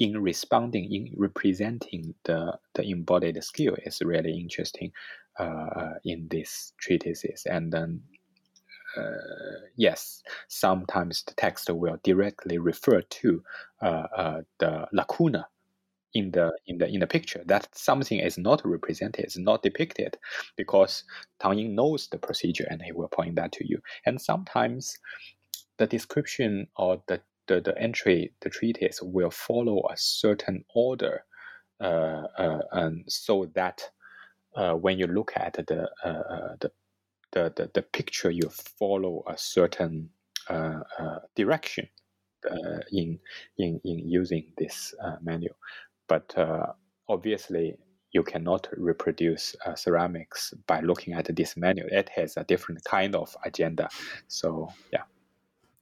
in 0.00 0.20
responding, 0.22 0.92
in 0.92 1.14
representing 1.16 2.14
the, 2.24 2.58
the 2.74 2.82
embodied 2.82 3.42
skill 3.44 3.76
is 3.84 4.00
really 4.02 4.32
interesting 4.38 4.90
uh, 5.38 5.94
in 6.04 6.26
these 6.30 6.72
treatises. 6.78 7.46
And 7.46 7.72
then, 7.72 8.02
uh, 8.96 9.60
yes, 9.76 10.22
sometimes 10.48 11.22
the 11.24 11.34
text 11.34 11.70
will 11.70 11.98
directly 12.02 12.58
refer 12.58 13.02
to 13.02 13.42
uh, 13.80 14.06
uh, 14.16 14.40
the 14.58 14.86
lacuna 14.92 15.46
in 16.14 16.30
the 16.30 16.52
in 16.66 16.78
the 16.78 16.88
in 16.88 17.00
the 17.00 17.06
picture 17.06 17.42
that 17.46 17.68
something 17.76 18.18
is 18.18 18.38
not 18.38 18.60
represented, 18.64 19.24
is 19.24 19.36
not 19.36 19.62
depicted, 19.62 20.18
because 20.56 21.04
Tang 21.40 21.58
Ying 21.58 21.74
knows 21.74 22.08
the 22.08 22.18
procedure 22.18 22.66
and 22.70 22.82
he 22.82 22.92
will 22.92 23.08
point 23.08 23.36
that 23.36 23.52
to 23.52 23.66
you. 23.66 23.78
And 24.06 24.20
sometimes 24.20 24.98
the 25.78 25.86
description 25.86 26.66
or 26.76 27.02
the 27.08 27.20
the, 27.48 27.60
the 27.60 27.76
entry, 27.78 28.32
the 28.40 28.50
treatise 28.50 29.00
will 29.02 29.30
follow 29.30 29.82
a 29.90 29.96
certain 29.96 30.64
order, 30.74 31.24
uh, 31.80 32.26
uh, 32.38 32.60
and 32.72 33.04
so 33.08 33.50
that 33.54 33.90
uh, 34.54 34.74
when 34.74 34.98
you 34.98 35.06
look 35.06 35.32
at 35.36 35.54
the, 35.54 35.88
uh, 36.04 36.08
uh, 36.08 36.56
the, 36.60 36.70
the, 37.32 37.52
the, 37.56 37.70
the, 37.74 37.82
picture, 37.82 38.30
you 38.30 38.48
follow 38.78 39.24
a 39.26 39.36
certain 39.36 40.10
uh, 40.48 40.80
direction 41.34 41.88
in, 42.90 43.18
in, 43.58 43.80
in 43.84 44.08
using 44.08 44.52
this 44.58 44.94
manual. 45.22 45.56
But 46.12 46.34
obviously, 47.08 47.78
you 48.12 48.22
cannot 48.22 48.68
reproduce 48.76 49.56
uh, 49.64 49.74
ceramics 49.74 50.52
by 50.66 50.80
looking 50.80 51.14
at 51.14 51.34
this 51.34 51.56
manual. 51.56 51.88
It 51.90 52.10
has 52.10 52.36
a 52.36 52.44
different 52.44 52.84
kind 52.84 53.16
of 53.16 53.34
agenda. 53.46 53.88
So 54.28 54.68
yeah. 54.92 55.04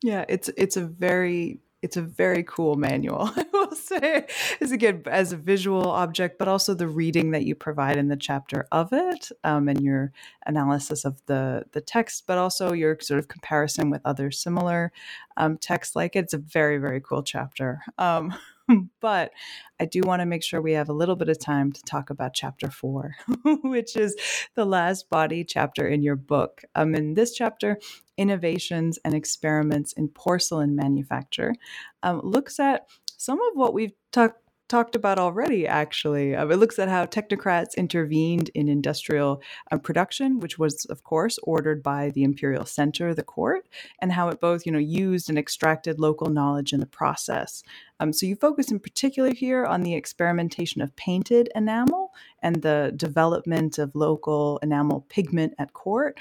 Yeah, 0.03 0.25
it's 0.29 0.49
it's 0.57 0.77
a 0.77 0.87
very 0.87 1.59
it's 1.83 1.97
a 1.97 2.03
very 2.03 2.45
cool 2.45 2.77
manual, 2.77 3.31
I 3.37 3.45
will 3.53 3.75
say, 3.75 4.27
is 4.61 4.71
again 4.71 5.03
as 5.07 5.33
a 5.33 5.37
visual 5.37 5.91
object, 5.91 6.39
but 6.39 6.47
also 6.47 6.75
the 6.75 6.87
reading 6.87 7.33
that 7.33 7.45
you 7.45 7.55
provide 7.55 7.97
in 7.97 8.09
the 8.09 8.17
chapter 8.17 8.67
of 8.71 8.93
it, 8.93 9.33
um, 9.43 9.69
and 9.69 9.83
your 9.83 10.13
analysis 10.47 11.05
of 11.05 11.21
the 11.27 11.65
the 11.73 11.81
text, 11.81 12.25
but 12.29 12.39
also 12.39 12.73
your 12.73 12.99
sort 13.01 13.19
of 13.19 13.27
comparison 13.27 13.91
with 13.91 14.03
other 14.05 14.31
similar 14.31 14.93
um, 15.37 15.59
texts 15.59 15.97
like 15.97 16.15
it. 16.15 16.21
It's 16.21 16.35
a 16.35 16.39
very 16.39 16.79
very 16.79 17.01
cool 17.01 17.25
chapter. 17.25 17.83
Um, 17.99 18.33
but 19.01 19.33
I 19.79 19.85
do 19.85 20.03
want 20.05 20.21
to 20.21 20.27
make 20.27 20.43
sure 20.43 20.61
we 20.61 20.73
have 20.73 20.89
a 20.89 20.95
little 20.95 21.17
bit 21.17 21.29
of 21.29 21.39
time 21.39 21.73
to 21.73 21.83
talk 21.83 22.11
about 22.11 22.35
chapter 22.35 22.71
four, 22.71 23.17
which 23.63 23.97
is 23.97 24.17
the 24.55 24.65
last 24.65 25.09
body 25.11 25.45
chapter 25.45 25.87
in 25.87 26.03
your 26.03 26.17
book. 26.17 26.63
Um, 26.75 26.95
in 26.95 27.15
this 27.15 27.35
chapter, 27.35 27.79
Innovations 28.17 28.99
and 29.05 29.15
Experiments 29.15 29.93
in 29.93 30.09
Porcelain 30.09 30.77
Manufacture 30.77 31.55
um, 32.03 32.21
looks 32.23 32.61
at 32.61 32.87
some 33.17 33.41
of 33.41 33.55
what 33.55 33.75
we've 33.75 33.93
talked 34.13 34.41
talked 34.71 34.95
about 34.95 35.19
already, 35.19 35.67
actually. 35.67 36.35
Um, 36.35 36.51
it 36.51 36.57
looks 36.57 36.79
at 36.79 36.89
how 36.89 37.05
technocrats 37.05 37.77
intervened 37.77 38.51
in 38.55 38.69
industrial 38.69 39.43
uh, 39.71 39.79
production, 39.79 40.41
which 40.41 40.59
was, 40.59 40.87
of 40.87 41.03
course, 41.03 41.39
ordered 41.43 41.83
by 41.83 42.11
the 42.11 42.23
imperial 42.23 42.65
center, 42.65 43.13
the 43.13 43.23
court, 43.23 43.69
and 44.01 44.13
how 44.13 44.29
it 44.29 44.41
both, 44.41 44.65
you 44.65 44.73
know, 44.73 44.79
used 44.79 45.29
and 45.29 45.39
extracted 45.39 45.99
local 45.99 46.31
knowledge 46.31 46.73
in 46.73 46.81
the 46.81 46.87
process. 46.87 47.63
Um, 47.99 48.13
so 48.13 48.25
you 48.25 48.37
focus 48.37 48.71
in 48.71 48.79
particular 48.79 49.35
here 49.35 49.67
on 49.67 49.83
the 49.83 49.95
experimentation 49.95 50.81
of 50.81 50.97
painted 50.97 51.51
enamel 51.55 52.13
and 52.43 52.63
the 52.63 52.93
development 52.97 53.79
of 53.79 53.95
local 53.95 54.59
enamel 54.63 55.05
pigment 55.09 55.55
at 55.59 55.75
court. 55.75 56.21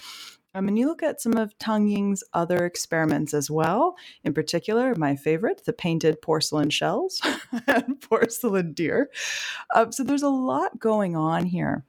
Um, 0.55 0.67
and 0.67 0.79
you 0.79 0.87
look 0.87 1.03
at 1.03 1.21
some 1.21 1.37
of 1.37 1.57
Tang 1.59 1.87
Ying's 1.87 2.23
other 2.33 2.65
experiments 2.65 3.33
as 3.33 3.51
well. 3.51 3.95
In 4.23 4.33
particular, 4.33 4.95
my 4.95 5.15
favorite, 5.15 5.63
the 5.65 5.73
painted 5.73 6.21
porcelain 6.21 6.69
shells 6.69 7.21
and 7.67 8.01
porcelain 8.01 8.73
deer. 8.73 9.09
Um, 9.75 9.91
so 9.91 10.03
there's 10.03 10.23
a 10.23 10.29
lot 10.29 10.79
going 10.79 11.15
on 11.15 11.45
here. 11.45 11.85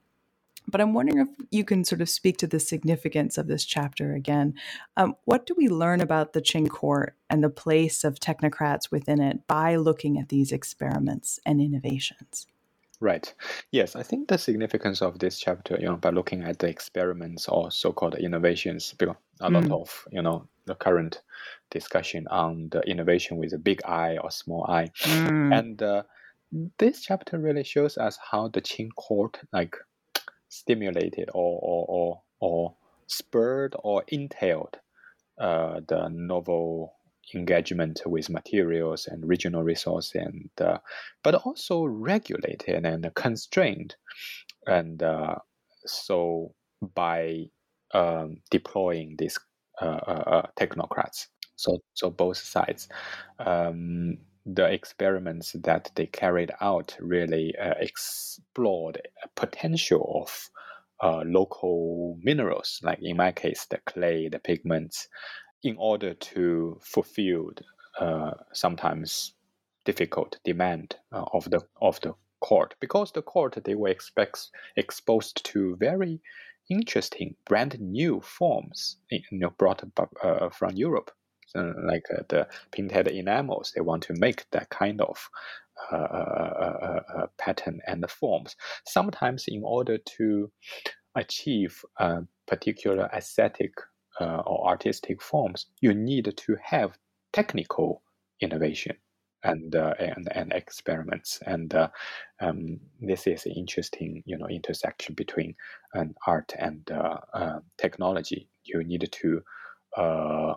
But 0.69 0.81
I'm 0.81 0.95
wondering 0.95 1.19
if 1.19 1.47
you 1.51 1.65
can 1.65 1.85
sort 1.85 2.01
of 2.01 2.09
speak 2.09 2.37
to 2.39 2.47
the 2.47 2.61
significance 2.61 3.39
of 3.39 3.49
this 3.49 3.65
chapter 3.65 4.15
again. 4.15 4.55
Um, 4.97 5.17
what 5.25 5.47
do 5.47 5.55
we 5.57 5.69
learn 5.69 6.01
about 6.01 6.33
the 6.33 6.43
Qing 6.43 6.69
court 6.69 7.17
and 7.29 7.43
the 7.43 7.51
place 7.51 8.05
of 8.05 8.21
technocrats 8.21 8.91
within 8.91 9.21
it 9.21 9.47
by 9.49 9.77
looking 9.77 10.19
at 10.19 10.29
these 10.29 10.53
experiments 10.53 11.41
and 11.45 11.61
innovations? 11.61 12.47
Right. 13.01 13.33
Yes, 13.71 13.97
I 13.97 14.03
think 14.03 14.29
the 14.29 14.37
significance 14.37 15.01
of 15.01 15.19
this 15.19 15.39
chapter, 15.39 15.77
you 15.81 15.87
know, 15.87 15.97
by 15.97 16.11
looking 16.11 16.43
at 16.43 16.59
the 16.59 16.69
experiments 16.69 17.49
or 17.49 17.71
so-called 17.71 18.15
innovations, 18.17 18.93
because 18.99 19.17
a 19.41 19.49
lot 19.49 19.65
mm. 19.65 19.81
of, 19.81 20.07
you 20.13 20.21
know, 20.21 20.47
the 20.67 20.75
current 20.75 21.23
discussion 21.71 22.27
on 22.29 22.69
the 22.71 22.81
innovation 22.83 23.39
with 23.39 23.55
a 23.55 23.59
big 23.59 23.81
I 23.87 24.19
or 24.19 24.31
small 24.31 24.67
I, 24.69 24.91
mm. 25.03 25.59
and 25.59 25.83
uh, 25.83 26.03
this 26.79 27.01
chapter 27.01 27.39
really 27.39 27.65
shows 27.65 27.97
us 27.97 28.19
how 28.31 28.49
the 28.49 28.61
Qing 28.61 28.91
court 28.97 29.41
like 29.51 29.77
stimulated 30.51 31.31
or 31.33 31.59
or 31.63 31.87
or, 31.89 32.23
or 32.41 32.75
spurred 33.07 33.75
or 33.83 34.05
entailed 34.09 34.77
uh, 35.41 35.81
the 35.89 36.09
novel 36.11 36.95
engagement 37.35 38.01
with 38.07 38.31
materials 38.31 39.07
and 39.07 39.29
regional 39.29 39.63
resource 39.63 40.13
and 40.15 40.51
uh, 40.61 40.79
but 41.23 41.35
also 41.35 41.85
regulated 41.85 42.85
and 42.85 43.15
constrained 43.15 43.95
and 44.67 45.03
uh, 45.03 45.37
so 45.87 46.55
by 46.95 47.45
um, 47.93 48.39
deploying 48.51 49.17
these 49.19 49.39
uh, 49.81 50.01
uh, 50.07 50.25
uh, 50.27 50.47
technocrats. 50.59 51.27
So, 51.57 51.79
so 51.95 52.11
both 52.11 52.39
sides. 52.39 52.89
Um, 53.39 54.19
the 54.47 54.65
experiments 54.65 55.53
that 55.65 55.91
they 55.95 56.07
carried 56.07 56.51
out 56.61 56.97
really 56.99 57.55
uh, 57.57 57.75
explored 57.79 59.01
potential 59.37 60.23
of 60.23 60.51
uh, 61.03 61.23
local 61.27 62.19
minerals, 62.23 62.81
like 62.83 62.99
in 63.03 63.17
my 63.17 63.33
case, 63.33 63.67
the 63.71 63.79
clay, 63.87 64.29
the 64.29 64.39
pigments, 64.39 65.09
in 65.63 65.77
order 65.79 66.15
to 66.15 66.79
fulfill 66.83 67.51
uh, 67.99 68.33
sometimes 68.53 69.35
difficult 69.85 70.39
demand 70.45 70.97
uh, 71.13 71.25
of 71.33 71.51
the 71.51 71.61
of 71.81 72.01
the 72.01 72.15
court. 72.41 72.75
Because 72.81 73.13
the 73.13 73.23
court 73.23 73.59
they 73.65 73.75
were 73.75 73.95
exposed 74.77 75.45
to 75.45 75.77
very 75.77 76.21
interesting 76.71 77.35
brand 77.47 77.79
new 77.81 78.21
forms 78.21 78.97
you 79.11 79.21
know 79.33 79.51
brought 79.59 79.83
uh, 80.23 80.49
from 80.51 80.77
Europe. 80.77 81.11
Like 81.55 82.05
uh, 82.17 82.23
the 82.29 82.47
painted 82.71 83.09
enamels 83.09 83.73
they 83.75 83.81
want 83.81 84.05
to 84.05 84.15
make 84.15 84.49
that 84.53 84.71
kind 84.71 85.01
of 85.01 85.29
uh, 85.91 85.97
uh, 85.97 87.01
uh, 87.17 87.27
pattern 87.39 87.81
and 87.89 88.09
forms. 88.09 88.55
Sometimes 88.87 89.47
in 89.49 89.63
order 89.65 89.99
to 89.99 90.53
achieve 91.17 91.85
a 91.99 92.23
particular 92.47 93.11
aesthetic 93.13 93.73
or 94.21 94.69
artistic 94.69 95.23
forms 95.23 95.67
you 95.81 95.95
need 95.95 96.33
to 96.37 96.57
have 96.63 96.99
technical 97.33 98.03
innovation 98.41 98.97
and 99.43 99.75
uh, 99.75 99.95
and, 99.99 100.29
and 100.33 100.53
experiments. 100.53 101.41
And 101.47 101.75
uh, 101.75 101.89
um, 102.41 102.81
this 103.01 103.27
is 103.27 103.47
an 103.47 103.53
interesting 103.53 104.23
you 104.27 104.37
know 104.39 104.47
intersection 104.47 105.15
between 105.15 105.55
an 105.95 106.15
art 106.27 106.53
and 106.59 106.91
uh, 106.91 107.19
uh 107.33 107.61
technology. 107.79 108.49
You 108.65 108.85
need 108.85 109.09
to 109.11 109.43
uh, 109.97 110.55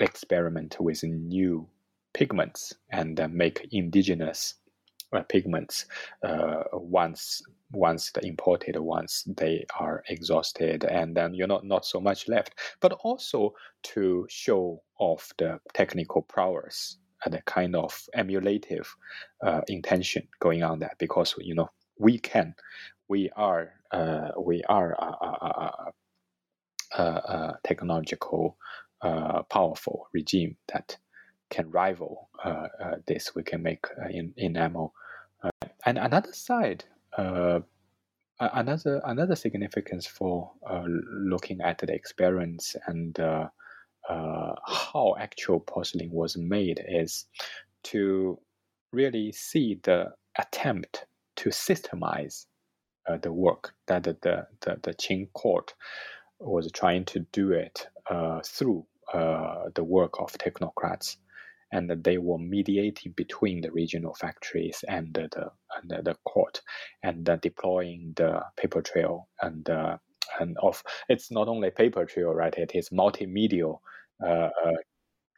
experiment 0.00 0.76
with 0.80 1.02
new 1.02 1.68
pigments 2.14 2.74
and 2.90 3.18
uh, 3.18 3.28
make 3.28 3.68
indigenous 3.72 4.54
pigments 5.28 5.86
once 6.72 7.42
once 7.72 8.10
the 8.12 8.24
imported 8.24 8.78
ones 8.78 9.24
they 9.36 9.64
are 9.78 10.02
exhausted 10.08 10.84
and 10.84 11.14
then 11.16 11.34
you're 11.34 11.46
not 11.46 11.64
not 11.64 11.84
so 11.84 12.00
much 12.00 12.28
left. 12.28 12.54
But 12.80 12.92
also 13.04 13.54
to 13.84 14.26
show 14.28 14.82
off 14.98 15.32
the 15.38 15.60
technical 15.74 16.22
prowess 16.22 16.98
and 17.24 17.34
a 17.34 17.42
kind 17.42 17.74
of 17.76 18.00
emulative 18.14 18.94
uh, 19.44 19.60
intention 19.68 20.26
going 20.40 20.62
on 20.62 20.78
there 20.78 20.94
because 20.98 21.34
you 21.38 21.54
know 21.54 21.68
we 21.98 22.18
can 22.18 22.54
we 23.08 23.30
are 23.36 23.72
uh, 23.92 24.28
we 24.40 24.62
are 24.68 24.92
a, 24.92 25.04
a, 25.04 25.92
a, 26.96 27.02
a 27.02 27.58
technological 27.64 28.56
uh, 29.02 29.42
powerful 29.44 30.08
regime 30.12 30.56
that 30.72 30.96
can 31.50 31.70
rival 31.70 32.28
uh, 32.44 32.68
uh, 32.82 32.94
this 33.06 33.34
we 33.34 33.42
can 33.42 33.62
make 33.62 33.86
uh, 34.02 34.08
in 34.08 34.32
enamel 34.36 34.92
and 35.86 35.98
another 35.98 36.32
side 36.32 36.84
another 38.40 39.00
another 39.04 39.34
significance 39.34 40.06
for 40.06 40.52
looking 40.86 41.60
at 41.60 41.78
the 41.78 41.92
experience 41.92 42.76
and 42.86 43.18
how 44.08 45.14
actual 45.18 45.60
porcelain 45.60 46.10
was 46.10 46.36
made 46.36 46.80
is 46.88 47.26
to 47.82 48.38
really 48.92 49.32
see 49.32 49.78
the 49.82 50.06
attempt 50.38 51.06
to 51.36 51.50
systemize 51.50 52.46
uh, 53.08 53.16
the 53.18 53.32
work 53.32 53.72
that 53.86 54.02
the, 54.02 54.16
the, 54.22 54.46
the, 54.60 54.78
the, 54.82 54.94
Qing 54.94 55.32
court 55.32 55.74
was 56.40 56.70
trying 56.72 57.04
to 57.06 57.20
do 57.32 57.52
it 57.52 57.86
uh, 58.10 58.40
through 58.44 58.84
uh, 59.12 59.64
the 59.74 59.84
work 59.84 60.20
of 60.20 60.32
technocrats. 60.32 61.16
And 61.70 61.90
they 62.02 62.18
were 62.18 62.38
mediating 62.38 63.12
between 63.12 63.60
the 63.60 63.70
regional 63.70 64.14
factories 64.14 64.84
and 64.88 65.12
the, 65.12 65.50
and 65.76 66.04
the 66.06 66.16
court 66.24 66.62
and 67.02 67.24
deploying 67.42 68.14
the 68.16 68.40
paper 68.56 68.80
trail 68.80 69.28
and 69.42 69.68
uh, 69.68 69.98
and 70.40 70.56
of 70.62 70.82
it's 71.08 71.30
not 71.30 71.48
only 71.48 71.70
paper 71.70 72.04
trail, 72.04 72.30
right? 72.32 72.54
It 72.56 72.72
is 72.74 72.90
multimedia 72.90 73.78
uh, 74.22 74.26
uh, 74.26 74.72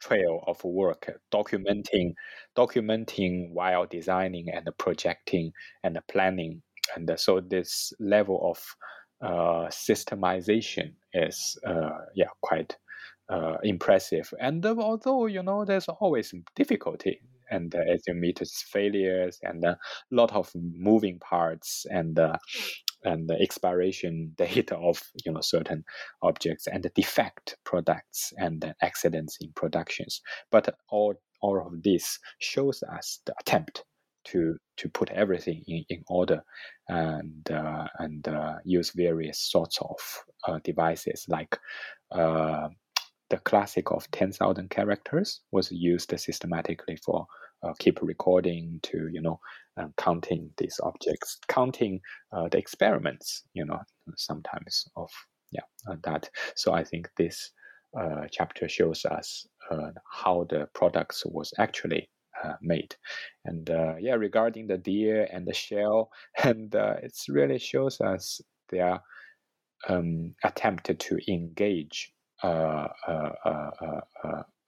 trail 0.01 0.43
of 0.47 0.63
work, 0.63 1.09
documenting, 1.31 2.13
documenting 2.55 3.51
while 3.51 3.85
designing 3.85 4.49
and 4.49 4.67
projecting 4.77 5.51
and 5.83 5.99
planning, 6.09 6.61
and 6.95 7.11
so 7.17 7.39
this 7.39 7.93
level 7.99 8.39
of 8.43 8.75
uh, 9.21 9.67
systemization 9.69 10.93
is 11.13 11.57
uh, 11.65 11.89
yeah 12.15 12.29
quite 12.41 12.75
uh, 13.31 13.57
impressive. 13.63 14.33
And 14.39 14.65
although 14.65 15.25
you 15.25 15.41
know 15.41 15.65
there's 15.65 15.87
always 15.87 16.33
difficulty, 16.55 17.21
and 17.49 17.73
uh, 17.75 17.79
as 17.79 18.01
you 18.07 18.13
meet 18.13 18.41
failures 18.67 19.39
and 19.43 19.63
a 19.63 19.77
lot 20.11 20.31
of 20.33 20.51
moving 20.55 21.19
parts 21.19 21.85
and 21.89 22.19
and 23.03 23.27
the 23.27 23.39
expiration 23.41 24.33
date 24.37 24.71
of 24.71 25.01
you 25.25 25.31
know 25.31 25.41
certain 25.41 25.83
objects 26.21 26.67
and 26.67 26.83
the 26.83 26.91
defect 26.95 27.57
products 27.63 28.33
and 28.37 28.73
accidents 28.81 29.37
in 29.41 29.51
productions 29.53 30.21
but 30.51 30.75
all 30.89 31.13
all 31.41 31.65
of 31.65 31.83
this 31.83 32.19
shows 32.39 32.83
us 32.83 33.19
the 33.25 33.33
attempt 33.39 33.83
to 34.23 34.55
to 34.77 34.87
put 34.89 35.09
everything 35.09 35.63
in, 35.67 35.83
in 35.89 36.03
order 36.07 36.41
and 36.87 37.49
uh, 37.51 37.87
and 37.99 38.27
uh, 38.27 38.55
use 38.63 38.91
various 38.91 39.39
sorts 39.39 39.79
of 39.81 39.97
uh, 40.47 40.59
devices 40.63 41.25
like 41.27 41.57
uh, 42.11 42.67
the 43.31 43.37
classic 43.37 43.91
of 43.91 44.11
10,000 44.11 44.69
characters 44.69 45.39
was 45.51 45.71
used 45.71 46.13
systematically 46.19 46.97
for 46.97 47.25
uh, 47.63 47.73
keep 47.79 48.01
recording 48.01 48.79
to 48.83 49.07
you 49.11 49.21
know 49.21 49.39
uh, 49.77 49.87
counting 49.97 50.49
these 50.57 50.79
objects 50.83 51.39
counting 51.47 52.01
uh, 52.33 52.49
the 52.49 52.57
experiments 52.57 53.43
you 53.53 53.63
know 53.65 53.79
sometimes 54.17 54.85
of 54.97 55.09
yeah 55.51 55.63
uh, 55.89 55.95
that. 56.03 56.29
So 56.55 56.73
i 56.73 56.83
think 56.83 57.09
this 57.17 57.51
uh, 57.97 58.25
chapter 58.31 58.67
shows 58.67 59.05
us 59.05 59.47
uh, 59.69 59.91
how 60.09 60.45
the 60.49 60.67
products 60.73 61.23
was 61.25 61.53
actually 61.57 62.09
made. 62.61 62.95
And 63.45 63.69
yeah 63.99 64.15
regarding 64.15 64.67
the 64.67 64.77
deer 64.77 65.27
and 65.31 65.45
the 65.45 65.53
shell 65.53 66.09
and 66.43 66.73
it 66.73 67.13
really 67.29 67.59
shows 67.59 68.01
us 68.01 68.41
their 68.69 68.99
um, 69.87 70.33
attempt 70.43 70.85
to 70.97 71.31
engage 71.31 72.11
uh, 72.11 72.11
uh, 72.11 72.11
uh, 72.11 72.20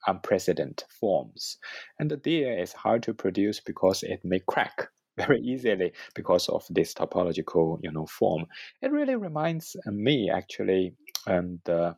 unprecedented 0.06 0.84
forms. 1.00 1.58
And 1.98 2.10
the 2.10 2.16
deer 2.16 2.58
is 2.58 2.72
hard 2.72 3.02
to 3.04 3.14
produce 3.14 3.60
because 3.60 4.02
it 4.02 4.20
may 4.24 4.40
crack 4.40 4.88
very 5.16 5.40
easily 5.40 5.92
because 6.14 6.48
of 6.48 6.66
this 6.70 6.94
topological, 6.94 7.78
you 7.82 7.90
know, 7.92 8.06
form. 8.06 8.46
It 8.82 8.90
really 8.92 9.16
reminds 9.16 9.76
me 9.86 10.30
actually 10.30 10.94
um, 11.26 11.60
the 11.64 11.96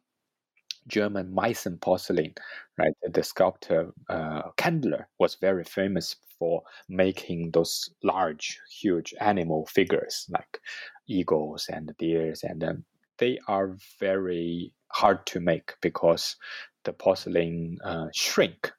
German 0.86 1.34
Meissen 1.34 1.80
porcelain, 1.80 2.34
right? 2.78 2.92
The 3.02 3.22
sculptor 3.22 3.92
uh, 4.08 4.42
Kandler 4.56 5.06
was 5.18 5.36
very 5.36 5.64
famous 5.64 6.14
for 6.38 6.62
making 6.88 7.50
those 7.52 7.90
large, 8.04 8.60
huge 8.70 9.14
animal 9.20 9.66
figures 9.66 10.26
like 10.30 10.60
eagles 11.08 11.66
and 11.72 11.92
deers, 11.98 12.44
and 12.44 12.62
um, 12.62 12.84
they 13.18 13.38
are 13.48 13.76
very 13.98 14.72
hard 14.96 15.26
to 15.26 15.40
make 15.40 15.74
because 15.82 16.36
the 16.84 16.92
porcelain 16.92 17.78
uh, 17.84 18.06
shrink. 18.14 18.72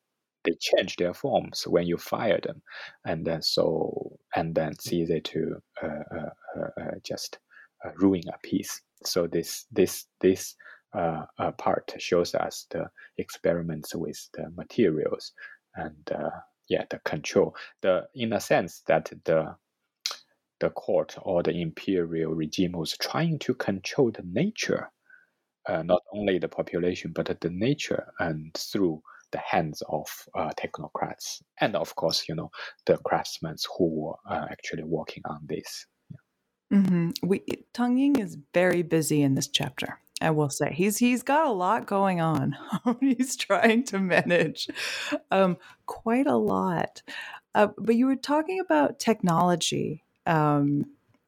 They 0.44 0.54
change 0.60 0.96
their 0.96 1.14
forms 1.14 1.68
when 1.68 1.86
you 1.86 1.98
fire 1.98 2.40
them. 2.42 2.62
And 3.06 3.26
then 3.26 3.42
so 3.42 4.18
and 4.36 4.56
then 4.56 4.72
it's 4.72 4.92
easy 4.92 5.22
to 5.22 5.62
uh, 5.84 6.04
uh, 6.18 6.30
uh, 6.60 6.82
uh 6.82 6.92
just 7.06 7.38
ruin 7.98 8.24
a 8.34 8.38
piece. 8.48 8.82
So 9.04 9.28
this 9.28 9.66
this 9.72 10.06
this 10.22 10.56
part 11.58 11.94
shows 12.00 12.34
us 12.34 12.66
the 12.72 12.90
experiments 13.18 13.94
with 13.94 14.20
the 14.34 14.50
materials 14.56 15.34
and 15.76 16.10
yeah 16.70 16.86
the 16.90 17.00
control. 17.00 17.56
The 17.82 18.08
in 18.16 18.34
a 18.34 18.40
sense 18.40 18.82
that 18.88 19.12
the 19.26 19.56
the 20.60 20.70
court 20.72 21.16
or 21.22 21.44
the 21.44 21.62
imperial 21.62 22.34
regime 22.34 22.72
was 22.72 22.98
trying 22.98 23.38
to 23.40 23.54
control 23.54 24.12
the 24.12 24.24
nature 24.24 24.90
uh, 25.68 25.84
not 25.84 26.02
only 26.14 26.38
the 26.38 26.48
population 26.48 27.12
but 27.14 27.40
the 27.42 27.50
nature 27.50 28.08
and 28.20 28.54
through 28.56 29.02
the 29.32 29.40
hands 29.40 29.84
of 29.90 30.08
uh, 30.36 30.52
technocrats 30.58 31.42
and 31.60 31.76
of 31.76 31.96
course 31.96 32.28
you 32.30 32.36
know 32.36 32.50
the 32.86 32.98
craftsmen 33.00 33.56
who 33.78 33.88
were 33.90 34.16
uh, 34.30 34.46
actually 34.50 34.84
working 34.84 35.24
on 35.26 35.40
this 35.46 35.86
mm-hmm. 36.72 37.10
we 37.24 37.42
tang 37.74 37.98
ying 37.98 38.18
is 38.18 38.38
very 38.54 38.82
busy 38.82 39.22
in 39.22 39.36
this 39.36 39.48
chapter 39.48 40.00
I 40.20 40.32
will 40.32 40.50
say 40.50 40.74
he's 40.74 40.98
he's 40.98 41.22
got 41.22 41.46
a 41.46 41.52
lot 41.52 41.86
going 41.86 42.22
on. 42.22 42.58
he's 43.00 43.36
trying 43.36 43.84
to 43.86 44.00
manage 44.00 44.68
um, 45.30 45.58
quite 45.86 46.26
a 46.26 46.38
lot. 46.38 47.04
Uh, 47.54 47.68
but 47.78 47.96
you 47.96 48.08
were 48.08 48.16
talking 48.16 48.60
about 48.60 49.00
technology 49.00 50.04
um, 50.26 50.86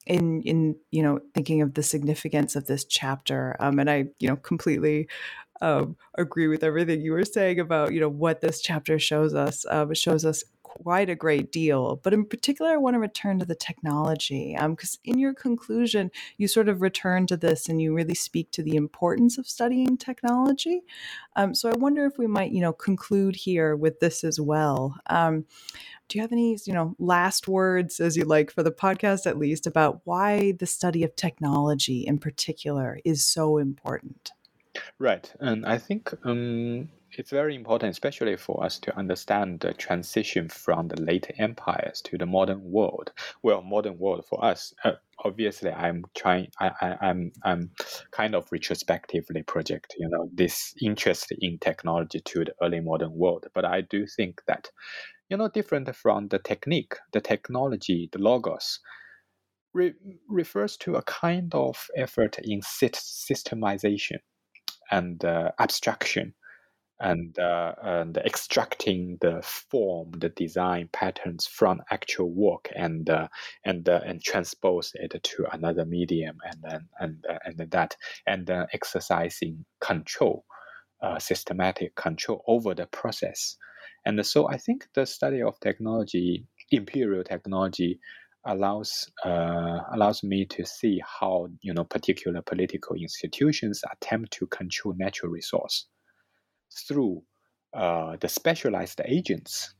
in 0.10 0.42
in 0.42 0.76
you 0.92 1.04
know 1.04 1.20
thinking 1.34 1.62
of 1.62 1.76
the 1.76 1.84
significance 1.84 2.56
of 2.56 2.66
this 2.66 2.84
chapter, 2.84 3.56
um, 3.60 3.80
and 3.80 3.90
I 3.90 4.08
you 4.20 4.28
know 4.28 4.36
completely 4.36 5.08
um, 5.62 5.96
agree 6.18 6.48
with 6.48 6.64
everything 6.64 7.02
you 7.02 7.12
were 7.12 7.26
saying 7.26 7.60
about 7.60 7.94
you 7.94 8.02
know 8.02 8.10
what 8.10 8.42
this 8.42 8.60
chapter 8.62 9.00
shows 9.00 9.34
us. 9.36 9.66
Um, 9.70 9.92
it 9.92 9.98
shows 9.98 10.26
us 10.26 10.44
quite 10.70 11.10
a 11.10 11.16
great 11.16 11.52
deal. 11.52 12.00
But 12.04 12.14
in 12.14 12.26
particular, 12.26 12.72
I 12.72 12.78
want 12.78 12.94
to 12.94 13.00
return 13.00 13.40
to 13.40 13.46
the 13.46 13.56
technology 13.56 14.56
because 14.56 14.96
um, 14.96 15.12
in 15.12 15.18
your 15.18 15.34
conclusion, 15.34 16.12
you 16.38 16.48
sort 16.48 16.70
of 16.70 16.82
return 16.82 17.26
to 17.28 17.38
this 17.38 17.68
and 17.68 17.82
you 17.82 17.94
really 17.94 18.14
speak 18.14 18.52
to 18.52 18.64
the 18.64 18.76
importance 18.76 19.38
of 19.40 19.48
studying 19.48 19.98
technology. 19.98 20.82
Um, 21.36 21.56
so 21.56 21.70
I 21.70 21.76
wonder 21.76 22.06
if 22.06 22.18
we 22.18 22.28
might, 22.28 22.52
you 22.52 22.62
know, 22.62 22.72
conclude 22.74 23.36
here 23.36 23.76
with 23.76 24.00
this 24.00 24.24
as 24.24 24.40
well. 24.40 24.96
Um, 25.08 25.46
do 26.08 26.18
you 26.18 26.22
have 26.22 26.32
any, 26.32 26.58
you 26.66 26.74
know, 26.74 26.96
last 27.00 27.48
words, 27.48 28.00
as 28.00 28.16
you 28.16 28.26
like, 28.26 28.52
for 28.52 28.64
the 28.64 28.72
podcast 28.72 29.26
at 29.26 29.38
least, 29.38 29.68
about 29.68 30.02
why 30.04 30.54
the 30.54 30.66
study 30.66 31.04
of 31.04 31.16
technology 31.16 32.06
in 32.06 32.20
particular 32.20 33.00
is 33.04 33.26
so 33.26 33.58
important? 33.58 34.32
Right, 35.00 35.34
and 35.40 35.66
I 35.66 35.78
think 35.80 36.14
um, 36.26 36.90
it's 37.18 37.32
very 37.32 37.56
important, 37.56 37.90
especially 37.92 38.36
for 38.38 38.64
us 38.64 38.78
to 38.80 38.96
understand 38.96 39.62
the 39.62 39.74
transition 39.74 40.48
from 40.48 40.90
the 40.90 41.02
late 41.02 41.32
empires 41.40 42.02
to 42.04 42.18
the 42.20 42.28
modern 42.28 42.62
world. 42.72 43.12
Well, 43.42 43.62
modern 43.64 43.98
world 43.98 44.26
for 44.28 44.44
us, 44.46 44.74
uh, 44.84 44.94
obviously, 45.26 45.72
I'm 45.72 46.06
trying. 46.16 46.50
I, 46.60 46.72
I, 46.82 47.08
I'm 47.08 47.32
I'm 47.44 47.72
kind 48.12 48.36
of 48.36 48.52
retrospectively 48.52 49.42
project, 49.44 49.96
you 49.98 50.08
know, 50.08 50.30
this 50.34 50.74
interest 50.82 51.34
in 51.40 51.58
technology 51.58 52.20
to 52.26 52.46
the 52.46 52.54
early 52.62 52.80
modern 52.80 53.14
world. 53.14 53.48
But 53.56 53.66
I 53.66 53.82
do 53.82 54.06
think 54.06 54.42
that, 54.48 54.70
you 55.30 55.38
know, 55.38 55.50
different 55.50 55.96
from 55.96 56.30
the 56.30 56.40
technique, 56.40 56.96
the 57.14 57.22
technology, 57.22 58.10
the 58.12 58.20
logos. 58.20 58.80
Re- 59.74 59.96
refers 60.28 60.78
to 60.78 60.96
a 60.96 61.04
kind 61.04 61.54
of 61.56 61.88
effort 61.96 62.40
in 62.44 62.62
systemization 62.62 64.20
and 64.92 65.24
uh, 65.24 65.52
abstraction 65.60 66.34
and, 67.00 67.38
uh, 67.40 67.74
and 67.82 68.18
extracting 68.18 69.18
the 69.22 69.42
form, 69.42 70.12
the 70.18 70.30
design 70.30 70.90
patterns 70.92 71.48
from 71.48 71.82
actual 71.92 72.30
work 72.30 72.70
and 72.76 73.10
uh, 73.10 73.28
and 73.64 73.88
uh, 73.88 74.02
and 74.06 74.22
transpose 74.22 74.92
it 74.96 75.16
to 75.24 75.46
another 75.54 75.86
medium 75.86 76.38
and 76.44 76.62
then 76.62 76.88
and 77.00 77.26
uh, 77.30 77.40
and 77.46 77.72
that 77.72 77.96
and 78.28 78.48
then 78.48 78.66
exercising 78.74 79.64
control, 79.80 80.44
uh, 81.02 81.18
systematic 81.20 81.96
control 81.96 82.44
over 82.48 82.76
the 82.76 82.88
process. 82.88 83.56
And 84.06 84.26
so 84.26 84.50
I 84.50 84.58
think 84.58 84.88
the 84.94 85.06
study 85.06 85.42
of 85.42 85.60
technology, 85.60 86.46
imperial 86.72 87.24
technology, 87.24 88.00
allows 88.46 89.10
uh, 89.26 89.80
allows 89.94 90.24
me 90.24 90.46
to 90.46 90.66
see 90.66 91.02
how 91.20 91.48
you 91.62 91.74
know 91.74 91.84
particular 91.84 92.42
political 92.42 92.96
institutions 92.96 93.84
attempt 93.92 94.32
to 94.32 94.48
control 94.48 94.96
natural 94.98 95.32
resource 95.32 95.88
through 96.88 97.22
uh, 97.74 98.16
the 98.22 98.28
specialized 98.28 99.02
agents 99.06 99.74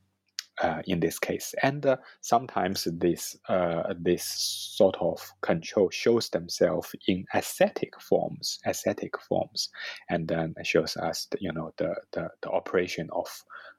uh, 0.62 0.82
in 0.86 1.00
this 1.00 1.18
case. 1.18 1.54
And 1.62 1.84
uh, 1.86 1.96
sometimes 2.20 2.86
this 2.92 3.36
uh, 3.48 3.94
this 3.98 4.24
sort 4.24 4.96
of 5.00 5.20
control 5.40 5.90
shows 5.90 6.28
themselves 6.28 6.94
in 7.06 7.24
aesthetic 7.34 8.00
forms, 8.00 8.58
aesthetic 8.66 9.18
forms, 9.20 9.70
and 10.08 10.28
then 10.28 10.54
shows 10.62 10.96
us, 10.96 11.26
the, 11.30 11.38
you 11.40 11.52
know, 11.52 11.72
the, 11.78 11.94
the, 12.12 12.28
the 12.42 12.50
operation 12.50 13.08
of 13.12 13.28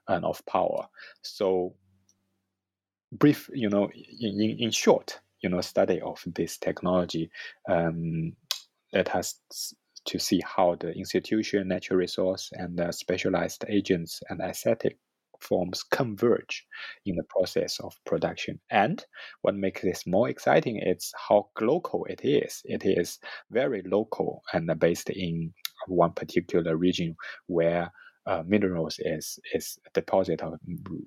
and 0.08 0.24
of 0.24 0.44
power. 0.46 0.86
So, 1.22 1.74
brief, 3.12 3.48
you 3.52 3.68
know, 3.68 3.90
in, 4.20 4.56
in 4.58 4.70
short, 4.70 5.20
you 5.42 5.48
know, 5.48 5.60
study 5.60 6.00
of 6.00 6.22
this 6.26 6.56
technology 6.58 7.30
um, 7.68 8.34
let 8.92 9.14
us 9.14 9.40
to 10.04 10.18
see 10.18 10.40
how 10.44 10.76
the 10.80 10.92
institution, 10.92 11.68
natural 11.68 11.98
resource, 11.98 12.50
and 12.52 12.76
the 12.76 12.92
specialized 12.92 13.64
agents 13.68 14.20
and 14.28 14.40
aesthetic 14.40 14.98
forms 15.40 15.82
converge 15.82 16.64
in 17.04 17.16
the 17.16 17.24
process 17.24 17.80
of 17.80 17.94
production. 18.06 18.60
And 18.70 19.04
what 19.42 19.54
makes 19.54 19.82
this 19.82 20.06
more 20.06 20.28
exciting 20.28 20.80
is 20.84 21.12
how 21.16 21.48
local 21.60 22.04
it 22.06 22.20
is. 22.24 22.62
It 22.64 22.82
is 22.84 23.18
very 23.50 23.82
local 23.84 24.42
and 24.52 24.70
based 24.78 25.10
in 25.10 25.52
one 25.88 26.12
particular 26.12 26.76
region 26.76 27.16
where 27.46 27.90
uh, 28.26 28.42
minerals 28.46 28.96
is 29.00 29.38
is 29.54 29.78
deposit 29.94 30.42
of 30.42 30.54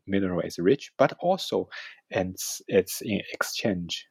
mineral 0.07 0.41
is 0.41 0.59
rich, 0.59 0.91
but 0.97 1.13
also 1.19 1.69
it's 2.09 2.61
it's 2.67 3.01
in 3.01 3.21
exchange 3.33 4.07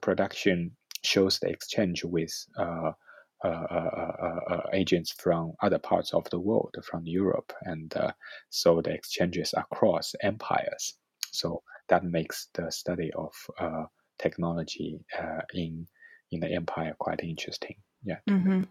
production 0.00 0.72
shows 1.02 1.38
the 1.38 1.48
exchange 1.48 2.04
with 2.04 2.32
uh, 2.58 2.92
uh, 3.44 3.48
uh, 3.48 4.40
uh, 4.50 4.60
agents 4.72 5.12
from 5.12 5.52
other 5.62 5.78
parts 5.78 6.12
of 6.12 6.28
the 6.30 6.40
world, 6.40 6.74
from 6.82 7.06
Europe, 7.06 7.52
and 7.62 7.94
so 8.50 8.80
the 8.82 8.90
exchanges 8.90 9.54
across 9.56 10.14
empires. 10.22 10.94
So 11.30 11.62
that 11.88 12.04
makes 12.04 12.48
the 12.54 12.70
study 12.70 13.12
of 13.14 13.32
technology 14.18 14.98
in 15.54 15.86
in 16.30 16.40
the 16.40 16.52
empire 16.52 16.94
quite 16.98 17.20
interesting. 17.22 17.76
Yeah. 18.02 18.18
Mm-hmm. 18.28 18.62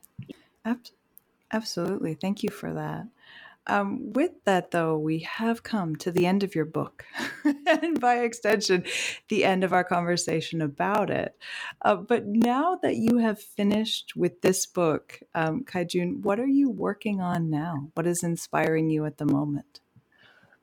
Absolutely. 1.51 2.15
Thank 2.15 2.43
you 2.43 2.49
for 2.49 2.73
that. 2.73 3.07
Um, 3.68 4.13
with 4.13 4.32
that, 4.45 4.72
though, 4.72 4.97
we 4.97 5.20
have 5.20 5.61
come 5.61 5.95
to 5.97 6.11
the 6.11 6.26
end 6.26 6.43
of 6.43 6.55
your 6.55 6.65
book, 6.65 7.05
and 7.68 7.99
by 7.99 8.20
extension, 8.20 8.86
the 9.28 9.43
end 9.43 9.63
of 9.63 9.74
our 9.74 9.84
conversation 9.84 10.61
about 10.61 11.09
it. 11.09 11.38
Uh, 11.84 11.97
but 11.97 12.26
now 12.26 12.80
that 12.82 12.95
you 12.95 13.18
have 13.18 13.41
finished 13.41 14.13
with 14.15 14.41
this 14.41 14.65
book, 14.65 15.20
um, 15.36 15.63
Kai 15.65 15.84
Jun, 15.84 16.22
what 16.22 16.39
are 16.39 16.47
you 16.47 16.70
working 16.70 17.20
on 17.20 17.49
now? 17.49 17.89
What 17.93 18.07
is 18.07 18.24
inspiring 18.24 18.89
you 18.89 19.05
at 19.05 19.18
the 19.18 19.26
moment? 19.26 19.82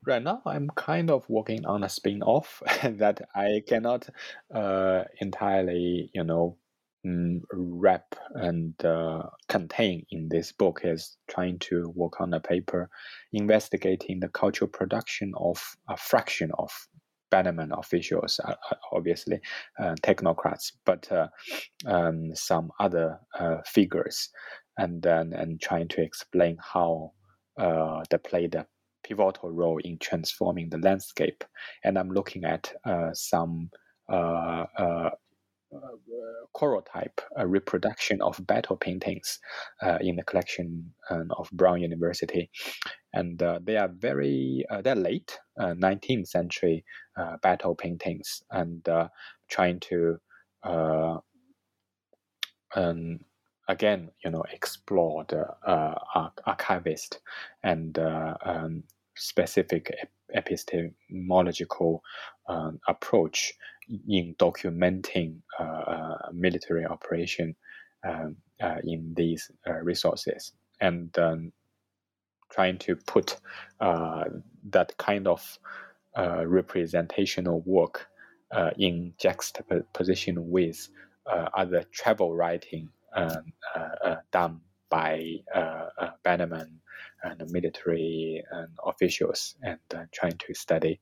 Right 0.03 0.21
now, 0.21 0.41
I'm 0.45 0.69
kind 0.75 1.09
of 1.09 1.27
working 1.29 1.65
on 1.65 1.83
a 1.83 1.89
spin-off 1.89 2.61
that 2.83 3.21
I 3.35 3.61
cannot 3.67 4.09
uh, 4.53 5.03
entirely, 5.19 6.11
you 6.13 6.23
know, 6.23 6.57
um, 7.05 7.41
wrap 7.51 8.15
and 8.33 8.73
uh, 8.83 9.23
contain 9.47 10.05
in 10.11 10.27
this 10.29 10.51
book 10.51 10.81
is 10.83 11.17
trying 11.29 11.59
to 11.59 11.91
work 11.95 12.19
on 12.19 12.33
a 12.33 12.39
paper 12.39 12.89
investigating 13.33 14.19
the 14.19 14.29
cultural 14.29 14.69
production 14.69 15.33
of 15.37 15.61
a 15.89 15.97
fraction 15.97 16.51
of 16.57 16.71
Bannerman 17.31 17.71
officials, 17.73 18.39
uh, 18.45 18.53
uh, 18.71 18.75
obviously 18.93 19.39
uh, 19.79 19.95
technocrats, 20.01 20.71
but 20.85 21.11
uh, 21.11 21.27
um, 21.85 22.33
some 22.35 22.71
other 22.79 23.19
uh, 23.37 23.57
figures, 23.65 24.29
and 24.77 25.01
then 25.01 25.33
and 25.33 25.59
trying 25.59 25.87
to 25.89 26.01
explain 26.01 26.57
how 26.61 27.11
they 27.57 28.17
played 28.23 28.55
a 28.55 28.65
pivotal 29.03 29.51
role 29.51 29.79
in 29.83 29.97
transforming 29.97 30.69
the 30.69 30.77
landscape. 30.77 31.43
And 31.83 31.97
I'm 31.97 32.09
looking 32.09 32.45
at 32.45 32.71
some 33.13 33.69
collotype, 36.55 37.19
a 37.35 37.47
reproduction 37.47 38.21
of 38.21 38.39
battle 38.47 38.77
paintings 38.77 39.39
uh, 39.81 39.97
in 40.01 40.15
the 40.15 40.23
collection 40.23 40.93
um, 41.09 41.29
of 41.37 41.49
Brown 41.51 41.81
University, 41.81 42.49
and 43.13 43.41
uh, 43.41 43.59
they 43.63 43.77
are 43.77 43.89
very 43.89 44.65
uh, 44.69 44.81
they're 44.81 44.95
late 44.95 45.39
19th 45.59 46.27
century 46.27 46.83
battle 47.41 47.75
paintings, 47.75 48.43
and 48.51 48.87
trying 49.49 49.79
to 49.79 50.17
um, 52.75 53.19
again, 53.67 54.09
you 54.23 54.31
know, 54.31 54.43
explore 54.51 55.25
the 55.27 55.45
uh, 55.65 55.95
archivist 56.45 57.19
and 57.63 57.97
uh, 57.97 58.35
um, 58.43 58.83
specific 59.15 59.91
epistemological 60.33 62.03
um, 62.47 62.79
approach 62.87 63.53
in 64.07 64.35
documenting 64.35 65.39
uh, 65.59 65.63
uh, 65.63 66.17
military 66.33 66.85
operation 66.85 67.55
um, 68.03 68.35
uh, 68.61 68.77
in 68.83 69.13
these 69.15 69.51
resources. 69.81 70.53
And 70.81 71.17
um, 71.17 71.51
trying 72.51 72.77
to 72.79 72.95
put 72.95 73.37
that 73.79 74.93
kind 74.97 75.27
of 75.27 75.59
representational 76.15 77.61
work 77.61 78.07
in 78.77 79.13
juxtaposition 79.19 80.49
with 80.49 80.87
other 81.25 81.83
travel 81.91 82.35
writing 82.35 82.89
um, 83.15 83.53
done 84.31 84.61
by 84.89 85.35
Bannerman 86.23 86.79
and 87.23 87.51
military 87.51 88.43
and 88.51 88.69
officials 88.85 89.55
and 89.63 89.79
trying 90.11 90.37
to 90.37 90.53
study 90.53 90.99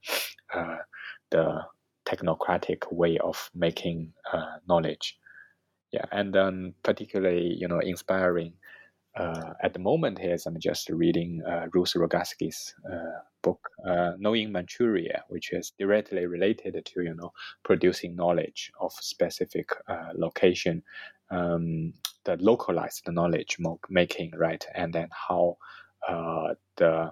the 1.29 1.61
technocratic 2.05 2.91
way 2.91 3.17
of 3.19 3.49
making 3.55 4.13
uh, 4.31 4.57
knowledge. 4.67 5.17
Yeah, 5.91 6.05
and 6.11 6.33
then 6.33 6.73
particularly, 6.83 7.55
you 7.59 7.67
know, 7.67 7.79
inspiring 7.79 8.53
uh, 9.15 9.53
at 9.61 9.73
the 9.73 9.79
moment 9.79 10.19
is 10.19 10.45
I'm 10.45 10.59
just 10.59 10.89
reading 10.89 11.41
uh, 11.47 11.67
Ruth 11.73 11.93
Rogaski's 11.93 12.73
uh, 12.91 13.19
book, 13.43 13.59
uh, 13.87 14.13
Knowing 14.17 14.51
Manchuria, 14.51 15.23
which 15.29 15.53
is 15.53 15.73
directly 15.77 16.25
related 16.25 16.83
to 16.83 17.01
you 17.01 17.13
know 17.13 17.31
producing 17.63 18.15
knowledge 18.15 18.71
of 18.79 18.91
specific 18.93 19.69
uh, 19.87 20.09
location, 20.15 20.81
um, 21.29 21.93
the 22.23 22.37
localized 22.37 23.07
knowledge 23.07 23.57
making, 23.89 24.31
right, 24.35 24.65
and 24.73 24.93
then 24.93 25.09
how 25.11 25.57
uh, 26.09 26.55
the 26.77 27.11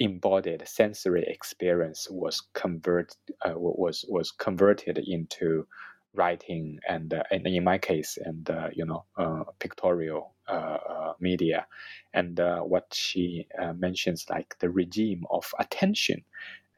embodied 0.00 0.66
sensory 0.66 1.24
experience 1.28 2.08
was 2.10 2.42
convert 2.54 3.14
was 3.54 4.04
was 4.08 4.32
converted 4.32 4.98
into 4.98 5.66
writing 6.14 6.78
and, 6.88 7.14
uh, 7.14 7.22
and 7.30 7.46
in 7.46 7.62
my 7.62 7.78
case 7.78 8.18
and 8.24 8.50
uh, 8.50 8.68
you 8.72 8.84
know 8.84 9.04
uh, 9.16 9.44
pictorial 9.58 10.34
uh, 10.48 10.78
uh, 10.88 11.12
media. 11.20 11.66
And 12.12 12.40
uh, 12.40 12.60
what 12.60 12.92
she 12.92 13.46
mentions 13.76 14.26
like 14.28 14.56
the 14.58 14.70
regime 14.70 15.24
of 15.30 15.52
attention. 15.58 16.24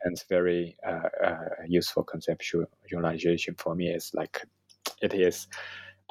And 0.04 0.12
it's 0.12 0.24
very 0.24 0.76
useful 1.68 2.04
conceptualization 2.04 3.58
for 3.58 3.74
me 3.74 3.88
is 3.88 4.10
like 4.14 4.42
it 5.00 5.14
is 5.14 5.46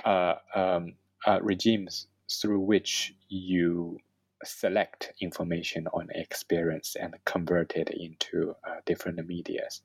um, 0.06 0.94
regimes 1.42 2.08
through 2.32 2.62
which 2.62 3.14
you 3.28 4.00
select 4.44 5.14
information 5.22 5.88
on 5.88 6.08
experience 6.16 6.96
and 7.00 7.16
convert 7.26 7.74
it 7.76 7.90
into 7.90 8.56
different 8.86 9.26
medias 9.28 9.82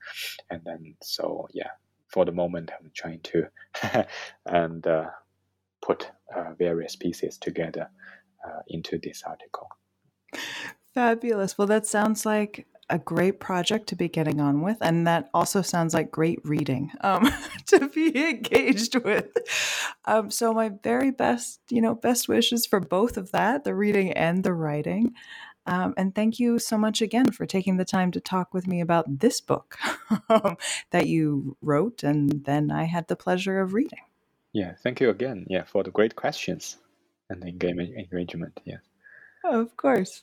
and 0.50 0.62
then 0.64 0.94
so 1.02 1.46
yeah 1.52 1.70
for 2.08 2.24
the 2.24 2.32
moment, 2.32 2.70
I'm 2.78 2.90
trying 2.94 3.20
to 3.24 3.46
and 4.46 4.86
uh, 4.86 5.10
put 5.82 6.10
uh, 6.34 6.54
various 6.58 6.96
pieces 6.96 7.38
together 7.38 7.88
uh, 8.46 8.60
into 8.68 8.98
this 8.98 9.22
article. 9.26 9.68
Fabulous. 10.94 11.58
Well, 11.58 11.66
that 11.66 11.86
sounds 11.86 12.24
like 12.24 12.66
a 12.88 12.98
great 12.98 13.40
project 13.40 13.88
to 13.88 13.96
be 13.96 14.08
getting 14.08 14.40
on 14.40 14.62
with, 14.62 14.78
and 14.80 15.06
that 15.06 15.28
also 15.34 15.62
sounds 15.62 15.94
like 15.94 16.10
great 16.10 16.38
reading 16.44 16.92
um, 17.00 17.30
to 17.66 17.88
be 17.88 18.28
engaged 18.28 18.94
with. 18.96 19.28
Um, 20.04 20.30
so, 20.30 20.52
my 20.52 20.70
very 20.82 21.10
best, 21.10 21.60
you 21.68 21.80
know, 21.80 21.94
best 21.94 22.28
wishes 22.28 22.66
for 22.66 22.80
both 22.80 23.16
of 23.16 23.32
that, 23.32 23.64
the 23.64 23.74
reading 23.74 24.12
and 24.12 24.44
the 24.44 24.54
writing. 24.54 25.14
Um, 25.66 25.94
and 25.96 26.14
thank 26.14 26.38
you 26.38 26.58
so 26.60 26.78
much 26.78 27.02
again 27.02 27.32
for 27.32 27.44
taking 27.44 27.76
the 27.76 27.84
time 27.84 28.12
to 28.12 28.20
talk 28.20 28.54
with 28.54 28.68
me 28.68 28.80
about 28.80 29.18
this 29.18 29.40
book 29.40 29.76
that 30.90 31.08
you 31.08 31.56
wrote 31.60 32.04
and 32.04 32.44
then 32.44 32.70
I 32.70 32.84
had 32.84 33.08
the 33.08 33.16
pleasure 33.16 33.60
of 33.60 33.74
reading. 33.74 33.98
Yeah, 34.52 34.74
thank 34.82 35.00
you 35.00 35.10
again. 35.10 35.44
Yeah, 35.50 35.64
for 35.64 35.82
the 35.82 35.90
great 35.90 36.14
questions 36.14 36.76
and 37.28 37.42
the 37.42 37.48
engagement. 37.48 38.60
Yeah. 38.64 38.78
Oh, 39.44 39.60
of 39.60 39.76
course. 39.76 40.22